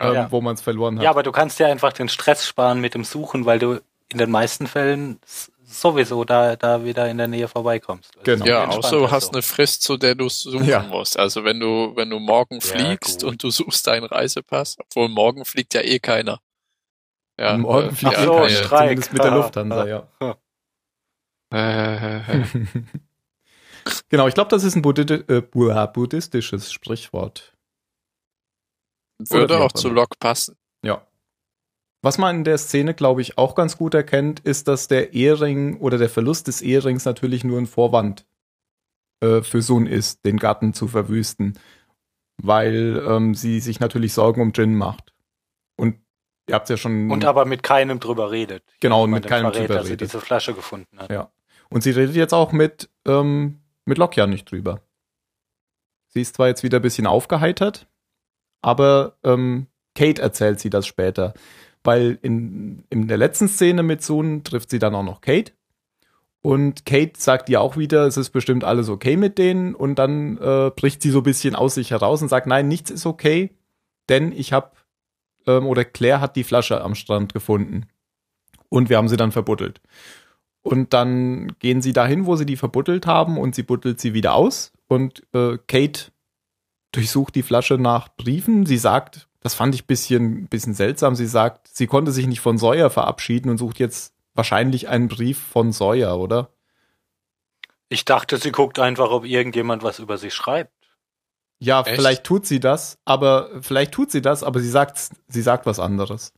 ähm, 0.00 0.14
Ja. 0.14 0.32
wo 0.32 0.40
man 0.40 0.54
es 0.54 0.60
verloren 0.60 0.96
hat. 0.98 1.04
Ja, 1.04 1.10
aber 1.10 1.22
du 1.22 1.32
kannst 1.32 1.58
ja 1.58 1.66
einfach 1.68 1.92
den 1.92 2.08
Stress 2.08 2.46
sparen 2.46 2.80
mit 2.80 2.94
dem 2.94 3.04
Suchen, 3.04 3.44
weil 3.46 3.58
du 3.58 3.80
in 4.08 4.18
den 4.18 4.30
meisten 4.30 4.66
Fällen 4.66 5.18
sowieso 5.64 6.24
da, 6.24 6.54
da 6.56 6.84
wieder 6.84 7.08
in 7.10 7.18
der 7.18 7.26
Nähe 7.28 7.48
vorbeikommst. 7.48 8.14
Ist 8.16 8.24
Genau. 8.24 8.46
Ja, 8.46 8.68
außer 8.68 8.96
du 8.98 9.10
hast 9.10 9.24
so. 9.26 9.32
eine 9.32 9.42
Frist, 9.42 9.82
zu 9.82 9.96
der 9.96 10.14
du 10.14 10.28
suchen 10.28 10.64
Ja. 10.64 10.82
musst. 10.82 11.18
Also 11.18 11.42
wenn 11.44 11.58
du, 11.58 11.92
wenn 11.96 12.08
du 12.10 12.18
morgen 12.20 12.60
Ja, 12.60 12.60
fliegst 12.60 13.22
gut. 13.22 13.30
und 13.30 13.42
du 13.42 13.50
suchst 13.50 13.86
deinen 13.86 14.06
Reisepass, 14.06 14.76
obwohl 14.78 15.08
morgen 15.08 15.44
fliegt 15.44 15.74
ja 15.74 15.80
eh 15.80 15.98
keiner. 15.98 16.40
Ja, 17.38 17.58
Morgen 17.58 17.88
äh, 17.88 17.92
fliegt 17.92 18.14
Ach 18.16 18.22
eh 18.22 18.24
so, 18.24 18.32
keiner, 18.34 18.48
Streik. 18.48 18.80
zumindest 18.80 19.12
mit 19.12 19.22
der 19.24 19.32
Ah, 19.32 19.36
Lufthansa, 19.36 19.82
ah. 19.82 19.86
ja. 20.20 20.36
Äh, 21.52 22.44
genau, 24.08 24.26
ich 24.28 24.34
glaube, 24.34 24.50
das 24.50 24.64
ist 24.64 24.74
ein 24.76 24.82
Buddhi 24.82 25.02
äh, 25.02 25.42
Bu- 25.42 25.72
buddhistisches 25.92 26.72
Sprichwort. 26.72 27.52
Würde 29.18 29.60
auch 29.60 29.72
zu. 29.72 29.88
Locke 29.88 30.16
passen. 30.18 30.56
Ja. 30.82 31.06
Was 32.02 32.18
man 32.18 32.36
in 32.36 32.44
der 32.44 32.58
Szene, 32.58 32.94
glaube 32.94 33.22
ich, 33.22 33.38
auch 33.38 33.54
ganz 33.54 33.78
gut 33.78 33.94
erkennt, 33.94 34.40
ist, 34.40 34.68
dass 34.68 34.88
der 34.88 35.12
Ehering 35.12 35.78
oder 35.78 35.98
der 35.98 36.08
Verlust 36.08 36.46
des 36.46 36.62
Ehrings 36.62 37.04
natürlich 37.04 37.42
nur 37.44 37.58
ein 37.58 37.66
Vorwand 37.66 38.26
äh, 39.20 39.42
für 39.42 39.62
Sun 39.62 39.86
ist, 39.86 40.24
den 40.24 40.38
Garten 40.38 40.72
zu 40.74 40.88
verwüsten. 40.88 41.58
Weil 42.38 43.02
ähm, 43.08 43.34
sie 43.34 43.60
sich 43.60 43.80
natürlich 43.80 44.12
Sorgen 44.12 44.42
um 44.42 44.52
Jin 44.52 44.74
macht. 44.74 45.14
Und 45.76 45.98
ihr 46.48 46.54
habt 46.54 46.68
ja 46.68 46.76
schon. 46.76 47.10
Und 47.10 47.24
aber 47.24 47.46
mit 47.46 47.62
keinem 47.62 47.98
drüber 47.98 48.30
redet. 48.30 48.62
Genau, 48.80 49.06
mit 49.06 49.26
keinem 49.26 49.52
verrät, 49.52 49.68
drüber 49.68 49.74
dass 49.74 49.86
sie 49.86 49.92
redet. 49.92 50.08
diese 50.08 50.20
Flasche 50.20 50.52
gefunden 50.52 50.98
hat. 50.98 51.10
Ja. 51.10 51.32
Und 51.70 51.82
sie 51.82 51.90
redet 51.90 52.14
jetzt 52.14 52.34
auch 52.34 52.52
mit, 52.52 52.90
ähm, 53.06 53.60
mit 53.86 53.98
Locke 53.98 54.20
ja 54.20 54.26
nicht 54.26 54.50
drüber. 54.50 54.82
Sie 56.08 56.20
ist 56.20 56.36
zwar 56.36 56.48
jetzt 56.48 56.62
wieder 56.62 56.78
ein 56.78 56.82
bisschen 56.82 57.06
aufgeheitert, 57.06 57.88
aber 58.62 59.16
ähm, 59.24 59.66
Kate 59.94 60.22
erzählt 60.22 60.60
sie 60.60 60.70
das 60.70 60.86
später. 60.86 61.34
Weil 61.82 62.18
in, 62.22 62.84
in 62.90 63.06
der 63.06 63.16
letzten 63.16 63.48
Szene 63.48 63.82
mit 63.82 64.02
Sun 64.02 64.42
trifft 64.42 64.70
sie 64.70 64.78
dann 64.78 64.94
auch 64.94 65.04
noch 65.04 65.20
Kate. 65.20 65.52
Und 66.42 66.84
Kate 66.84 67.12
sagt 67.16 67.48
ihr 67.48 67.60
auch 67.60 67.76
wieder, 67.76 68.06
es 68.06 68.16
ist 68.16 68.30
bestimmt 68.30 68.62
alles 68.64 68.88
okay 68.88 69.16
mit 69.16 69.38
denen. 69.38 69.74
Und 69.74 69.96
dann 69.96 70.38
äh, 70.38 70.70
bricht 70.74 71.02
sie 71.02 71.10
so 71.10 71.18
ein 71.18 71.24
bisschen 71.24 71.56
aus 71.56 71.74
sich 71.74 71.90
heraus 71.90 72.22
und 72.22 72.28
sagt, 72.28 72.46
nein, 72.46 72.68
nichts 72.68 72.90
ist 72.90 73.06
okay, 73.06 73.50
denn 74.08 74.32
ich 74.32 74.52
habe, 74.52 74.70
ähm, 75.46 75.66
oder 75.66 75.84
Claire 75.84 76.20
hat 76.20 76.36
die 76.36 76.44
Flasche 76.44 76.82
am 76.82 76.94
Strand 76.94 77.32
gefunden. 77.32 77.86
Und 78.68 78.88
wir 78.90 78.96
haben 78.96 79.08
sie 79.08 79.16
dann 79.16 79.32
verbuddelt. 79.32 79.80
Und 80.62 80.92
dann 80.92 81.52
gehen 81.60 81.82
sie 81.82 81.92
dahin, 81.92 82.26
wo 82.26 82.34
sie 82.34 82.46
die 82.46 82.56
verbuddelt 82.56 83.06
haben 83.06 83.38
und 83.38 83.54
sie 83.54 83.62
buddelt 83.62 84.00
sie 84.00 84.14
wieder 84.14 84.34
aus. 84.34 84.72
Und 84.88 85.22
äh, 85.32 85.58
Kate 85.68 86.10
durchsucht 86.96 87.34
die 87.34 87.42
Flasche 87.42 87.74
nach 87.78 88.08
Briefen. 88.16 88.66
Sie 88.66 88.78
sagt, 88.78 89.28
das 89.40 89.54
fand 89.54 89.74
ich 89.74 89.86
bisschen, 89.86 90.46
bisschen 90.48 90.74
seltsam, 90.74 91.14
sie 91.14 91.26
sagt, 91.26 91.68
sie 91.68 91.86
konnte 91.86 92.12
sich 92.12 92.26
nicht 92.26 92.40
von 92.40 92.58
Sawyer 92.58 92.90
verabschieden 92.90 93.48
und 93.50 93.58
sucht 93.58 93.78
jetzt 93.78 94.12
wahrscheinlich 94.34 94.88
einen 94.88 95.08
Brief 95.08 95.38
von 95.38 95.72
Sawyer, 95.72 96.18
oder? 96.18 96.50
Ich 97.88 98.04
dachte, 98.04 98.38
sie 98.38 98.50
guckt 98.50 98.78
einfach, 98.78 99.10
ob 99.10 99.24
irgendjemand 99.24 99.82
was 99.82 99.98
über 100.00 100.18
sie 100.18 100.30
schreibt. 100.30 100.72
Ja, 101.58 101.80
Echt? 101.82 101.94
vielleicht 101.96 102.24
tut 102.24 102.46
sie 102.46 102.60
das, 102.60 102.98
aber 103.04 103.50
vielleicht 103.62 103.92
tut 103.92 104.10
sie 104.10 104.20
das, 104.20 104.42
aber 104.42 104.60
sie 104.60 104.68
sagt, 104.68 104.98
sie 105.28 105.42
sagt 105.42 105.64
was 105.66 105.78
anderes. 105.78 106.32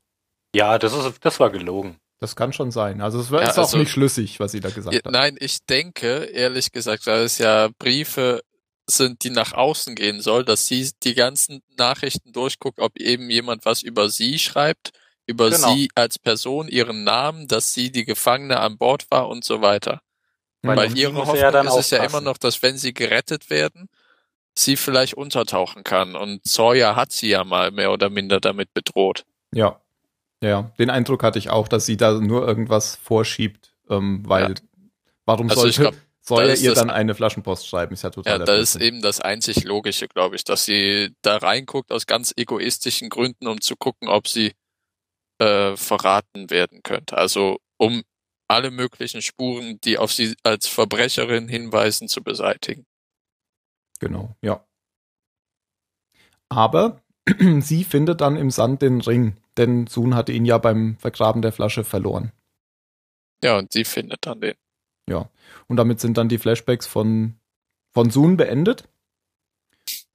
Ja, 0.55 0.79
das 0.79 0.93
ist, 0.93 1.25
das 1.25 1.41
war 1.41 1.51
gelogen. 1.51 1.97
Das 2.21 2.37
kann 2.37 2.53
schon 2.53 2.71
sein. 2.71 3.01
Also 3.01 3.21
es 3.21 3.31
war- 3.31 3.43
Ja, 3.43 3.49
ist 3.49 3.59
auch 3.59 3.65
also- 3.65 3.79
nicht 3.79 3.91
schlüssig, 3.91 4.39
was 4.41 4.53
sie 4.53 4.61
da 4.61 4.71
gesagt 4.71 4.95
Ja, 4.95 5.01
hat. 5.05 5.11
nein, 5.13 5.37
ich 5.41 5.65
denke, 5.67 6.25
ehrlich 6.25 6.73
gesagt, 6.73 7.07
weil 7.07 7.23
es 7.23 7.39
ja 7.39 7.69
Briefe 7.79 8.43
sind, 8.91 9.22
die 9.24 9.30
nach 9.30 9.53
außen 9.53 9.95
gehen 9.95 10.20
soll, 10.20 10.45
dass 10.45 10.66
sie 10.66 10.91
die 11.03 11.14
ganzen 11.14 11.62
Nachrichten 11.76 12.32
durchguckt, 12.32 12.80
ob 12.80 12.99
eben 12.99 13.30
jemand 13.30 13.64
was 13.64 13.82
über 13.82 14.09
sie 14.11 14.39
schreibt, 14.39 14.93
über 15.26 15.51
Genau. 15.51 15.74
sie 15.74 15.91
als 15.95 16.18
Person, 16.18 16.68
ihren 16.68 17.05
Namen, 17.05 17.47
dass 17.49 17.74
sie 17.74 17.93
die 17.93 18.05
Gefangene 18.05 18.61
an 18.61 18.78
Bord 18.78 19.07
war 19.11 19.28
und 19.28 19.45
so 19.45 19.61
weiter. 19.61 20.01
Weil 20.62 20.97
ihre 20.99 21.14
Hoffnung 21.14 21.53
dann 21.53 21.68
ist 21.68 21.76
es 21.76 21.91
ja 21.91 22.03
immer 22.03 22.20
noch, 22.20 22.36
dass 22.36 22.62
wenn 22.62 22.76
sie 22.76 22.93
gerettet 22.93 23.49
werden, 23.49 23.89
sie 24.55 24.76
vielleicht 24.76 25.14
untertauchen 25.14 25.84
kann. 25.84 26.16
Und 26.16 26.41
Sawyer 26.45 26.97
hat 26.97 27.12
sie 27.12 27.28
ja 27.28 27.45
mal 27.45 27.70
mehr 27.70 27.93
oder 27.93 28.11
minder 28.11 28.41
damit 28.41 28.74
bedroht. 28.74 29.24
Ja. 29.53 29.80
Ja, 30.43 30.70
den 30.78 30.91
Eindruck 30.91 31.22
hatte 31.24 31.39
ich 31.39 31.51
auch, 31.51 31.66
dass 31.68 31.86
sie 31.86 31.97
da 31.97 32.12
nur 32.12 32.47
irgendwas 32.47 32.97
vorschiebt, 32.97 33.72
ähm, 33.91 34.22
weil 34.24 34.55
warum 35.24 35.51
Also 35.51 35.66
ich 35.66 35.76
sollte 35.76 35.97
glaub, 36.29 36.41
Sawyer 36.41 36.53
ist 36.53 36.62
ihr 36.62 36.74
dann 36.74 36.91
eine 36.91 37.14
Flaschenpost 37.14 37.66
schreiben? 37.66 37.95
Ist 37.95 38.03
ja 38.03 38.11
total 38.11 38.41
Ja, 38.41 38.45
das 38.45 38.74
ist 38.74 38.83
eben 38.83 39.03
das 39.03 39.20
einzig 39.20 39.64
Logische, 39.64 40.09
glaube 40.09 40.37
ich, 40.37 40.45
dass 40.45 40.64
sie 40.64 41.14
da 41.22 41.37
reinguckt 41.37 41.93
aus 41.93 42.07
ganz 42.07 42.33
egoistischen 42.37 43.09
Gründen, 43.09 43.47
um 43.47 43.61
zu 43.61 43.76
gucken, 43.76 44.09
ob 44.09 44.29
sie 44.29 44.53
äh, 45.39 45.76
verraten 45.76 46.51
werden 46.51 46.83
könnte. 46.83 47.16
Also 47.16 47.59
um 47.76 48.03
alle 48.49 48.70
möglichen 48.70 49.22
Spuren, 49.22 49.79
die 49.83 49.99
auf 49.99 50.12
sie 50.12 50.35
als 50.43 50.66
Verbrecherin 50.66 51.49
hinweisen, 51.49 52.09
zu 52.09 52.22
beseitigen. 52.22 52.87
Genau, 54.01 54.35
ja. 54.43 54.64
Aber 56.49 57.03
sie 57.61 57.85
findet 57.85 58.20
dann 58.20 58.37
im 58.37 58.51
Sand 58.51 58.83
den 58.83 59.01
Ring, 59.01 59.37
denn 59.57 59.87
Sun 59.87 60.14
hatte 60.14 60.33
ihn 60.33 60.47
ja 60.47 60.59
beim 60.59 60.97
Vergraben 60.99 61.43
der 61.43 61.53
Flasche 61.53 61.85
verloren. 61.85 62.33
Ja, 63.45 63.59
und 63.59 63.72
sie 63.72 63.85
findet 63.85 64.26
dann 64.26 64.41
den. 64.41 64.55
Ja. 65.09 65.31
Und 65.67 65.77
damit 65.77 66.01
sind 66.01 66.19
dann 66.19 66.29
die 66.29 66.39
Flashbacks 66.39 66.87
von, 66.87 67.35
von 67.93 68.11
Sun 68.11 68.37
beendet, 68.37 68.85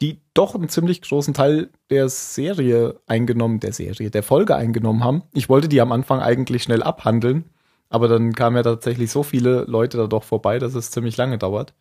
die 0.02 0.22
doch 0.34 0.56
einen 0.56 0.70
ziemlich 0.70 1.02
großen 1.02 1.34
Teil 1.34 1.70
der 1.90 2.10
Serie 2.10 3.00
eingenommen, 3.08 3.60
der 3.60 3.74
Serie, 3.74 4.12
der 4.12 4.24
Folge 4.24 4.56
eingenommen 4.56 5.04
haben. 5.04 5.24
Ich 5.34 5.50
wollte 5.50 5.70
die 5.70 5.82
am 5.82 5.92
Anfang 5.92 6.20
eigentlich 6.20 6.64
schnell 6.64 6.84
abhandeln, 6.84 7.50
aber 7.90 8.08
dann 8.08 8.34
kamen 8.34 8.58
ja 8.58 8.64
tatsächlich 8.64 9.12
so 9.12 9.24
viele 9.24 9.66
Leute 9.66 9.98
da 9.98 10.08
doch 10.08 10.24
vorbei, 10.24 10.60
dass 10.60 10.76
es 10.76 10.92
ziemlich 10.92 11.18
lange 11.18 11.38
dauert. 11.38 11.74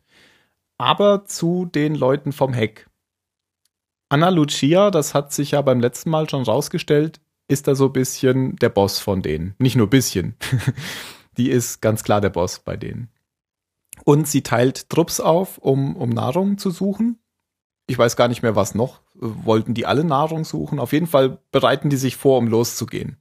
Aber 0.79 1.25
zu 1.25 1.67
den 1.67 1.95
Leuten 1.95 2.33
vom 2.33 2.53
Heck. 2.53 2.89
Anna 4.09 4.29
Lucia, 4.29 4.91
das 4.91 5.15
hat 5.15 5.33
sich 5.33 5.53
ja 5.53 5.63
beim 5.63 5.81
letzten 5.81 6.11
Mal 6.11 6.29
schon 6.29 6.43
rausgestellt, 6.43 7.21
ist 7.49 7.67
da 7.67 7.75
so 7.75 7.87
ein 7.87 7.93
bisschen 7.93 8.57
der 8.57 8.69
Boss 8.69 8.99
von 8.99 9.23
denen. 9.23 9.55
Nicht 9.59 9.77
nur 9.77 9.89
bisschen. 9.89 10.37
Die 11.37 11.51
ist 11.51 11.81
ganz 11.81 12.05
klar 12.05 12.21
der 12.21 12.31
Boss 12.31 12.61
bei 12.61 12.77
denen. 12.77 13.11
Und 14.05 14.27
sie 14.27 14.43
teilt 14.43 14.89
Trupps 14.89 15.21
auf, 15.21 15.59
um, 15.59 15.97
um 15.97 16.11
Nahrung 16.11 16.59
zu 16.59 16.71
suchen. 16.71 17.19
Ich 17.87 17.99
weiß 17.99 18.17
gar 18.17 18.29
nicht 18.29 18.43
mehr, 18.43 18.57
was 18.57 18.75
noch. 18.75 19.01
Wollten 19.15 19.75
die 19.75 19.87
alle 19.87 20.05
Nahrung 20.05 20.45
suchen? 20.45 20.79
Auf 20.79 20.93
jeden 20.93 21.07
Fall 21.07 21.39
bereiten 21.51 21.91
die 21.91 21.97
sich 21.97 22.17
vor, 22.17 22.39
um 22.39 22.49
loszugehen. 22.49 23.19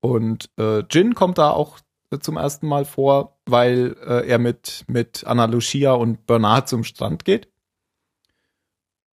Und 0.00 0.50
äh, 0.58 0.80
Jin 0.90 1.14
kommt 1.14 1.38
da 1.38 1.50
auch 1.50 1.78
äh, 2.10 2.18
zum 2.18 2.36
ersten 2.36 2.66
Mal 2.66 2.84
vor, 2.84 3.38
weil 3.46 3.96
äh, 4.04 4.26
er 4.28 4.38
mit, 4.38 4.84
mit 4.88 5.24
Anna 5.24 5.44
Lucia 5.44 5.92
und 5.92 6.26
Bernard 6.26 6.68
zum 6.68 6.84
Strand 6.84 7.24
geht. 7.24 7.48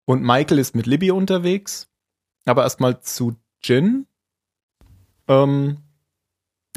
Und 0.06 0.24
Michael 0.24 0.58
ist 0.58 0.76
mit 0.76 0.88
Libby 0.88 1.12
unterwegs. 1.12 1.88
Aber 2.46 2.64
erstmal 2.64 3.02
zu 3.02 3.36
Jin. 3.62 4.08
Ähm, 5.28 5.78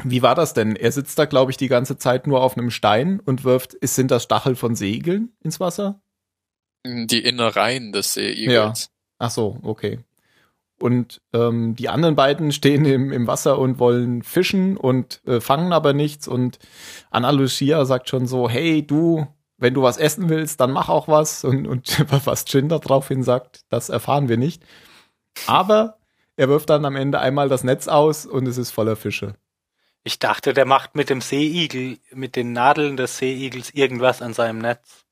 wie 0.03 0.21
war 0.21 0.35
das 0.35 0.53
denn? 0.53 0.75
Er 0.75 0.91
sitzt 0.91 1.17
da, 1.17 1.25
glaube 1.25 1.51
ich, 1.51 1.57
die 1.57 1.67
ganze 1.67 1.97
Zeit 1.97 2.27
nur 2.27 2.41
auf 2.41 2.57
einem 2.57 2.71
Stein 2.71 3.19
und 3.19 3.43
wirft, 3.43 3.73
ist, 3.73 3.95
sind 3.95 4.11
das 4.11 4.23
Stachel 4.23 4.55
von 4.55 4.75
Seegeln 4.75 5.35
ins 5.41 5.59
Wasser? 5.59 6.01
Die 6.85 7.23
Innereien 7.23 7.91
des 7.91 8.13
Seeigels. 8.13 8.89
Ach 9.19 9.31
so, 9.31 9.59
okay. 9.63 9.99
Und 10.79 11.21
ähm, 11.31 11.75
die 11.75 11.87
anderen 11.87 12.15
beiden 12.15 12.51
stehen 12.51 12.83
im, 12.85 13.13
im 13.13 13.25
Wasser 13.25 13.57
und 13.57 13.79
wollen 13.79 14.21
fischen 14.21 14.75
und 14.75 15.21
äh, 15.25 15.39
fangen 15.39 15.71
aber 15.71 15.93
nichts. 15.93 16.27
Und 16.27 16.59
Anna 17.09 17.29
Lucia 17.29 17.85
sagt 17.85 18.09
schon 18.09 18.27
so, 18.27 18.49
hey, 18.49 18.85
du, 18.85 19.25
wenn 19.57 19.73
du 19.73 19.81
was 19.81 19.97
essen 19.97 20.27
willst, 20.27 20.59
dann 20.59 20.71
mach 20.71 20.89
auch 20.89 21.07
was. 21.07 21.45
Und, 21.45 21.67
und 21.67 22.05
was 22.25 22.43
Jin 22.49 22.67
da 22.67 22.79
draufhin 22.79 23.23
sagt, 23.23 23.61
das 23.69 23.87
erfahren 23.89 24.27
wir 24.27 24.37
nicht. 24.37 24.63
Aber 25.47 25.99
er 26.35 26.49
wirft 26.49 26.69
dann 26.69 26.83
am 26.83 26.95
Ende 26.95 27.19
einmal 27.19 27.47
das 27.47 27.63
Netz 27.63 27.87
aus 27.87 28.25
und 28.25 28.47
es 28.47 28.57
ist 28.57 28.71
voller 28.71 28.95
Fische. 28.95 29.35
Ich 30.03 30.19
dachte, 30.19 30.53
der 30.53 30.65
macht 30.65 30.95
mit 30.95 31.09
dem 31.09 31.21
Seeigel, 31.21 31.97
mit 32.11 32.35
den 32.35 32.51
Nadeln 32.51 32.97
des 32.97 33.17
Seeigels 33.17 33.71
irgendwas 33.73 34.21
an 34.21 34.33
seinem 34.33 34.59
Netz. 34.59 35.05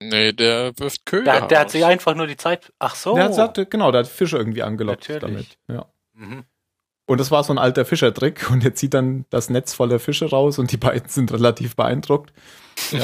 Nee, 0.00 0.32
der 0.32 0.78
wirft 0.78 1.06
Köder 1.06 1.32
Der, 1.32 1.46
der 1.48 1.60
hat 1.60 1.70
sich 1.70 1.84
einfach 1.84 2.14
nur 2.14 2.26
die 2.26 2.36
Zeit. 2.36 2.72
Ach 2.78 2.94
so. 2.94 3.14
Der 3.14 3.34
hat, 3.34 3.70
genau, 3.70 3.92
der 3.92 4.00
hat 4.00 4.08
Fische 4.08 4.36
irgendwie 4.36 4.62
angelockt 4.62 5.08
Natürlich. 5.08 5.58
damit. 5.68 5.78
Ja. 5.78 5.86
Mhm. 6.14 6.44
Und 7.06 7.18
das 7.18 7.30
war 7.30 7.44
so 7.44 7.52
ein 7.52 7.58
alter 7.58 7.84
Fischertrick 7.84 8.50
und 8.50 8.64
er 8.64 8.74
zieht 8.74 8.92
dann 8.92 9.26
das 9.30 9.48
Netz 9.48 9.74
voller 9.74 10.00
Fische 10.00 10.28
raus 10.28 10.58
und 10.58 10.72
die 10.72 10.76
beiden 10.76 11.08
sind 11.08 11.32
relativ 11.32 11.76
beeindruckt. 11.76 12.32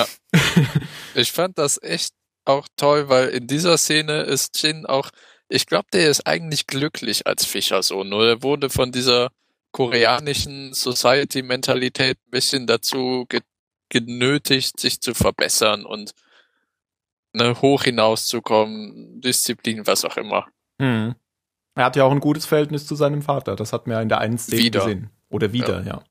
Ich 1.15 1.33
fand 1.33 1.59
das 1.59 1.79
echt 1.83 2.15
auch 2.47 2.67
toll, 2.77 3.09
weil 3.11 3.29
in 3.29 3.47
dieser 3.47 3.77
Szene 3.77 4.23
ist 4.23 4.63
Jin 4.63 4.87
auch, 4.87 5.11
ich 5.49 5.67
glaube, 5.67 5.89
der 5.93 6.09
ist 6.09 6.27
eigentlich 6.27 6.67
glücklich 6.67 7.27
als 7.27 7.45
Fischersohn. 7.45 8.09
Nur 8.09 8.27
er 8.27 8.43
wurde 8.43 8.71
von 8.71 8.93
dieser 8.93 9.31
koreanischen 9.73 10.75
Society-Mentalität 10.75 12.19
ein 12.19 12.31
bisschen 12.31 12.67
dazu 12.67 13.27
ge 13.29 13.41
genötigt, 13.89 14.81
sich 14.81 15.03
zu 15.03 15.13
verbessern 15.13 15.85
und 15.85 16.15
ne, 17.35 17.61
hoch 17.61 17.83
hinauszukommen, 17.83 19.21
Disziplin, 19.21 19.87
was 19.87 20.07
auch 20.07 20.17
immer. 20.17 20.47
Mhm. 20.79 21.15
Er 21.75 21.85
hat 21.85 21.97
ja 21.97 22.05
auch 22.05 22.11
ein 22.11 22.21
gutes 22.21 22.47
Verhältnis 22.47 22.87
zu 22.87 22.95
seinem 22.95 23.21
Vater. 23.21 23.55
Das 23.55 23.75
hat 23.75 23.87
man 23.87 23.97
ja 23.97 24.03
in 24.03 24.09
der 24.09 24.19
einen 24.19 24.39
Szene 24.39 24.63
Wieder. 24.63 24.81
gesehen. 24.81 25.11
Oder 25.29 25.53
wieder, 25.53 25.83
ja. 25.83 26.03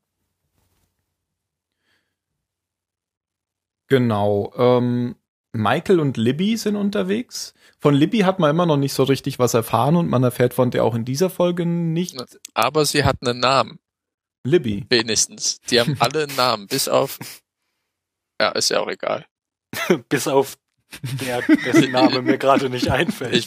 Genau. 3.88 4.54
Ähm, 4.58 5.16
Michael 5.54 6.00
und 6.00 6.18
Libby 6.18 6.56
sind 6.58 6.76
unterwegs. 6.76 7.54
Von 7.80 7.94
Libby 7.94 8.20
hat 8.20 8.40
man 8.40 8.50
immer 8.52 8.66
noch 8.66 8.78
nicht 8.78 8.94
so 8.94 9.04
richtig 9.04 9.40
was 9.40 9.54
erfahren 9.54 9.96
und 9.96 10.10
man 10.10 10.24
erfährt 10.24 10.54
von 10.54 10.72
der 10.72 10.84
auch 10.86 10.96
in 10.96 11.04
dieser 11.06 11.30
Folge 11.30 11.66
nicht. 11.66 12.16
Aber 12.54 12.86
sie 12.86 13.04
hat 13.04 13.18
einen 13.26 13.40
Namen, 13.40 13.80
Libby. 14.46 14.86
wenigstens. 14.90 15.60
Die 15.70 15.80
haben 15.80 15.96
alle 16.00 16.24
einen 16.24 16.36
Namen, 16.36 16.68
bis 16.68 16.88
auf, 16.88 17.20
ja, 18.40 18.50
ist 18.50 18.70
ja 18.70 18.80
auch 18.80 18.88
egal. 18.90 19.26
Bis 20.10 20.28
auf 20.28 20.58
der, 21.22 21.42
dessen 21.42 21.92
Name 21.92 22.22
mir 22.22 22.38
gerade 22.38 22.70
nicht 22.70 22.90
einfällt. 22.92 23.34
Ich, 23.34 23.46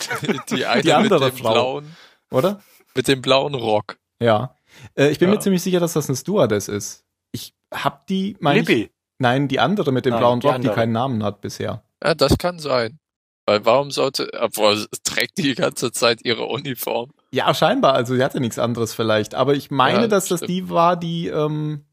die 0.48 0.64
eine 0.64 0.82
Die 0.82 0.92
andere 0.94 1.26
mit 1.26 1.34
dem 1.34 1.38
Frau. 1.44 1.52
blauen, 1.52 1.96
Oder? 2.30 2.62
mit 2.94 3.06
dem 3.08 3.20
blauen 3.20 3.54
Rock. 3.54 3.98
Ja. 4.22 4.56
Äh, 4.94 5.10
ich 5.10 5.18
bin 5.18 5.28
Ja. 5.28 5.34
mir 5.34 5.40
ziemlich 5.40 5.62
sicher, 5.62 5.80
dass 5.80 5.92
das 5.92 6.08
eine 6.08 6.16
Stewardess 6.16 6.68
ist. 6.68 7.04
Ich 7.32 7.52
hab 7.72 8.06
die, 8.06 8.36
mein 8.40 8.62
ich, 8.62 8.68
Libby. 8.68 8.90
nein, 9.18 9.48
die 9.48 9.60
andere 9.60 9.92
mit 9.92 10.06
dem 10.06 10.14
Ah, 10.14 10.18
blauen 10.18 10.40
die 10.40 10.46
Rock, 10.46 10.54
die 10.54 10.56
andere. 10.56 10.74
keinen 10.74 10.92
Namen 10.92 11.22
hat 11.22 11.42
bisher. 11.42 11.83
Ja, 12.02 12.14
das 12.14 12.38
kann 12.38 12.58
sein. 12.58 12.98
Weil 13.46 13.64
warum 13.66 13.90
sollte, 13.90 14.30
obwohl 14.40 14.76
sie 14.78 14.86
trägt 15.04 15.36
die 15.36 15.54
ganze 15.54 15.92
Zeit 15.92 16.24
ihre 16.24 16.46
Uniform. 16.46 17.12
Ja, 17.30 17.52
scheinbar. 17.52 17.92
Also 17.94 18.14
sie 18.14 18.24
hatte 18.24 18.40
nichts 18.40 18.58
anderes 18.58 18.94
vielleicht. 18.94 19.34
Aber 19.34 19.54
ich 19.54 19.70
meine, 19.70 20.02
Ja, 20.02 20.06
dass 20.08 20.28
das 20.28 20.38
stimmt. 20.40 20.50
die 20.50 20.70
war, 20.70 20.96
die 20.96 21.28
ähm, 21.28 21.84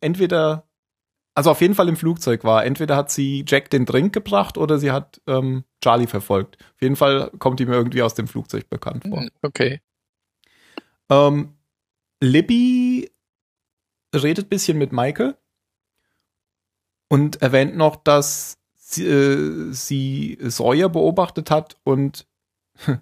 entweder, 0.00 0.68
also 1.34 1.50
auf 1.50 1.60
jeden 1.60 1.74
Fall 1.74 1.88
im 1.88 1.96
Flugzeug 1.96 2.44
war. 2.44 2.64
Entweder 2.64 2.94
hat 2.94 3.10
sie 3.10 3.44
Jack 3.48 3.70
den 3.70 3.86
Drink 3.86 4.12
gebracht 4.14 4.56
oder 4.56 4.78
sie 4.78 4.92
hat 4.92 5.20
ähm, 5.26 5.64
Charlie 5.82 6.06
verfolgt. 6.06 6.58
Auf 6.76 6.82
jeden 6.82 6.94
Fall 6.96 7.30
kommt 7.40 7.58
die 7.58 7.66
mir 7.66 7.74
irgendwie 7.74 8.02
aus 8.02 8.14
dem 8.14 8.28
Flugzeug 8.28 8.68
bekannt 8.70 9.04
vor. 9.08 9.20
Hm, 9.22 9.30
Okay. 9.42 9.80
Ähm, 11.10 11.56
Libby 12.20 13.10
redet 14.14 14.48
bisschen 14.48 14.78
mit 14.78 14.92
Michael 14.92 15.36
und 17.08 17.42
erwähnt 17.42 17.76
noch, 17.76 17.96
dass 17.96 18.58
äh, 18.98 19.72
sie 19.72 20.38
Sawyer 20.40 20.88
beobachtet 20.88 21.50
hat 21.50 21.76
und 21.84 22.26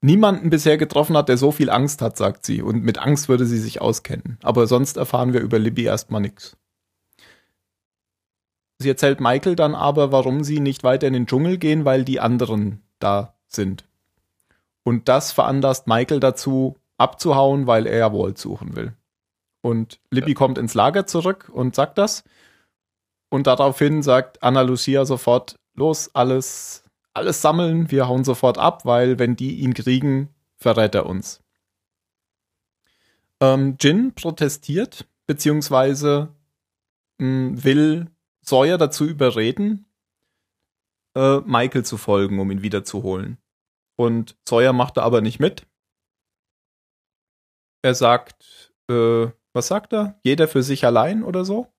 niemanden 0.00 0.50
bisher 0.50 0.78
getroffen 0.78 1.16
hat, 1.16 1.28
der 1.28 1.36
so 1.36 1.52
viel 1.52 1.70
Angst 1.70 2.02
hat, 2.02 2.16
sagt 2.16 2.46
sie. 2.46 2.62
Und 2.62 2.82
mit 2.84 2.98
Angst 2.98 3.28
würde 3.28 3.46
sie 3.46 3.58
sich 3.58 3.80
auskennen. 3.80 4.38
Aber 4.42 4.66
sonst 4.66 4.96
erfahren 4.96 5.32
wir 5.32 5.40
über 5.40 5.58
Libby 5.58 5.84
erstmal 5.84 6.20
nichts. 6.20 6.56
Sie 8.78 8.88
erzählt 8.88 9.20
Michael 9.20 9.56
dann 9.56 9.74
aber, 9.74 10.12
warum 10.12 10.44
sie 10.44 10.60
nicht 10.60 10.84
weiter 10.84 11.06
in 11.06 11.14
den 11.14 11.26
Dschungel 11.26 11.58
gehen, 11.58 11.84
weil 11.84 12.04
die 12.04 12.20
anderen 12.20 12.82
da 12.98 13.34
sind. 13.46 13.84
Und 14.84 15.08
das 15.08 15.32
veranlasst 15.32 15.86
Michael 15.86 16.20
dazu, 16.20 16.76
abzuhauen, 16.98 17.66
weil 17.66 17.86
er 17.86 17.98
ja 17.98 18.12
Walt 18.12 18.38
suchen 18.38 18.76
will. 18.76 18.92
Und 19.62 19.98
Libby 20.10 20.34
kommt 20.34 20.58
ins 20.58 20.74
Lager 20.74 21.06
zurück 21.06 21.50
und 21.52 21.74
sagt 21.74 21.98
das. 21.98 22.22
Und 23.28 23.46
daraufhin 23.46 24.02
sagt 24.02 24.42
Anna 24.42 24.62
Lucia 24.62 25.04
sofort, 25.04 25.56
los, 25.74 26.10
alles, 26.14 26.84
alles 27.12 27.42
sammeln, 27.42 27.90
wir 27.90 28.08
hauen 28.08 28.24
sofort 28.24 28.58
ab, 28.58 28.84
weil 28.84 29.18
wenn 29.18 29.36
die 29.36 29.56
ihn 29.56 29.74
kriegen, 29.74 30.34
verrät 30.56 30.94
er 30.94 31.06
uns. 31.06 31.42
Ähm, 33.40 33.76
Jin 33.80 34.14
protestiert, 34.14 35.06
beziehungsweise 35.26 36.34
mh, 37.18 37.64
will 37.64 38.10
Sawyer 38.42 38.78
dazu 38.78 39.04
überreden, 39.04 39.86
äh, 41.16 41.40
Michael 41.40 41.84
zu 41.84 41.96
folgen, 41.96 42.38
um 42.38 42.50
ihn 42.50 42.62
wiederzuholen. 42.62 43.38
Und 43.96 44.36
Sawyer 44.48 44.72
macht 44.72 44.98
da 44.98 45.02
aber 45.02 45.20
nicht 45.20 45.40
mit. 45.40 45.66
Er 47.82 47.94
sagt, 47.94 48.72
äh, 48.90 49.28
was 49.52 49.68
sagt 49.68 49.92
er? 49.92 50.20
Jeder 50.22 50.48
für 50.48 50.62
sich 50.62 50.84
allein 50.84 51.22
oder 51.22 51.44
so? 51.44 51.72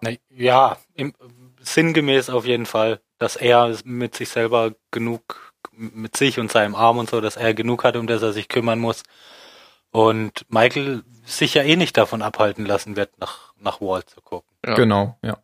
Na, 0.00 0.10
ja, 0.30 0.76
im, 0.94 1.14
sinngemäß 1.60 2.30
auf 2.30 2.46
jeden 2.46 2.66
Fall, 2.66 3.00
dass 3.18 3.36
er 3.36 3.76
mit 3.84 4.16
sich 4.16 4.28
selber 4.28 4.72
genug, 4.90 5.54
mit 5.72 6.16
sich 6.16 6.38
und 6.38 6.50
seinem 6.50 6.74
Arm 6.74 6.98
und 6.98 7.10
so, 7.10 7.20
dass 7.20 7.36
er 7.36 7.54
genug 7.54 7.84
hat, 7.84 7.96
um 7.96 8.06
das 8.06 8.22
er 8.22 8.32
sich 8.32 8.48
kümmern 8.48 8.78
muss. 8.78 9.02
Und 9.90 10.46
Michael 10.48 11.02
sich 11.24 11.54
ja 11.54 11.62
eh 11.62 11.76
nicht 11.76 11.96
davon 11.96 12.22
abhalten 12.22 12.64
lassen 12.64 12.96
wird, 12.96 13.18
nach, 13.18 13.52
nach 13.58 13.80
Walt 13.80 14.08
zu 14.08 14.20
gucken. 14.20 14.48
Ja. 14.64 14.74
Genau, 14.74 15.18
ja. 15.22 15.38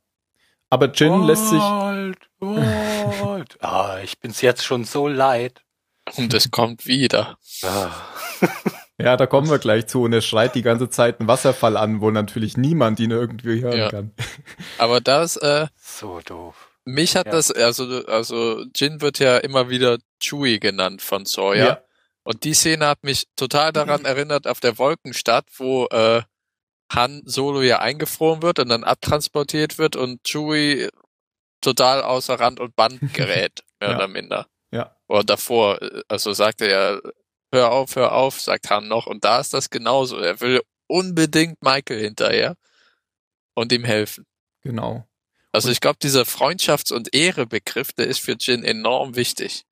Aber 0.69 0.91
Jin 0.93 1.23
lässt 1.23 1.49
sich. 1.49 1.61
Walt, 1.61 2.29
Walt. 2.41 3.59
ah, 3.63 3.99
ich 4.03 4.19
bin's 4.19 4.41
jetzt 4.41 4.65
schon 4.65 4.85
so 4.85 5.09
leid. 5.09 5.63
Und 6.17 6.35
es 6.35 6.51
kommt 6.51 6.87
wieder. 6.87 7.39
Ah. 7.63 7.91
Ja, 8.99 9.17
da 9.17 9.27
kommen 9.27 9.51
wir 9.51 9.59
gleich 9.59 9.87
zu 9.87 10.03
und 10.03 10.13
er 10.15 10.23
schreit 10.23 10.55
die 10.55 10.63
ganze 10.63 10.89
Zeit 10.89 11.21
einen 11.21 11.29
Wasserfall 11.29 11.77
an, 11.77 12.01
wo 12.01 12.11
natürlich 12.11 12.57
niemand 12.57 12.99
ihn 12.99 13.11
irgendwie 13.11 13.63
hören 13.63 13.79
Ja. 13.79 13.91
kann. 13.91 14.13
Aber 14.79 15.01
das, 15.01 15.37
äh, 15.37 15.67
So 15.77 16.21
doof. 16.25 16.71
mich 16.85 17.15
hat 17.17 17.27
Ja. 17.27 17.33
das, 17.33 17.51
also, 17.51 18.07
also 18.07 18.65
Jin 18.75 19.01
wird 19.03 19.19
ja 19.19 19.37
immer 19.39 19.69
wieder 19.69 19.99
Chewie 20.23 20.59
genannt 20.61 21.03
von 21.03 21.27
Sawyer. 21.27 21.67
Ja. 21.67 21.81
Und 22.25 22.45
die 22.45 22.55
Szene 22.55 22.87
hat 22.87 23.05
mich 23.05 23.27
total 23.37 23.73
daran 23.73 24.05
erinnert 24.07 24.47
auf 24.47 24.61
der 24.61 24.79
Wolkenstadt, 24.79 25.47
wo 25.59 25.87
äh, 25.89 26.23
Han 26.91 27.23
Solo 27.27 27.61
ja 27.63 27.81
eingefroren 27.81 28.41
wird 28.43 28.61
und 28.61 28.69
dann 28.71 28.85
abtransportiert 28.85 29.77
wird 29.77 29.97
und 29.97 30.23
Chewie 30.27 30.89
total 31.61 32.03
außer 32.03 32.39
Rand 32.41 32.61
und 32.61 32.77
Band 32.77 33.01
gerät, 33.13 33.63
mehr 33.81 33.91
Ja. 33.91 33.97
oder 33.97 34.09
minder. 34.09 34.47
Ja. 34.71 34.97
Oder 35.09 35.25
davor, 35.25 35.83
äh, 35.83 36.03
also 36.09 36.33
sagt 36.33 36.63
er 36.63 36.69
ja, 36.71 37.01
hör 37.57 37.73
auf, 37.73 37.97
hör 37.97 38.13
auf, 38.13 38.41
sagt 38.41 38.71
Han 38.71 38.89
noch. 38.89 39.07
Und 39.07 39.25
da 39.25 39.41
ist 39.41 39.53
das 39.55 39.71
genauso. 39.71 40.19
Er 40.19 40.41
will 40.41 40.63
unbedingt 40.87 41.63
Michael 41.63 42.01
hinterher 42.01 42.57
und 43.55 43.73
ihm 43.73 43.85
helfen. 43.85 44.27
Genau. 44.63 45.07
Also 45.53 45.71
ich 45.71 45.81
glaube, 45.81 45.99
dieser 46.03 46.23
Freundschafts- 46.23 46.93
und 46.93 47.15
Ehrebegriff, 47.15 47.93
der 47.93 48.07
ist 48.07 48.21
für 48.21 48.37
Jin 48.39 48.63
enorm 48.63 49.17
wichtig. 49.17 49.65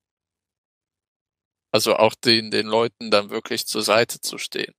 Also 1.72 1.96
auch 1.96 2.14
den, 2.14 2.50
den 2.50 2.66
Leuten 2.66 3.10
dann 3.10 3.30
wirklich 3.30 3.66
zur 3.66 3.82
Seite 3.82 4.20
zu 4.20 4.38
stehen. 4.38 4.74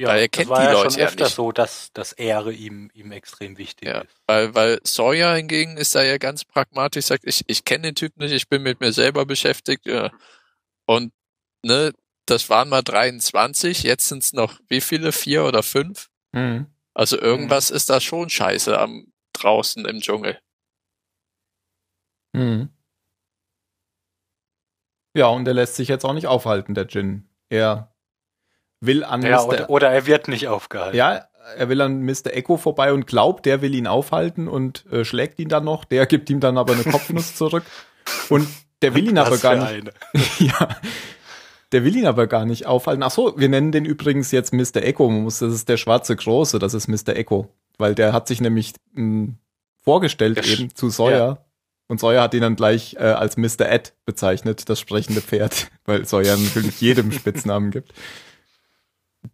Ja, 0.00 0.08
Weil 0.08 0.20
er 0.22 0.28
das 0.28 0.36
kennt 0.38 0.50
war 0.50 0.60
die 0.60 0.66
ja 0.66 0.72
Leute 0.72 0.90
schon 0.90 1.00
ja 1.00 1.06
öfter 1.06 1.24
nicht. 1.24 1.34
so, 1.34 1.52
dass, 1.52 1.92
dass 1.92 2.12
Ehre 2.12 2.52
ihm, 2.52 2.90
ihm 2.94 3.12
extrem 3.12 3.58
wichtig 3.58 3.88
Ja. 3.88 4.00
ist. 4.00 4.14
Weil, 4.26 4.54
weil 4.54 4.80
Sawyer 4.84 5.34
hingegen 5.36 5.76
ist 5.76 5.94
da 5.94 6.02
ja 6.02 6.18
ganz 6.18 6.44
pragmatisch, 6.44 7.06
sagt, 7.06 7.24
ich, 7.26 7.44
ich 7.46 7.64
kenne 7.64 7.82
den 7.88 7.94
Typ 7.94 8.16
nicht, 8.16 8.32
ich 8.32 8.48
bin 8.48 8.62
mit 8.62 8.80
mir 8.80 8.92
selber 8.92 9.24
beschäftigt. 9.26 9.86
Ja. 9.86 10.10
Und 10.86 11.12
ne, 11.64 11.92
das 12.26 12.48
waren 12.48 12.68
mal 12.68 12.82
23, 12.82 13.82
jetzt 13.82 14.08
sind 14.08 14.22
es 14.22 14.32
noch 14.32 14.58
wie 14.68 14.80
viele? 14.80 15.12
Vier 15.12 15.44
oder 15.44 15.62
fünf? 15.62 16.08
Mhm. 16.32 16.66
Also 16.94 17.18
irgendwas 17.20 17.70
ist 17.70 17.90
da 17.90 18.00
schon 18.00 18.30
scheiße 18.30 18.78
am 18.78 19.12
draußen 19.32 19.84
im 19.84 20.00
Dschungel. 20.00 20.38
Mhm. 22.32 22.70
Ja, 25.16 25.26
und 25.28 25.46
er 25.46 25.54
lässt 25.54 25.76
sich 25.76 25.88
jetzt 25.88 26.04
auch 26.04 26.12
nicht 26.12 26.26
aufhalten, 26.26 26.74
der 26.74 26.86
Jin. 26.86 27.28
Er 27.48 27.94
will 28.80 29.04
an 29.04 29.22
Ja, 29.22 29.42
Mr. 29.42 29.48
oder, 29.48 29.70
oder 29.70 29.90
er 29.90 30.06
wird 30.06 30.28
nicht 30.28 30.48
aufgehalten. 30.48 30.96
Ja, 30.96 31.28
er 31.56 31.68
will 31.68 31.80
an 31.80 32.02
Mr. 32.02 32.32
Echo 32.32 32.56
vorbei 32.56 32.92
und 32.92 33.06
glaubt, 33.06 33.46
der 33.46 33.60
will 33.60 33.74
ihn 33.74 33.86
aufhalten 33.86 34.48
und 34.48 34.86
äh, 34.86 35.04
schlägt 35.04 35.38
ihn 35.38 35.48
dann 35.48 35.64
noch. 35.64 35.84
Der 35.84 36.06
gibt 36.06 36.30
ihm 36.30 36.40
dann 36.40 36.58
aber 36.58 36.72
eine 36.72 36.84
Kopfnuss 36.84 37.34
zurück. 37.36 37.64
Und 38.28 38.48
der 38.82 38.94
will 38.94 39.08
ihn 39.08 39.18
aber 39.18 39.38
gar 39.38 39.56
nicht. 39.56 39.68
eine. 39.68 39.92
ja. 40.38 40.68
Der 41.72 41.84
will 41.84 41.96
ihn 41.96 42.06
aber 42.06 42.26
gar 42.26 42.44
nicht 42.44 42.66
aufhalten. 42.66 43.02
Ach 43.02 43.10
so, 43.10 43.34
wir 43.38 43.48
nennen 43.48 43.72
den 43.72 43.84
übrigens 43.84 44.30
jetzt 44.30 44.52
Mr. 44.52 44.76
Echo. 44.82 45.24
Das 45.24 45.42
ist 45.42 45.68
der 45.68 45.76
schwarze 45.76 46.14
Große, 46.14 46.58
das 46.58 46.74
ist 46.74 46.88
Mr. 46.88 47.16
Echo. 47.16 47.48
Weil 47.78 47.94
der 47.94 48.12
hat 48.12 48.28
sich 48.28 48.40
nämlich 48.40 48.74
mh, 48.92 49.34
vorgestellt 49.82 50.36
Der 50.36 50.44
Sch- 50.44 50.60
eben 50.60 50.74
zu 50.74 50.90
Sawyer. 50.90 51.44
Und 51.88 52.00
Sawyer 52.00 52.22
hat 52.22 52.32
ihn 52.34 52.40
dann 52.40 52.56
gleich 52.56 52.94
äh, 52.94 53.02
als 53.04 53.36
Mr. 53.36 53.68
Ed 53.68 53.94
bezeichnet, 54.06 54.68
das 54.68 54.80
sprechende 54.80 55.20
Pferd, 55.20 55.68
weil 55.84 56.04
Sawyer 56.06 56.36
natürlich 56.36 56.80
jedem 56.80 57.12
Spitznamen 57.12 57.70
gibt. 57.70 57.92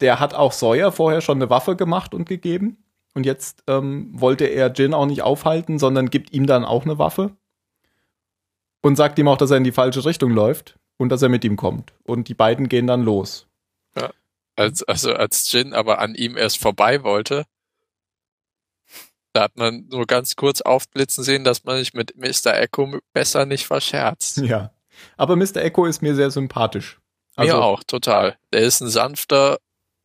Der 0.01 0.19
hat 0.21 0.35
auch 0.35 0.53
Sawyer 0.53 0.93
vorher 0.93 1.21
schon 1.21 1.39
eine 1.39 1.51
Waffe 1.51 1.77
gemacht 1.77 2.15
und 2.15 2.29
gegeben. 2.29 2.79
Und 3.15 3.27
jetzt 3.27 3.65
ähm, 3.67 4.11
wollte 4.13 4.45
er 4.47 4.73
Jin 4.73 4.95
auch 4.95 5.07
nicht 5.07 5.23
aufhalten, 5.23 5.79
sondern 5.79 6.11
gibt 6.11 6.33
ihm 6.33 6.47
dann 6.47 6.65
auch 6.65 6.85
eine 6.85 6.97
Waffe. 6.99 7.33
Und 8.83 8.97
sagt 8.97 9.19
ihm 9.19 9.29
auch, 9.29 9.37
dass 9.37 9.51
er 9.51 9.57
in 9.59 9.65
die 9.65 9.73
falsche 9.73 10.05
Richtung 10.05 10.31
läuft 10.31 10.77
und 11.01 11.09
dass 11.09 11.23
er 11.23 11.31
mit 11.31 11.45
ihm 11.45 11.57
kommt. 11.57 11.95
Und 12.05 12.29
die 12.29 12.35
beiden 12.35 12.69
gehen 12.69 12.87
dann 12.87 13.03
los. 13.03 13.47
Als, 14.57 14.83
also 14.83 15.15
als 15.15 15.51
Jin 15.51 15.73
aber 15.73 16.01
an 16.01 16.15
ihm 16.15 16.37
erst 16.37 16.59
vorbei 16.59 17.03
wollte, 17.03 17.47
da 19.33 19.45
hat 19.45 19.57
man 19.57 19.87
nur 19.89 20.07
ganz 20.07 20.37
kurz 20.37 20.61
aufblitzen 20.61 21.25
sehen, 21.25 21.43
dass 21.43 21.65
man 21.65 21.79
sich 21.79 21.95
mit 21.95 22.17
Mr. 22.19 22.59
Echo 22.59 22.99
besser 23.15 23.47
nicht 23.47 23.67
verscherzt. 23.67 24.39
Ja. 24.39 24.75
Aber 25.17 25.37
Mr. 25.37 25.57
Echo 25.57 25.87
ist 25.87 26.03
mir 26.03 26.15
sehr 26.15 26.31
sympathisch. 26.31 27.01
Also, 27.35 27.57
Mir 27.57 27.63
auch, 27.63 27.83
total. 27.85 28.37
Der 28.53 28.61
ist 28.61 28.83
ein 28.83 28.91
sanfter 28.91 29.59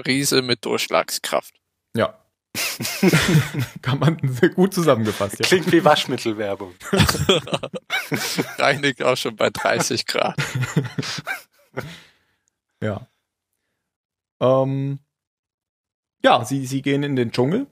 Riese 0.07 0.41
mit 0.41 0.63
Durchschlagskraft. 0.63 1.59
Ja. 1.93 2.17
Kann 3.81 3.99
man 3.99 4.19
sehr 4.23 4.49
gut 4.49 4.73
zusammengefasst. 4.73 5.39
Ja. 5.39 5.45
Klingt 5.45 5.71
wie 5.71 5.83
Waschmittelwerbung. 5.83 6.73
Reinigt 8.57 9.03
auch 9.03 9.17
schon 9.17 9.35
bei 9.35 9.49
30 9.49 10.05
Grad. 10.05 10.35
Ja. 12.81 13.07
Ähm, 14.39 14.99
ja, 16.23 16.43
sie, 16.45 16.65
sie 16.65 16.81
gehen 16.81 17.03
in 17.03 17.15
den 17.15 17.31
Dschungel 17.31 17.67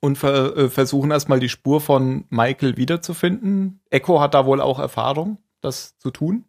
und 0.00 0.16
ver, 0.16 0.56
äh, 0.56 0.68
versuchen 0.68 1.10
erstmal 1.10 1.40
die 1.40 1.48
Spur 1.48 1.80
von 1.80 2.24
Michael 2.28 2.76
wiederzufinden. 2.76 3.80
Echo 3.90 4.20
hat 4.20 4.34
da 4.34 4.46
wohl 4.46 4.60
auch 4.60 4.78
Erfahrung, 4.78 5.38
das 5.60 5.96
zu 5.98 6.10
tun. 6.10 6.44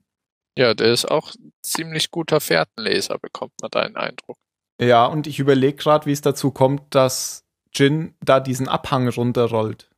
Ja, 0.58 0.74
der 0.74 0.92
ist 0.92 1.06
auch 1.06 1.34
ziemlich 1.64 2.12
guter 2.12 2.40
Fährtenleser, 2.40 3.18
bekommt 3.20 3.54
man 3.62 3.72
da 3.72 3.82
einen 3.82 3.96
Eindruck. 3.96 4.38
Ja, 4.84 5.06
und 5.06 5.28
ich 5.28 5.40
überlege 5.40 5.78
gerade, 5.78 6.06
wie 6.06 6.12
es 6.12 6.22
dazu 6.22 6.52
kommt, 6.52 6.82
dass 6.96 7.46
Jin 7.74 8.14
da 8.22 8.40
diesen 8.40 8.68
Abhang 8.68 9.08
runterrollt. 9.10 9.90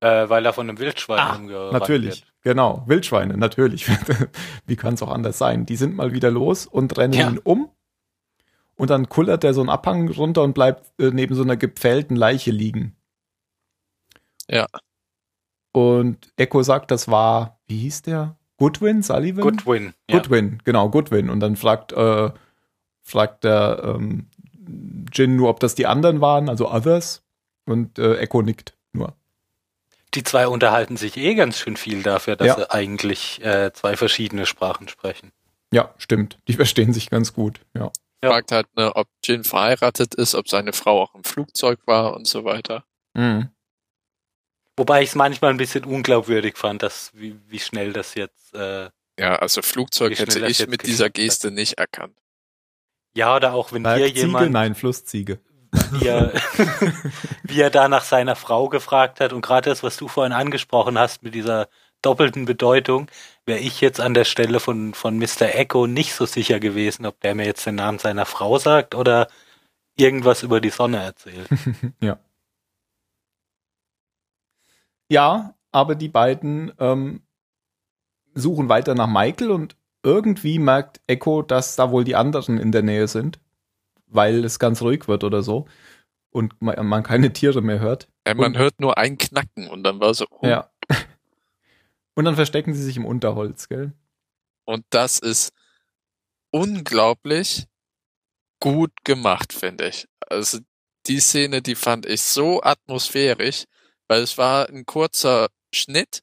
Äh, 0.00 0.28
weil 0.28 0.44
er 0.44 0.52
von 0.52 0.68
einem 0.68 0.78
Wildschwein 0.78 1.18
Ah, 1.18 1.36
umgerannt 1.36 1.72
Natürlich, 1.72 2.22
wird. 2.22 2.32
genau. 2.42 2.82
Wildschweine, 2.86 3.36
natürlich. 3.38 3.86
Wie 4.66 4.76
kann 4.76 4.94
es 4.94 5.02
auch 5.02 5.10
anders 5.10 5.38
sein? 5.38 5.64
Die 5.66 5.76
sind 5.76 5.96
mal 5.96 6.12
wieder 6.12 6.30
los 6.30 6.66
und 6.66 6.96
rennen 6.98 7.14
Ja. 7.14 7.30
ihn 7.30 7.38
um. 7.38 7.70
Und 8.76 8.90
dann 8.90 9.08
kullert 9.08 9.44
er 9.44 9.54
so 9.54 9.60
einen 9.60 9.70
Abhang 9.70 10.08
runter 10.10 10.42
und 10.42 10.52
bleibt 10.52 10.92
äh, 11.00 11.10
neben 11.10 11.34
so 11.34 11.42
einer 11.42 11.56
gepfählten 11.56 12.16
Leiche 12.16 12.50
liegen. 12.50 12.96
Ja. 14.50 14.66
Und 15.72 16.32
Echo 16.36 16.62
sagt, 16.62 16.90
das 16.90 17.08
war, 17.08 17.60
wie 17.66 17.78
hieß 17.78 18.02
der? 18.02 18.36
Goodwin, 18.58 19.02
Sullivan? 19.02 19.42
Goodwin. 19.42 19.94
Ja. 20.08 20.18
Goodwin, 20.18 20.60
genau, 20.64 20.90
Goodwin. 20.90 21.30
Und 21.30 21.40
dann 21.40 21.56
fragt, 21.56 21.92
äh, 21.92 22.30
fragt 23.04 23.44
der 23.44 23.82
ähm, 23.84 24.28
Jin 25.12 25.36
nur, 25.36 25.50
ob 25.50 25.60
das 25.60 25.74
die 25.76 25.86
anderen 25.86 26.20
waren, 26.20 26.48
also 26.48 26.70
Others. 26.70 27.22
Und 27.66 27.98
äh, 27.98 28.16
Echo 28.18 28.42
nickt 28.42 28.74
nur. 28.92 29.14
Die 30.14 30.22
zwei 30.22 30.46
unterhalten 30.48 30.96
sich 30.96 31.16
eh 31.16 31.34
ganz 31.34 31.58
schön 31.58 31.76
viel 31.76 32.02
dafür, 32.02 32.36
dass 32.36 32.46
Ja. 32.48 32.56
sie 32.56 32.70
eigentlich 32.70 33.42
äh, 33.44 33.72
zwei 33.72 33.96
verschiedene 33.96 34.44
Sprachen 34.46 34.88
sprechen. 34.88 35.32
Ja, 35.72 35.94
stimmt. 35.98 36.38
Die 36.48 36.52
verstehen 36.54 36.92
sich 36.92 37.10
ganz 37.10 37.32
gut. 37.32 37.60
Ja. 37.74 37.90
Ja. 38.22 38.30
Fragt 38.30 38.52
halt, 38.52 38.74
ne, 38.76 38.94
ob 38.96 39.08
Jin 39.24 39.44
verheiratet 39.44 40.14
ist, 40.14 40.34
ob 40.34 40.48
seine 40.48 40.72
Frau 40.72 41.02
auch 41.02 41.14
im 41.14 41.24
Flugzeug 41.24 41.80
war 41.86 42.14
und 42.14 42.26
so 42.26 42.44
weiter. 42.44 42.84
Mhm. 43.14 43.48
Wobei 44.76 45.02
ich 45.02 45.10
es 45.10 45.14
manchmal 45.14 45.50
ein 45.50 45.56
bisschen 45.56 45.84
unglaubwürdig 45.84 46.56
fand, 46.56 46.82
dass 46.82 47.10
wie, 47.14 47.38
wie 47.48 47.60
schnell 47.60 47.92
das 47.92 48.14
jetzt 48.14 48.54
äh, 48.54 48.88
Ja, 49.18 49.36
also 49.36 49.62
Flugzeug 49.62 50.18
hätte 50.18 50.46
ich 50.46 50.66
mit 50.68 50.86
dieser 50.86 51.10
geklappt 51.10 51.18
hat. 51.18 51.24
Geste 51.24 51.50
nicht 51.50 51.74
erkannt. 51.74 52.18
Ja 53.14 53.36
oder 53.36 53.54
auch 53.54 53.72
wenn 53.72 53.82
hier 53.82 53.96
Bergziege? 53.96 54.20
jemand 54.20 54.52
Nein, 54.52 54.74
Flussziege. 54.74 55.40
wie 55.92 56.06
er, 56.06 56.32
wie 57.42 57.60
er 57.60 57.70
da 57.70 57.88
nach 57.88 58.04
seiner 58.04 58.36
Frau 58.36 58.68
gefragt 58.68 59.20
hat 59.20 59.32
und 59.32 59.42
gerade 59.42 59.70
das, 59.70 59.82
was 59.82 59.96
du 59.96 60.08
vorhin 60.08 60.32
angesprochen 60.32 60.98
hast 60.98 61.22
mit 61.22 61.34
dieser 61.34 61.68
doppelten 62.02 62.44
Bedeutung, 62.44 63.08
wäre 63.46 63.58
ich 63.60 63.80
jetzt 63.80 64.00
an 64.00 64.14
der 64.14 64.24
Stelle 64.24 64.60
von, 64.60 64.94
von 64.94 65.18
Mr. 65.18 65.54
Echo 65.54 65.86
nicht 65.86 66.14
so 66.14 66.26
sicher 66.26 66.60
gewesen, 66.60 67.06
ob 67.06 67.20
der 67.20 67.34
mir 67.34 67.46
jetzt 67.46 67.66
den 67.66 67.76
Namen 67.76 67.98
seiner 67.98 68.26
Frau 68.26 68.58
sagt 68.58 68.94
oder 68.94 69.28
irgendwas 69.96 70.42
über 70.42 70.60
die 70.60 70.70
Sonne 70.70 70.98
erzählt. 70.98 71.48
ja. 72.00 72.18
Ja, 75.08 75.54
aber 75.70 75.94
die 75.94 76.08
beiden 76.08 76.72
ähm, 76.78 77.22
suchen 78.34 78.68
weiter 78.68 78.94
nach 78.94 79.06
Michael 79.06 79.50
und 79.50 79.76
irgendwie 80.04 80.58
merkt 80.58 81.00
Echo, 81.08 81.42
dass 81.42 81.74
da 81.76 81.90
wohl 81.90 82.04
die 82.04 82.14
anderen 82.16 82.58
in 82.58 82.70
der 82.72 82.82
Nähe 82.82 83.08
sind, 83.08 83.40
weil 84.06 84.44
es 84.44 84.58
ganz 84.58 84.80
ruhig 84.82 85.08
wird 85.08 85.24
oder 85.24 85.42
so 85.42 85.66
und 86.30 86.60
man, 86.62 86.86
man 86.86 87.02
keine 87.02 87.32
Tiere 87.32 87.62
mehr 87.62 87.80
hört. 87.80 88.08
Ja, 88.26 88.34
man 88.34 88.52
Und- 88.52 88.58
hört 88.58 88.78
nur 88.80 88.96
ein 88.98 89.18
Knacken 89.18 89.68
und 89.68 89.82
dann 89.82 89.98
war 90.00 90.14
so, 90.14 90.26
oh, 90.30 90.46
Ja. 90.46 90.70
Und 92.16 92.26
dann 92.26 92.36
verstecken 92.36 92.74
sie 92.74 92.82
sich 92.84 92.96
im 92.96 93.06
Unterholz, 93.06 93.68
gell? 93.68 93.92
und 94.66 94.84
das 94.90 95.18
ist 95.18 95.52
unglaublich 96.52 97.66
gut 98.60 98.92
gemacht, 99.04 99.52
finde 99.52 99.88
ich. 99.88 100.06
Also 100.28 100.58
die 101.06 101.20
Szene, 101.20 101.60
die 101.60 101.74
fand 101.74 102.06
ich 102.06 102.22
so 102.22 102.62
atmosphärisch, 102.62 103.64
weil 104.08 104.22
es 104.22 104.38
war 104.38 104.68
ein 104.68 104.86
kurzer 104.86 105.48
Schnitt 105.74 106.20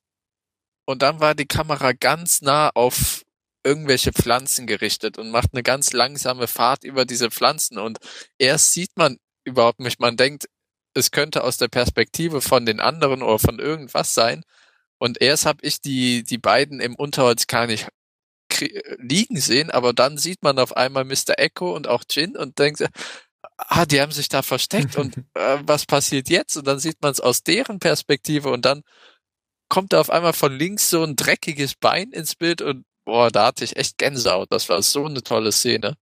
und 0.86 1.01
dann 1.01 1.19
war 1.19 1.36
die 1.36 1.45
Kamera 1.45 1.91
ganz 1.91 2.41
nah 2.41 2.69
auf 2.69 3.23
irgendwelche 3.64 4.12
Pflanzen 4.12 4.68
gerichtet 4.68 5.18
und 5.18 5.32
macht 5.32 5.49
eine 5.53 5.64
ganz 5.64 5.93
langsame 5.93 6.47
Fahrt 6.47 6.84
über 6.84 7.05
diese 7.05 7.32
Pflanzen 7.32 7.78
und 7.78 7.99
erst 8.38 8.74
sieht 8.74 8.91
man 8.95 9.18
überhaupt 9.43 9.80
nicht, 9.80 9.99
man 9.99 10.18
denkt, 10.18 10.47
es 10.93 11.12
könnte 11.12 11.43
aus 11.43 11.57
der 11.57 11.68
Perspektive 11.70 12.41
von 12.41 12.66
den 12.66 12.80
anderen 12.80 13.22
oder 13.24 13.39
von 13.39 13.59
irgendwas 13.59 14.14
sein 14.14 14.43
und 14.99 15.22
erst 15.22 15.45
habe 15.45 15.59
ich 15.64 15.82
die 15.82 16.24
die 16.24 16.38
beiden 16.38 16.80
im 16.80 16.95
Unterholz 16.95 17.47
gar 17.47 17.68
nicht 17.68 17.88
liegen 18.97 19.39
sehen, 19.39 19.72
aber 19.72 19.93
dann 19.93 20.18
sieht 20.18 20.43
man 20.43 20.59
auf 20.59 20.76
einmal 20.76 21.05
Mr. 21.05 21.38
Echo 21.38 21.74
und 21.76 21.88
auch 21.88 22.03
Jin 22.09 22.36
und 22.36 22.59
denkt, 22.59 22.86
ah, 23.57 23.86
die 23.86 24.01
haben 24.01 24.12
sich 24.12 24.30
da 24.30 24.41
versteckt 24.41 24.97
und 24.97 25.18
äh, 25.36 25.59
was 25.62 25.86
passiert 25.86 26.30
jetzt? 26.30 26.57
Und 26.57 26.68
dann 26.68 26.80
sieht 26.80 27.01
man 27.01 27.12
es 27.12 27.20
aus 27.20 27.43
deren 27.43 27.80
Perspektive 27.80 28.49
und 28.49 28.66
dann 28.66 28.84
kommt 29.70 29.93
da 29.93 30.01
auf 30.01 30.09
einmal 30.09 30.34
von 30.34 30.53
links 30.53 30.89
so 30.89 31.03
ein 31.03 31.16
dreckiges 31.16 31.76
Bein 31.76 32.12
ins 32.12 32.36
Bild 32.36 32.62
und 32.62 32.86
boah, 33.12 33.30
da 33.30 33.47
hatte 33.47 33.66
ich 33.66 33.76
echt 33.76 33.97
Gänsehaut. 33.97 34.47
Das 34.51 34.70
war 34.70 34.82
so 34.82 35.05
eine 35.05 35.22
tolle 35.22 35.51
Szene. 35.51 35.97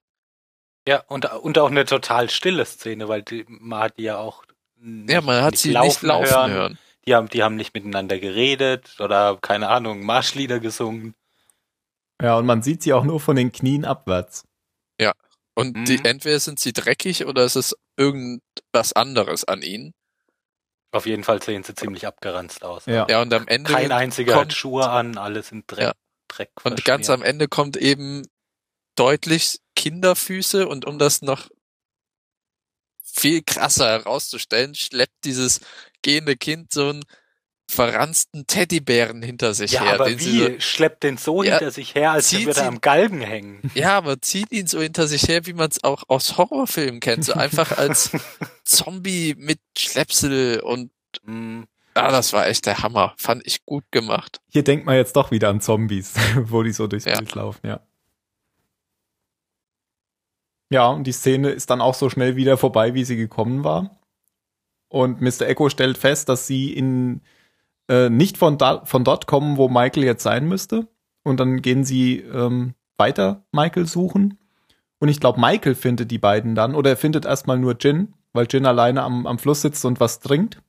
Ja, 0.87 1.03
und, 1.07 1.25
und 1.25 1.57
auch 1.57 1.71
eine 1.71 1.85
total 1.85 2.29
stille 2.29 2.65
Szene, 2.65 3.07
weil 3.07 3.23
die, 3.23 3.45
man 3.47 3.79
hat 3.79 3.97
die 3.97 4.03
ja 4.03 4.17
auch 4.17 4.43
nicht, 4.77 5.11
ja, 5.11 5.21
man 5.21 5.41
hat 5.41 5.57
sie 5.57 5.71
laufen 5.71 5.87
nicht 5.87 6.01
laufen 6.03 6.29
hören. 6.29 6.51
hören. 6.51 6.79
Die 7.07 7.15
haben, 7.15 7.27
die 7.27 7.41
haben 7.41 7.55
nicht 7.55 7.73
miteinander 7.73 8.19
geredet 8.19 8.99
oder 8.99 9.39
keine 9.41 9.69
Ahnung, 9.69 10.05
Marschlieder 10.05 10.59
gesungen. 10.59 11.15
Ja, 12.21 12.37
und 12.37 12.45
man 12.45 12.61
sieht 12.61 12.83
sie 12.83 12.93
auch 12.93 13.03
nur 13.03 13.19
von 13.19 13.35
den 13.35 13.51
Knien 13.51 13.85
abwärts. 13.85 14.43
Ja. 14.99 15.13
Und 15.55 15.75
mhm. 15.75 15.85
die, 15.85 16.05
entweder 16.05 16.39
sind 16.39 16.59
sie 16.59 16.73
dreckig 16.73 17.25
oder 17.25 17.43
ist 17.43 17.55
es 17.55 17.75
irgendwas 17.97 18.93
anderes 18.93 19.45
an 19.45 19.63
ihnen. 19.63 19.93
Auf 20.91 21.07
jeden 21.07 21.23
Fall 21.23 21.41
sehen 21.41 21.63
sie 21.63 21.73
ziemlich 21.73 22.05
abgeranzt 22.05 22.63
aus. 22.63 22.85
Ja, 22.85 23.07
ja 23.09 23.21
und 23.21 23.33
am 23.33 23.47
Ende. 23.47 23.73
Kein 23.73 23.91
einziger 23.91 24.33
kommt, 24.33 24.51
hat 24.51 24.53
Schuhe 24.53 24.87
an, 24.89 25.17
alles 25.17 25.47
sind 25.49 25.65
Dreck. 25.67 25.85
Ja. 25.85 25.93
Dreck 26.29 26.51
und 26.63 26.85
ganz 26.85 27.09
am 27.09 27.21
Ende 27.21 27.47
kommt 27.47 27.75
eben 27.75 28.25
deutlich 28.95 29.59
Kinderfüße 29.75 30.67
und 30.67 30.85
um 30.85 30.99
das 30.99 31.21
noch 31.21 31.49
viel 33.03 33.41
krasser 33.43 33.87
herauszustellen, 33.87 34.75
schleppt 34.75 35.25
dieses 35.25 35.61
gehende 36.01 36.37
Kind 36.37 36.71
so 36.71 36.93
ein 36.93 37.03
verranzten 37.69 38.47
Teddybären 38.47 39.21
hinter 39.21 39.53
sich 39.53 39.73
ja, 39.73 39.83
her. 39.83 39.93
Aber 39.95 40.19
wie? 40.19 40.39
So, 40.39 40.59
schleppt 40.59 41.03
den 41.03 41.17
so 41.17 41.43
ja, 41.43 41.57
hinter 41.59 41.71
sich 41.71 41.93
her, 41.93 42.11
als 42.11 42.33
würde 42.33 42.59
er 42.59 42.67
am 42.67 42.81
Galgen 42.81 43.21
hängen. 43.21 43.61
Ja, 43.75 43.95
aber 43.97 44.21
zieht 44.21 44.51
ihn 44.51 44.67
so 44.67 44.81
hinter 44.81 45.07
sich 45.07 45.27
her, 45.27 45.45
wie 45.45 45.53
man 45.53 45.69
es 45.69 45.83
auch 45.83 46.03
aus 46.07 46.37
Horrorfilmen 46.37 46.99
kennt. 46.99 47.25
So 47.25 47.33
einfach 47.33 47.77
als 47.77 48.11
Zombie 48.63 49.35
mit 49.37 49.59
Schlepsel 49.77 50.61
und 50.61 50.91
mm. 51.23 51.63
Ah, 52.03 52.11
das 52.11 52.33
war 52.33 52.47
echt 52.47 52.65
der 52.65 52.79
Hammer. 52.79 53.13
Fand 53.17 53.45
ich 53.45 53.65
gut 53.65 53.83
gemacht. 53.91 54.41
Hier 54.49 54.63
denkt 54.63 54.85
man 54.85 54.95
jetzt 54.95 55.15
doch 55.15 55.31
wieder 55.31 55.49
an 55.49 55.61
Zombies, 55.61 56.15
wo 56.35 56.63
die 56.63 56.71
so 56.71 56.87
durchs 56.87 57.05
ja. 57.05 57.17
Bild 57.17 57.35
laufen, 57.35 57.67
ja. 57.67 57.81
Ja, 60.71 60.87
und 60.89 61.05
die 61.05 61.11
Szene 61.11 61.49
ist 61.49 61.69
dann 61.71 61.81
auch 61.81 61.95
so 61.95 62.09
schnell 62.09 62.35
wieder 62.35 62.55
vorbei, 62.57 62.93
wie 62.93 63.03
sie 63.03 63.15
gekommen 63.15 63.63
war. 63.63 63.99
Und 64.87 65.21
Mr. 65.21 65.47
Echo 65.47 65.69
stellt 65.69 65.97
fest, 65.97 66.29
dass 66.29 66.47
sie 66.47 66.73
in 66.73 67.21
äh, 67.89 68.09
nicht 68.09 68.37
von, 68.37 68.57
da, 68.57 68.85
von 68.85 69.03
dort 69.03 69.25
kommen, 69.27 69.57
wo 69.57 69.67
Michael 69.67 70.03
jetzt 70.03 70.23
sein 70.23 70.47
müsste. 70.47 70.87
Und 71.23 71.39
dann 71.39 71.61
gehen 71.61 71.83
sie 71.83 72.19
ähm, 72.19 72.75
weiter 72.97 73.43
Michael 73.51 73.87
suchen. 73.87 74.37
Und 74.99 75.09
ich 75.09 75.19
glaube, 75.19 75.39
Michael 75.39 75.75
findet 75.75 76.11
die 76.11 76.17
beiden 76.17 76.55
dann. 76.55 76.75
Oder 76.75 76.91
er 76.91 76.97
findet 76.97 77.25
erstmal 77.25 77.57
nur 77.57 77.75
Jin, 77.79 78.13
weil 78.33 78.47
Jin 78.49 78.65
alleine 78.65 79.03
am, 79.03 79.25
am 79.25 79.39
Fluss 79.39 79.61
sitzt 79.61 79.83
und 79.85 79.99
was 79.99 80.19
trinkt. 80.19 80.61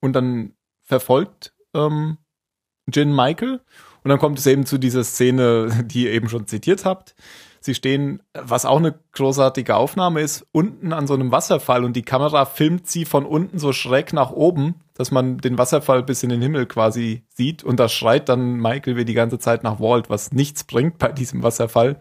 Und 0.00 0.12
dann 0.14 0.54
verfolgt 0.82 1.54
ähm, 1.74 2.18
Jin 2.92 3.14
Michael. 3.14 3.60
Und 4.02 4.10
dann 4.10 4.18
kommt 4.18 4.38
es 4.38 4.46
eben 4.46 4.66
zu 4.66 4.78
dieser 4.78 5.04
Szene, 5.04 5.84
die 5.86 6.04
ihr 6.04 6.12
eben 6.12 6.28
schon 6.28 6.46
zitiert 6.46 6.84
habt. 6.84 7.14
Sie 7.60 7.74
stehen, 7.74 8.22
was 8.32 8.64
auch 8.64 8.76
eine 8.76 8.96
großartige 9.12 9.74
Aufnahme 9.74 10.20
ist, 10.20 10.46
unten 10.52 10.92
an 10.92 11.08
so 11.08 11.14
einem 11.14 11.32
Wasserfall 11.32 11.84
und 11.84 11.96
die 11.96 12.04
Kamera 12.04 12.44
filmt 12.44 12.86
sie 12.86 13.04
von 13.04 13.26
unten 13.26 13.58
so 13.58 13.72
schräg 13.72 14.12
nach 14.12 14.30
oben, 14.30 14.76
dass 14.94 15.10
man 15.10 15.38
den 15.38 15.58
Wasserfall 15.58 16.04
bis 16.04 16.22
in 16.22 16.28
den 16.28 16.40
Himmel 16.40 16.66
quasi 16.66 17.24
sieht 17.28 17.64
und 17.64 17.80
da 17.80 17.88
schreit 17.88 18.28
dann 18.28 18.60
Michael 18.60 18.96
wie 18.96 19.04
die 19.04 19.14
ganze 19.14 19.40
Zeit 19.40 19.64
nach 19.64 19.80
Walt, 19.80 20.08
was 20.08 20.30
nichts 20.30 20.62
bringt 20.62 20.98
bei 20.98 21.10
diesem 21.10 21.42
Wasserfall. 21.42 21.98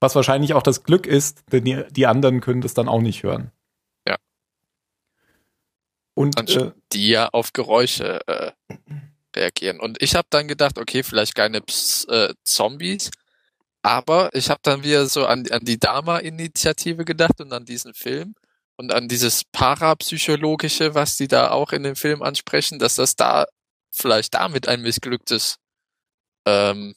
Was 0.00 0.14
wahrscheinlich 0.14 0.54
auch 0.54 0.62
das 0.62 0.84
Glück 0.84 1.08
ist, 1.08 1.42
denn 1.50 1.64
die, 1.64 1.82
die 1.90 2.06
anderen 2.06 2.40
können 2.40 2.60
das 2.60 2.74
dann 2.74 2.88
auch 2.88 3.00
nicht 3.00 3.24
hören. 3.24 3.50
Und 6.14 6.50
äh, 6.50 6.72
die 6.92 7.08
ja 7.08 7.28
auf 7.28 7.52
Geräusche 7.52 8.20
äh, 8.26 8.52
reagieren. 9.34 9.80
Und 9.80 10.00
ich 10.00 10.14
habe 10.14 10.28
dann 10.30 10.48
gedacht, 10.48 10.78
okay, 10.78 11.02
vielleicht 11.02 11.34
keine 11.34 11.60
Ps 11.60 12.04
äh, 12.04 12.34
Zombies, 12.44 13.10
aber 13.82 14.30
ich 14.32 14.48
habe 14.48 14.60
dann 14.62 14.82
wieder 14.84 15.06
so 15.06 15.26
an, 15.26 15.44
an 15.50 15.64
die 15.64 15.78
Dama-Initiative 15.78 17.04
gedacht 17.04 17.40
und 17.40 17.52
an 17.52 17.64
diesen 17.64 17.94
Film 17.94 18.34
und 18.76 18.92
an 18.92 19.08
dieses 19.08 19.44
Parapsychologische, 19.44 20.94
was 20.94 21.16
die 21.16 21.28
da 21.28 21.50
auch 21.50 21.72
in 21.72 21.82
dem 21.82 21.96
Film 21.96 22.22
ansprechen, 22.22 22.78
dass 22.78 22.94
das 22.94 23.16
da 23.16 23.46
vielleicht 23.90 24.34
damit 24.34 24.68
ein 24.68 24.82
missglücktes 24.82 25.58
ähm, 26.46 26.94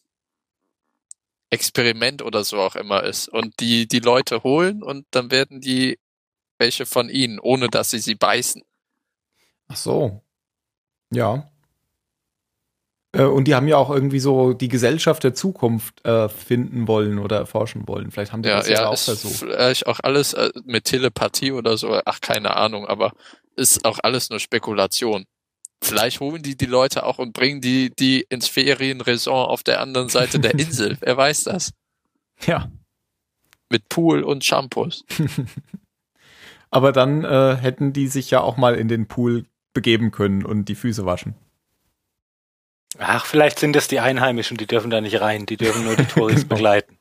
Experiment 1.50 2.22
oder 2.22 2.44
so 2.44 2.60
auch 2.60 2.76
immer 2.76 3.04
ist. 3.04 3.30
Und 3.30 3.60
die, 3.60 3.88
die 3.88 4.00
Leute 4.00 4.44
holen 4.44 4.84
und 4.84 5.06
dann 5.12 5.32
werden 5.32 5.62
die 5.62 6.00
welche 6.58 6.86
von 6.86 7.10
ihnen, 7.10 7.40
ohne 7.40 7.68
dass 7.68 7.92
sie 7.92 8.00
sie 8.00 8.16
beißen. 8.16 8.64
Ach 9.68 9.76
so. 9.76 10.22
Ja. 11.12 11.52
Äh, 13.14 13.24
und 13.24 13.46
die 13.46 13.56
haben 13.56 13.68
ja 13.68 13.78
auch 13.78 13.90
irgendwie 13.90 14.20
so 14.20 14.54
die 14.54 14.68
Gesellschaft 14.68 15.24
der 15.24 15.34
Zukunft 15.34 16.06
äh, 16.06 16.30
finden 16.30 16.88
wollen 16.88 17.20
oder 17.20 17.38
erforschen 17.38 17.88
wollen. 17.88 18.12
Vielleicht 18.12 18.32
haben 18.32 18.44
die 18.44 18.50
ja, 18.50 18.58
das 18.58 18.70
ja, 18.70 18.88
auch 18.88 18.98
versucht. 18.98 19.36
Vielleicht 19.36 19.88
auch 19.88 20.00
alles 20.04 20.34
äh, 20.34 20.52
mit 20.66 20.86
Telepathie 20.86 21.52
oder 21.52 21.78
so, 21.78 22.00
ach 22.06 22.22
keine 22.22 22.56
Ahnung, 22.56 22.86
aber 22.86 23.14
ist 23.56 23.86
auch 23.86 24.00
alles 24.04 24.30
nur 24.30 24.40
Spekulation. 24.40 25.26
Vielleicht 25.84 26.20
holen 26.20 26.42
die 26.42 26.58
die 26.58 26.66
Leute 26.66 27.06
auch 27.06 27.20
und 27.20 27.34
bringen 27.34 27.62
die 27.62 27.92
die 27.92 28.26
ins 28.30 28.48
Ferienresort 28.48 29.50
auf 29.50 29.64
der 29.64 29.80
anderen 29.80 30.10
Seite 30.10 30.40
der 30.40 30.54
Insel. 30.60 30.98
Wer 31.02 31.18
weiß 31.18 31.46
das? 31.46 31.72
Ja. 32.46 32.72
Mit 33.70 33.90
Pool 33.90 34.24
und 34.24 34.44
Shampoos. 34.44 35.06
aber 36.72 36.92
dann 36.92 37.24
äh, 37.24 37.58
hätten 37.58 37.94
die 37.94 38.08
sich 38.08 38.32
ja 38.32 38.42
auch 38.42 38.58
mal 38.58 38.76
in 38.76 38.88
den 38.88 39.08
Pool 39.08 39.46
begeben 39.78 40.10
können 40.10 40.44
und 40.44 40.66
die 40.70 40.74
Füße 40.74 41.06
waschen. 41.06 41.36
Ach, 42.98 43.28
vielleicht 43.28 43.60
sind 43.60 43.76
es 43.76 43.88
die 43.88 44.00
Einheimischen, 44.00 44.58
die 44.58 44.66
dürfen 44.66 44.90
da 44.90 45.02
nicht 45.02 45.22
rein, 45.22 45.46
die 45.46 45.56
dürfen 45.56 45.84
nur 45.84 45.96
die 45.96 46.06
Touristen 46.16 46.48
begleiten. 46.48 46.98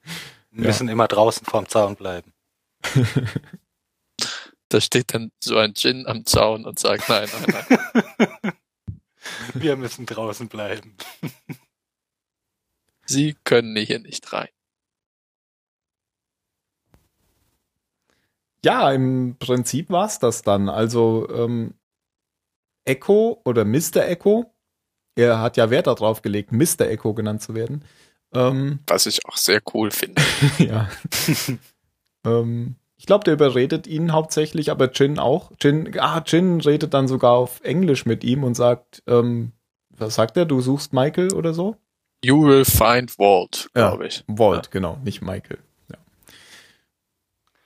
Die 0.50 0.60
ja. 0.60 0.66
müssen 0.66 0.90
immer 0.90 1.08
draußen 1.08 1.46
vorm 1.46 1.66
Zaun 1.70 1.96
bleiben. 1.96 2.34
da 4.68 4.80
steht 4.82 5.14
dann 5.14 5.32
so 5.42 5.56
ein 5.56 5.72
Djinn 5.72 6.06
am 6.06 6.26
Zaun 6.26 6.66
und 6.66 6.78
sagt, 6.78 7.08
nein, 7.08 7.30
nein, 7.32 7.64
nein. 8.42 8.52
Wir 9.54 9.76
müssen 9.76 10.04
draußen 10.04 10.48
bleiben. 10.48 10.94
Sie 13.06 13.36
können 13.42 13.74
hier 13.74 14.00
nicht 14.00 14.34
rein. 14.34 14.50
Ja, 18.62 18.92
im 18.92 19.36
Prinzip 19.38 19.88
war's 19.88 20.18
das 20.18 20.42
dann. 20.42 20.68
Also 20.68 21.26
ähm, 21.30 21.72
Echo 22.86 23.40
oder 23.44 23.64
Mr. 23.64 24.06
Echo 24.06 24.56
er 25.16 25.40
hat 25.40 25.56
ja 25.56 25.70
Wert 25.70 25.86
darauf 25.86 26.22
gelegt, 26.22 26.52
Mr. 26.52 26.82
Echo 26.82 27.14
genannt 27.14 27.42
zu 27.42 27.54
werden. 27.54 27.84
Ähm, 28.34 28.80
Was 28.86 29.06
ich 29.06 29.24
auch 29.26 29.36
sehr 29.36 29.60
cool 29.72 29.90
finde. 29.90 30.22
ja. 30.58 30.88
ähm, 32.24 32.76
ich 32.98 33.06
glaube, 33.06 33.24
der 33.24 33.34
überredet 33.34 33.86
ihn 33.86 34.12
hauptsächlich, 34.12 34.70
aber 34.70 34.92
Jin 34.92 35.18
auch. 35.18 35.52
Jin, 35.60 35.98
ah, 35.98 36.22
Jin 36.24 36.60
redet 36.60 36.92
dann 36.92 37.08
sogar 37.08 37.32
auf 37.32 37.60
Englisch 37.62 38.04
mit 38.04 38.24
ihm 38.24 38.44
und 38.44 38.54
sagt, 38.54 39.02
ähm, 39.06 39.52
was 39.90 40.14
sagt 40.14 40.36
er? 40.36 40.44
Du 40.44 40.60
suchst 40.60 40.92
Michael 40.92 41.32
oder 41.32 41.54
so? 41.54 41.76
You 42.22 42.44
will 42.44 42.64
find 42.64 43.18
Walt, 43.18 43.70
glaube 43.72 44.04
ja, 44.04 44.08
ich. 44.08 44.24
Walt, 44.26 44.66
ja. 44.66 44.70
genau, 44.70 44.98
nicht 45.02 45.22
Michael. 45.22 45.58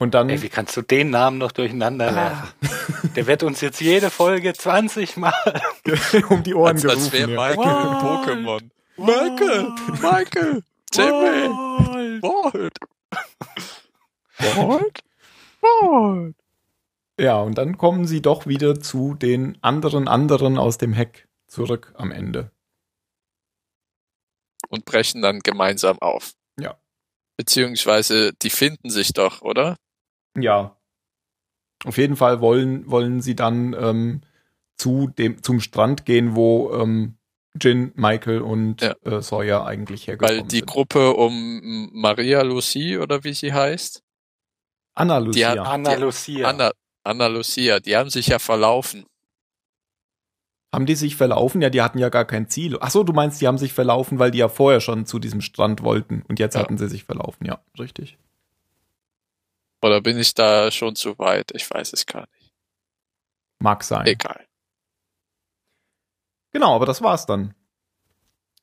Und 0.01 0.15
dann. 0.15 0.31
Ey, 0.31 0.41
wie 0.41 0.49
kannst 0.49 0.75
du 0.79 0.83
den 0.83 1.11
Namen 1.11 1.37
noch 1.37 1.53
durcheinander 1.53 2.09
ah. 2.09 2.15
werfen? 2.15 3.15
Der 3.17 3.27
wird 3.27 3.43
uns 3.43 3.61
jetzt 3.61 3.83
jede 3.83 4.09
Folge 4.09 4.55
20 4.55 5.19
Mal 5.19 5.63
um 6.31 6.43
die 6.43 6.55
Ohren 6.55 6.77
als, 6.77 6.83
gerufen. 6.83 7.03
Als 7.03 7.13
wäre 7.13 7.29
Michael 7.29 7.87
im 7.87 8.47
Pokémon. 8.47 8.63
Michael! 8.97 9.69
Michael! 10.01 10.63
Timmy! 10.91 11.51
Walt! 12.23 12.79
Walt? 14.39 15.01
Walt! 15.61 16.35
Ja, 17.19 17.37
und 17.41 17.59
dann 17.59 17.77
kommen 17.77 18.07
sie 18.07 18.23
doch 18.23 18.47
wieder 18.47 18.81
zu 18.81 19.15
den 19.15 19.59
anderen 19.63 20.09
anderen 20.09 20.57
aus 20.57 20.79
dem 20.79 20.95
Heck 20.95 21.29
zurück 21.47 21.93
am 21.99 22.11
Ende. 22.11 22.51
Und 24.71 24.87
brechen 24.87 25.21
dann 25.21 25.41
gemeinsam 25.41 25.99
auf. 25.99 26.33
Ja. 26.59 26.79
Beziehungsweise, 27.37 28.33
die 28.41 28.49
finden 28.49 28.89
sich 28.89 29.13
doch, 29.13 29.43
oder? 29.43 29.77
Ja. 30.37 30.77
Auf 31.85 31.97
jeden 31.99 32.17
Fall 32.17 32.41
wollen, 32.41 32.91
wollen 32.91 33.21
sie 33.23 33.35
dann 33.35 33.75
ähm, 33.79 34.21
zu 34.77 35.09
dem, 35.09 35.43
zum 35.43 35.61
Strand 35.61 36.05
gehen, 36.05 36.35
wo 36.37 36.73
ähm, 36.75 37.17
Jin, 37.61 37.93
Michael 37.97 38.43
und 38.43 38.81
Ja. 38.83 38.95
äh, 39.05 39.23
Sawyer 39.23 39.67
eigentlich 39.67 40.07
hergekommen 40.07 40.41
Weil 40.43 40.47
die 40.49 40.59
sind. 40.59 40.67
Gruppe 40.69 41.15
um 41.15 41.91
Maria 41.93 42.43
Lucie 42.43 42.99
oder 42.99 43.25
wie 43.25 43.33
sie 43.35 43.53
heißt, 43.53 44.03
Anna 44.95 45.19
Lucia. 45.19 45.51
hat- 45.51 45.59
Anna 45.67 45.95
die- 45.97 46.01
Lucia. 46.03 46.49
Anna, 46.49 46.71
Anna 47.03 47.27
Lucia, 47.29 47.81
die 47.81 47.97
haben 47.97 48.11
sich 48.11 48.29
ja 48.29 48.39
verlaufen. 48.39 49.07
Haben 50.73 50.87
die 50.87 50.95
sich 50.95 51.17
verlaufen? 51.17 51.61
Ja, 51.63 51.71
die 51.71 51.83
hatten 51.83 51.99
ja 51.99 52.11
gar 52.11 52.25
kein 52.25 52.49
Ziel. 52.49 52.77
Ach 52.81 52.91
so, 52.91 53.03
du 53.03 53.13
meinst, 53.13 53.41
die 53.41 53.49
haben 53.49 53.59
sich 53.59 53.73
verlaufen, 53.73 54.19
weil 54.21 54.31
die 54.31 54.39
ja 54.39 54.49
vorher 54.49 54.81
schon 54.81 55.05
zu 55.07 55.19
diesem 55.19 55.41
Strand 55.41 55.83
wollten 55.83 56.23
und 56.29 56.39
jetzt 56.39 56.55
Ja. 56.55 56.61
hatten 56.61 56.79
sie 56.79 56.89
sich 56.89 57.03
verlaufen. 57.05 57.45
Ja, 57.47 57.61
richtig. 57.79 58.19
Oder 59.83 60.01
bin 60.01 60.19
ich 60.19 60.35
da 60.35 60.71
schon 60.71 60.95
zu 60.97 61.19
weit? 61.19 61.53
Ich 61.55 61.69
weiß 61.71 61.93
es 61.93 62.07
gar 62.07 62.27
nicht. 62.33 62.53
Mag 63.63 63.83
sein. 63.85 64.07
Egal. 64.07 64.47
Genau, 66.53 66.75
aber 66.75 66.87
das 66.87 67.03
war's 67.03 67.27
dann. 67.27 67.55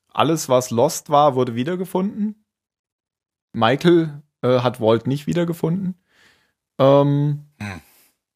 Alles, 0.09 0.49
was 0.49 0.71
Lost 0.71 1.09
war, 1.09 1.35
wurde 1.35 1.55
wiedergefunden. 1.55 2.45
Michael 3.53 4.21
äh, 4.41 4.59
hat 4.59 4.81
Walt 4.81 5.07
nicht 5.07 5.27
wiedergefunden. 5.27 5.95
Ähm, 6.79 7.45
Hm. 7.59 7.81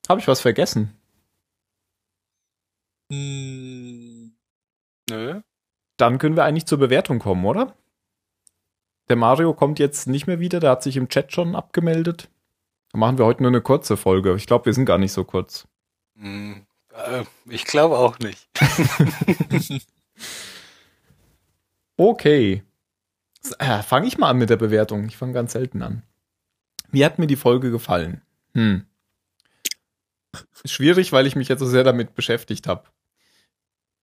Habe 0.10 0.20
ich 0.20 0.28
was 0.28 0.42
vergessen? 0.42 0.98
Hm, 3.12 4.36
Nö. 5.10 5.42
Dann 5.98 6.18
können 6.18 6.36
wir 6.36 6.44
eigentlich 6.46 6.66
zur 6.66 6.80
Bewertung 6.80 7.20
kommen, 7.20 7.46
oder? 7.46 7.76
Der 9.10 9.16
Mario 9.16 9.54
kommt 9.54 9.80
jetzt 9.80 10.08
nicht 10.08 10.28
mehr 10.28 10.40
wieder, 10.40 10.60
der 10.60 10.72
hat 10.72 10.84
sich 10.84 10.98
im 10.98 11.10
Chat 11.10 11.32
schon 11.34 11.56
abgemeldet. 11.56 12.30
Machen 12.94 13.18
wir 13.18 13.26
heute 13.26 13.42
nur 13.44 13.52
eine 13.52 13.62
kurze 13.62 13.96
Folge. 13.98 14.36
Ich 14.36 14.48
glaube, 14.48 14.66
wir 14.66 14.74
sind 14.74 14.86
gar 14.86 14.98
nicht 14.98 15.14
so 15.14 15.24
kurz. 15.24 15.68
Hm, 16.18 16.66
äh, 16.94 17.24
ich 17.50 17.66
glaube 17.66 17.98
auch 17.98 18.20
nicht. 18.20 18.48
Okay. 21.98 22.64
Äh, 23.60 23.84
fange 23.84 24.08
ich 24.08 24.18
mal 24.18 24.30
an 24.30 24.40
mit 24.40 24.50
der 24.50 24.58
Bewertung. 24.58 25.06
Ich 25.06 25.18
fange 25.18 25.34
ganz 25.34 25.52
selten 25.52 25.84
an. 25.84 26.02
Wie 26.90 27.06
hat 27.06 27.20
mir 27.20 27.28
die 27.28 27.36
Folge 27.36 27.70
gefallen? 27.70 28.22
Hm. 28.56 28.86
Schwierig, 30.66 31.12
weil 31.12 31.28
ich 31.28 31.36
mich 31.36 31.48
jetzt 31.48 31.60
so 31.60 31.68
sehr 31.68 31.84
damit 31.84 32.16
beschäftigt 32.16 32.68
habe. 32.68 32.86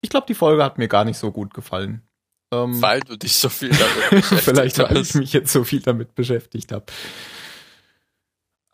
Ich 0.01 0.11
glaube, 0.11 0.27
die 0.29 0.35
Folge 0.35 0.63
hat 0.63 0.79
mir 0.79 0.87
gar 0.87 1.05
nicht 1.05 1.19
so 1.19 1.33
gut 1.33 1.55
gefallen. 1.55 2.03
Ähm, 2.53 2.81
weil 2.81 3.01
du 3.01 3.17
dich 3.17 3.35
so 3.35 3.49
viel 3.49 3.71
damit 3.71 4.11
beschäftigt 4.11 4.43
Vielleicht, 4.45 4.79
weil 4.79 4.93
ich 4.93 5.09
hast. 5.09 5.15
mich 5.15 5.33
jetzt 5.33 5.53
so 5.53 5.65
viel 5.65 5.81
damit 5.81 6.15
beschäftigt 6.15 6.71
habe. 6.71 6.87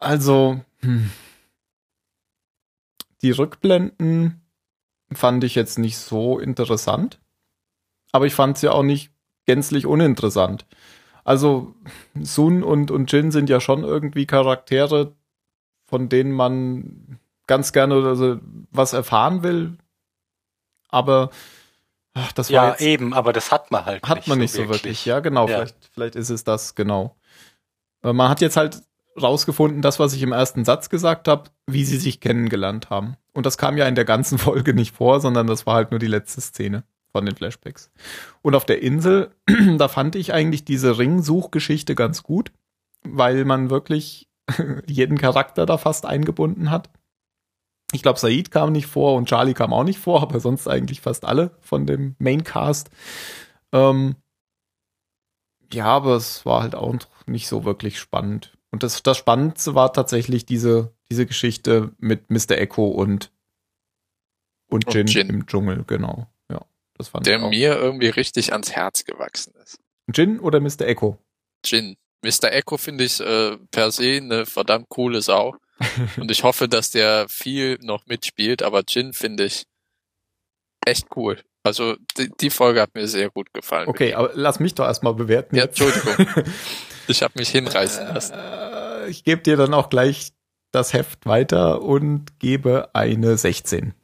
Also, 0.05 0.61
hm. 0.81 1.11
die 3.23 3.31
Rückblenden 3.31 4.43
fand 5.13 5.45
ich 5.45 5.55
jetzt 5.55 5.79
nicht 5.79 5.97
so 5.97 6.39
interessant, 6.39 7.21
aber 8.13 8.27
ich 8.27 8.35
fand 8.35 8.59
sie 8.59 8.69
auch 8.69 8.83
nicht 8.83 9.13
gänzlich 9.47 9.87
uninteressant. 9.87 10.67
Also, 11.25 11.75
Sun 12.21 12.63
und, 12.63 12.91
und 12.91 13.11
Jin 13.11 13.31
sind 13.31 13.49
ja 13.49 13.61
schon 13.61 13.83
irgendwie 13.83 14.27
Charaktere, 14.27 15.15
von 15.87 16.11
denen 16.11 16.33
man 16.33 17.19
ganz 17.47 17.73
gerne 17.73 17.95
also, 18.07 18.41
was 18.71 18.93
erfahren 18.93 19.43
will, 19.43 19.79
aber 20.89 21.31
ach, 22.13 22.33
das 22.33 22.51
war 22.51 22.55
Ja, 22.55 22.71
jetzt 22.73 22.83
eben, 22.83 23.15
aber 23.15 23.33
das 23.33 23.51
hat 23.51 23.71
man 23.71 23.87
halt 23.87 24.07
hat 24.07 24.29
man 24.29 24.39
nicht 24.39 24.53
so 24.53 24.69
wirklich. 24.69 25.07
Ja, 25.07 25.21
genau. 25.21 25.49
Ja. 25.49 25.57
Vielleicht, 25.57 25.91
vielleicht 25.93 26.17
ist 26.17 26.31
es 26.31 26.45
das, 26.45 26.75
genau. 26.75 27.17
Äh, 28.03 28.13
Man 28.13 28.29
hat 28.29 28.43
jetzt 28.43 28.57
halt 28.57 28.83
rausgefunden, 29.21 29.83
das, 29.83 29.99
was 29.99 30.13
ich 30.15 30.23
im 30.23 30.33
ersten 30.33 30.65
Satz 30.65 30.89
gesagt 30.89 31.29
habe, 31.29 31.51
wie 31.67 31.85
sie 31.85 31.99
sich 31.99 32.21
kennengelernt 32.21 32.91
haben. 32.91 33.17
Und 33.33 33.47
das 33.47 33.59
kam 33.59 33.77
ja 33.77 33.87
in 33.87 33.95
der 33.95 34.05
ganzen 34.05 34.39
Folge 34.39 34.75
nicht 34.75 34.95
vor, 34.95 35.21
sondern 35.21 35.47
das 35.47 35.67
war 35.67 35.75
halt 35.75 35.91
nur 35.91 36.01
die 36.01 36.07
letzte 36.07 36.41
Szene 36.41 36.85
von 37.13 37.27
den 37.27 37.37
Flashbacks. 37.37 37.91
Und 38.43 38.55
auf 38.55 38.65
der 38.65 38.83
Insel, 38.83 39.31
da 39.79 39.89
fand 39.89 40.17
ich 40.17 40.33
eigentlich 40.33 40.65
diese 40.65 40.99
Ringsuchgeschichte 40.99 41.95
ganz 41.95 42.23
gut, 42.23 42.53
weil 43.03 43.45
man 43.45 43.71
wirklich 43.71 44.29
jeden 44.87 45.19
Charakter 45.19 45.67
da 45.67 45.79
fast 45.79 46.07
eingebunden 46.07 46.71
hat. 46.71 46.91
Ich 47.93 48.03
glaube, 48.03 48.19
Said 48.19 48.51
kam 48.51 48.73
nicht 48.73 48.87
vor 48.87 49.15
und 49.15 49.29
Charlie 49.29 49.55
kam 49.55 49.73
auch 49.73 49.85
nicht 49.85 50.01
vor, 50.01 50.23
aber 50.23 50.41
sonst 50.41 50.67
eigentlich 50.67 51.01
fast 51.01 51.25
alle 51.25 51.57
von 51.61 51.87
dem 51.87 52.17
Maincast. 52.19 52.91
Ähm, 53.73 54.17
ja, 55.73 55.87
aber 55.87 56.17
es 56.17 56.45
war 56.45 56.63
halt 56.63 56.75
auch 56.75 56.95
nicht 57.27 57.49
so 57.49 57.65
wirklich 57.65 57.99
spannend. 57.99 58.57
Und 58.75 58.83
das, 58.83 59.05
das 59.05 59.17
Spannendste 59.19 59.77
war 59.77 59.93
tatsächlich 59.93 60.47
diese, 60.47 60.93
diese 61.09 61.27
Geschichte 61.27 61.93
mit 61.99 62.29
Mr. 62.29 62.59
Echo 62.59 62.89
und, 62.89 63.31
und 64.69 64.85
Und 64.87 64.93
Jin, 64.95 65.07
Jin. 65.07 65.29
im 65.29 65.47
Dschungel, 65.47 65.85
genau. 65.87 66.27
Ja, 66.51 66.61
das 66.99 67.07
fand 67.07 67.25
Der 67.25 67.37
ich 67.37 67.43
auch. 67.45 67.51
mir 67.51 67.77
irgendwie 67.77 68.09
richtig 68.09 68.53
ans 68.53 68.73
Herz 68.73 69.05
gewachsen 69.05 69.55
ist. 69.63 69.79
Jin 70.13 70.41
oder 70.41 70.59
Mr. 70.59 70.81
Echo? 70.89 71.19
Jin. 71.65 71.97
Mr. 72.23 72.51
Echo 72.51 72.77
finde 72.77 73.05
ich 73.05 73.21
äh, 73.21 73.57
per 73.71 73.93
se 73.93 74.17
eine 74.17 74.45
verdammt 74.45 74.89
coole 74.89 75.23
Sau. 75.23 75.55
Und 76.17 76.33
ich 76.33 76.43
hoffe, 76.43 76.69
dass 76.69 76.91
der 76.91 77.29
viel 77.29 77.79
noch 77.81 78.07
mitspielt, 78.07 78.65
aber 78.65 78.83
Jin 78.89 79.13
finde 79.13 79.45
ich 79.45 79.67
echt 80.85 81.07
cool. 81.15 81.41
Also 81.63 81.95
die, 82.19 82.29
die 82.41 82.51
Folge 82.51 82.81
hat 82.81 82.93
mir 82.97 83.07
sehr 83.07 83.31
gut 83.31 83.55
gefallen. 83.55 83.87
Okay, 83.89 84.15
aber 84.15 84.33
lass 84.35 84.59
mich 84.59 84.75
doch 84.75 84.85
erstmal 84.85 85.15
bewerten. 85.15 85.55
Ja. 85.55 85.67
Entschuldigung. 85.67 86.27
Ich 87.09 87.23
habe 87.23 87.35
mich 87.37 87.51
hinreißen 87.51 88.15
lassen. 88.15 88.35
Äh, 88.35 89.09
Ich 89.09 89.25
gebe 89.25 89.43
dir 89.43 89.57
dann 89.57 89.75
auch 89.75 89.91
gleich 89.91 90.33
das 90.73 90.93
Heft 90.93 91.27
weiter 91.27 91.83
und 91.83 92.39
gebe 92.41 92.91
eine 92.95 93.37
16. 93.37 93.95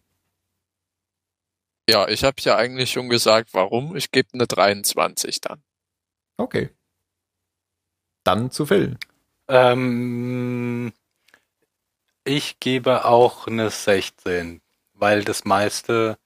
Ja, 1.89 2.07
ich 2.09 2.23
habe 2.23 2.37
ja 2.41 2.57
eigentlich 2.57 2.93
schon 2.93 3.09
gesagt, 3.09 3.51
warum. 3.53 3.97
Ich 3.97 4.13
gebe 4.13 4.29
eine 4.35 4.47
23 4.47 5.41
dann. 5.41 5.63
Okay. 6.37 6.71
Dann 8.23 8.51
zu 8.51 8.67
Phil. 8.67 8.97
Ähm, 9.49 10.93
ich 12.25 12.61
gebe 12.61 13.05
auch 13.05 13.49
eine 13.49 13.71
16, 13.71 14.61
weil 14.93 15.25
das 15.25 15.45
meiste, 15.45 16.19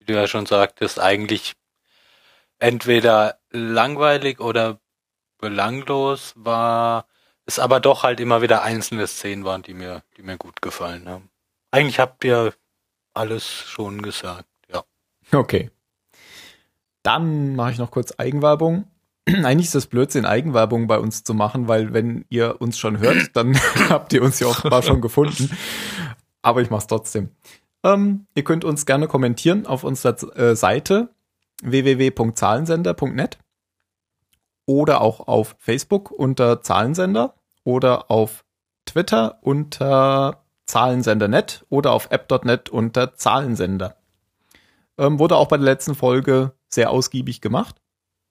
wie 0.00 0.06
du 0.06 0.14
ja 0.14 0.26
schon 0.26 0.46
sagtest, 0.46 0.98
eigentlich 0.98 1.52
entweder 2.58 3.38
langweilig 3.50 4.40
oder 4.40 4.80
belanglos 5.44 6.32
war, 6.36 7.06
es 7.44 7.58
aber 7.58 7.78
doch 7.78 8.02
halt 8.02 8.18
immer 8.18 8.40
wieder 8.40 8.62
einzelne 8.62 9.06
Szenen 9.06 9.44
waren, 9.44 9.62
die 9.62 9.74
mir, 9.74 10.02
die 10.16 10.22
mir 10.22 10.38
gut 10.38 10.62
gefallen 10.62 11.06
haben. 11.06 11.28
Eigentlich 11.70 12.00
habt 12.00 12.24
ihr 12.24 12.54
alles 13.12 13.46
schon 13.46 14.00
gesagt, 14.00 14.48
ja. 14.72 14.84
Okay. 15.32 15.70
Dann 17.02 17.54
mache 17.56 17.72
ich 17.72 17.78
noch 17.78 17.90
kurz 17.90 18.14
Eigenwerbung. 18.16 18.86
Eigentlich 19.28 19.66
ist 19.66 19.74
das 19.74 19.86
Blödsinn, 19.86 20.24
Eigenwerbung 20.24 20.86
bei 20.86 20.98
uns 20.98 21.24
zu 21.24 21.34
machen, 21.34 21.68
weil 21.68 21.92
wenn 21.92 22.24
ihr 22.30 22.62
uns 22.62 22.78
schon 22.78 22.98
hört, 22.98 23.30
dann 23.36 23.54
habt 23.90 24.14
ihr 24.14 24.22
uns 24.22 24.40
ja 24.40 24.46
offenbar 24.46 24.82
schon 24.82 25.02
gefunden. 25.02 25.54
Aber 26.40 26.62
ich 26.62 26.70
mache 26.70 26.80
es 26.80 26.86
trotzdem. 26.86 27.28
Ähm, 27.82 28.26
ihr 28.34 28.44
könnt 28.44 28.64
uns 28.64 28.86
gerne 28.86 29.08
kommentieren 29.08 29.66
auf 29.66 29.84
unserer 29.84 30.16
äh, 30.38 30.56
Seite 30.56 31.10
www.zahlensender.net 31.62 33.38
oder 34.66 35.00
auch 35.00 35.26
auf 35.28 35.56
Facebook 35.58 36.10
unter 36.10 36.62
Zahlensender 36.62 37.34
oder 37.64 38.10
auf 38.10 38.44
Twitter 38.86 39.38
unter 39.42 40.44
Zahlensender.net 40.66 41.64
oder 41.68 41.92
auf 41.92 42.08
app.net 42.10 42.68
unter 42.70 43.14
Zahlensender. 43.14 43.96
Ähm, 44.98 45.18
wurde 45.18 45.36
auch 45.36 45.48
bei 45.48 45.56
der 45.56 45.64
letzten 45.64 45.94
Folge 45.94 46.52
sehr 46.68 46.90
ausgiebig 46.90 47.40
gemacht. 47.40 47.76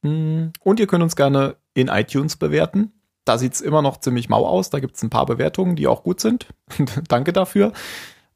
Mm, 0.01 0.47
Und 0.61 0.79
ihr 0.79 0.87
könnt 0.87 1.03
uns 1.03 1.15
gerne 1.15 1.57
in 1.73 1.87
iTunes 1.87 2.37
bewerten. 2.37 2.91
Da 3.25 3.37
sieht's 3.37 3.61
immer 3.61 3.81
noch 3.81 3.97
ziemlich 3.99 4.29
mau 4.29 4.45
aus. 4.45 4.69
Da 4.69 4.79
gibt's 4.79 5.01
ein 5.03 5.09
paar 5.09 5.25
Bewertungen, 5.25 5.75
die 5.75 5.87
auch 5.87 6.03
gut 6.03 6.19
sind. 6.19 6.47
Danke 7.07 7.33
dafür. 7.33 7.71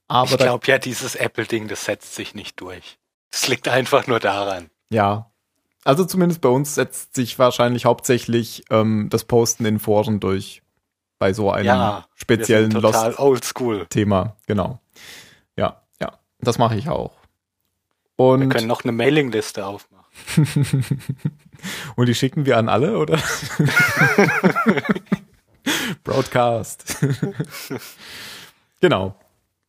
Aber 0.07 0.31
ich 0.31 0.37
glaube 0.37 0.65
ja, 0.67 0.77
dieses 0.77 1.15
Apple-Ding, 1.15 1.67
das 1.67 1.85
setzt 1.85 2.15
sich 2.15 2.33
nicht 2.35 2.59
durch. 2.61 2.97
Das 3.31 3.47
liegt 3.47 3.67
einfach 3.67 4.07
nur 4.07 4.19
daran. 4.19 4.69
ja. 4.89 5.31
Also 5.88 6.03
zumindest 6.03 6.41
bei 6.41 6.49
uns 6.49 6.75
setzt 6.75 7.15
sich 7.15 7.39
wahrscheinlich 7.39 7.85
hauptsächlich 7.85 8.65
ähm, 8.69 9.07
das 9.09 9.23
Posten 9.23 9.63
in 9.63 9.79
Foren 9.79 10.19
durch. 10.19 10.61
Bei 11.17 11.31
so 11.31 11.49
einem 11.49 11.65
Ja, 11.65 12.05
speziellen 12.13 12.73
Wir 12.73 12.81
sind 12.81 12.83
total 12.91 13.11
Lost 13.11 13.19
oldschool. 13.19 13.88
Thema. 13.88 14.35
Genau. 14.47 14.81
Ja, 15.55 15.83
ja. 16.01 16.19
Das 16.41 16.57
mache 16.57 16.75
ich 16.75 16.89
auch. 16.89 17.13
Wir 18.17 18.25
Und 18.25 18.49
können 18.49 18.67
noch 18.67 18.83
eine 18.83 18.91
Mailingliste 18.91 19.65
aufmachen. 19.65 20.05
Und 21.95 22.07
die 22.07 22.15
schicken 22.15 22.45
wir 22.45 22.57
an 22.57 22.67
alle, 22.67 22.97
oder? 22.97 23.17
Broadcast. 26.03 26.97
genau. 28.81 29.15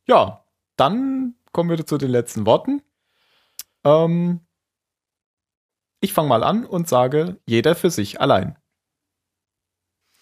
Ja, 0.08 0.42
dann 0.74 1.36
kommen 1.52 1.70
wir 1.70 1.86
zu 1.86 1.96
den 1.96 2.10
letzten 2.10 2.44
Worten. 2.44 2.82
Ähm, 3.84 4.40
ich 6.00 6.12
fange 6.12 6.28
mal 6.28 6.42
an 6.44 6.64
und 6.64 6.88
sage, 6.88 7.38
jeder 7.46 7.74
für 7.74 7.90
sich 7.90 8.20
allein. 8.20 8.56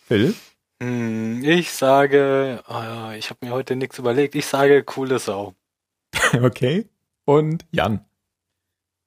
Phil? 0.07 0.35
Hm, 0.83 1.43
Ich 1.45 1.72
sage, 1.72 2.62
oh 2.68 3.11
ich 3.16 3.31
habe 3.31 3.45
mir 3.47 3.53
heute 3.53 3.77
nichts 3.77 3.99
überlegt. 3.99 4.35
Ich 4.35 4.47
sage 4.47 4.85
coole 4.85 5.18
Sau. 5.18 5.55
Okay. 6.35 6.89
Und 7.24 7.66
Jan. 7.72 8.05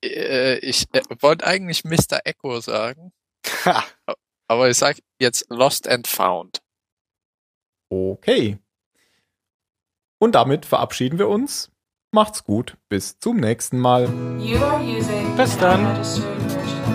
Äh, 0.04 0.58
ich 0.60 0.88
äh, 0.94 1.02
wollte 1.20 1.46
eigentlich 1.46 1.84
Mr. 1.84 2.22
Echo 2.26 2.60
sagen, 2.60 3.12
Ha, 3.66 3.84
aber 4.48 4.70
ich 4.70 4.78
sag 4.78 4.98
jetzt 5.20 5.46
Lost 5.50 5.88
and 5.88 6.08
Found. 6.08 6.62
Okay. 7.90 8.60
Und 10.20 10.36
damit 10.36 10.66
verabschieden 10.66 11.18
wir 11.18 11.30
uns. 11.30 11.72
Macht's 12.12 12.44
gut. 12.44 12.78
Bis 12.90 13.20
zum 13.20 13.38
nächsten 13.38 13.80
Mal. 13.80 14.06
You 14.40 14.58
are 14.64 14.82
using 14.84 15.36
Bis 15.38 15.54
an 15.60 15.86
dann. 15.86 16.49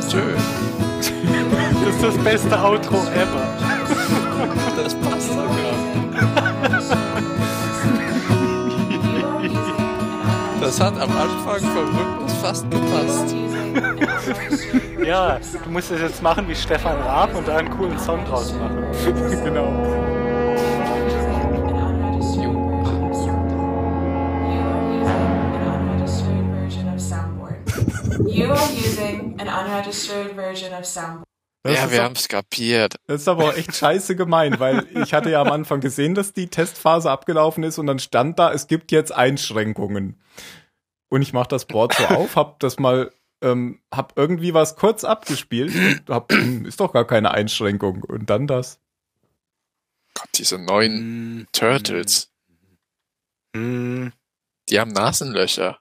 Tschö. 0.09 0.21
das 1.85 1.95
ist 1.95 2.03
das 2.03 2.25
beste 2.25 2.63
Outro 2.63 2.97
ever. 3.15 3.47
Das 4.77 4.95
passt 4.95 5.29
sogar. 5.29 5.95
Das 10.61 10.81
hat 10.81 10.95
am 10.95 11.11
Anfang 11.11 11.61
vom 11.61 11.97
Rhythmus 11.97 12.33
fast 12.41 12.71
gepasst. 12.71 13.35
Ja, 15.05 15.39
du 15.65 15.71
musst 15.71 15.91
es 15.91 16.01
jetzt 16.01 16.23
machen 16.23 16.49
wie 16.49 16.55
Stefan 16.55 16.97
Raab 17.03 17.35
und 17.35 17.47
da 17.47 17.57
einen 17.57 17.69
coolen 17.71 17.99
Song 17.99 18.25
draus 18.25 18.55
machen. 18.55 18.85
genau. 19.45 19.69
You 28.27 28.51
are 28.51 28.73
using 28.73 29.24
an 29.39 29.49
unregistered 29.49 30.35
version 30.35 30.73
of 30.73 30.85
Soundboard. 30.85 31.25
Das 31.63 31.77
ja, 31.77 31.91
wir 31.91 31.97
doch- 31.99 32.05
haben's 32.05 32.29
kapiert. 32.29 32.97
Das 33.07 33.23
ist 33.23 33.29
aber 33.29 33.45
auch 33.49 33.55
echt 33.57 33.75
scheiße 33.75 34.17
gemein, 34.17 34.61
weil 34.61 34.87
ich 35.03 35.15
hatte 35.15 35.31
ja 35.31 35.41
am 35.41 35.51
Anfang 35.51 35.81
gesehen, 35.81 36.15
dass 36.15 36.33
die 36.35 36.49
Testphase 36.49 37.11
abgelaufen 37.11 37.65
ist 37.65 37.79
und 37.79 37.87
dann 37.87 37.99
stand 37.99 38.39
da, 38.39 38.53
es 38.53 38.67
gibt 38.67 38.93
jetzt 38.93 39.13
Einschränkungen. 39.13 40.21
Und 41.09 41.23
ich 41.23 41.33
mach 41.33 41.47
das 41.47 41.65
Board 41.65 41.95
so 41.95 42.05
auf, 42.07 42.37
hab 42.37 42.59
das 42.61 42.79
mal, 42.79 43.13
ähm, 43.41 43.81
hab 43.91 44.13
irgendwie 44.19 44.53
was 44.53 44.77
kurz 44.77 45.05
abgespielt 45.05 45.75
und 45.75 46.11
hab, 46.15 46.33
ist 46.67 46.81
doch 46.81 46.93
gar 46.93 47.07
keine 47.07 47.31
Einschränkung. 47.31 48.03
Und 48.03 48.29
dann 48.29 48.47
das. 48.47 48.79
Gott, 50.15 50.29
diese 50.35 50.59
neuen 50.59 51.39
Mm, 51.41 51.47
Turtles, 51.53 52.31
mm. 53.57 54.09
die 54.69 54.79
haben 54.81 54.93
Nasenlöcher. 54.93 55.79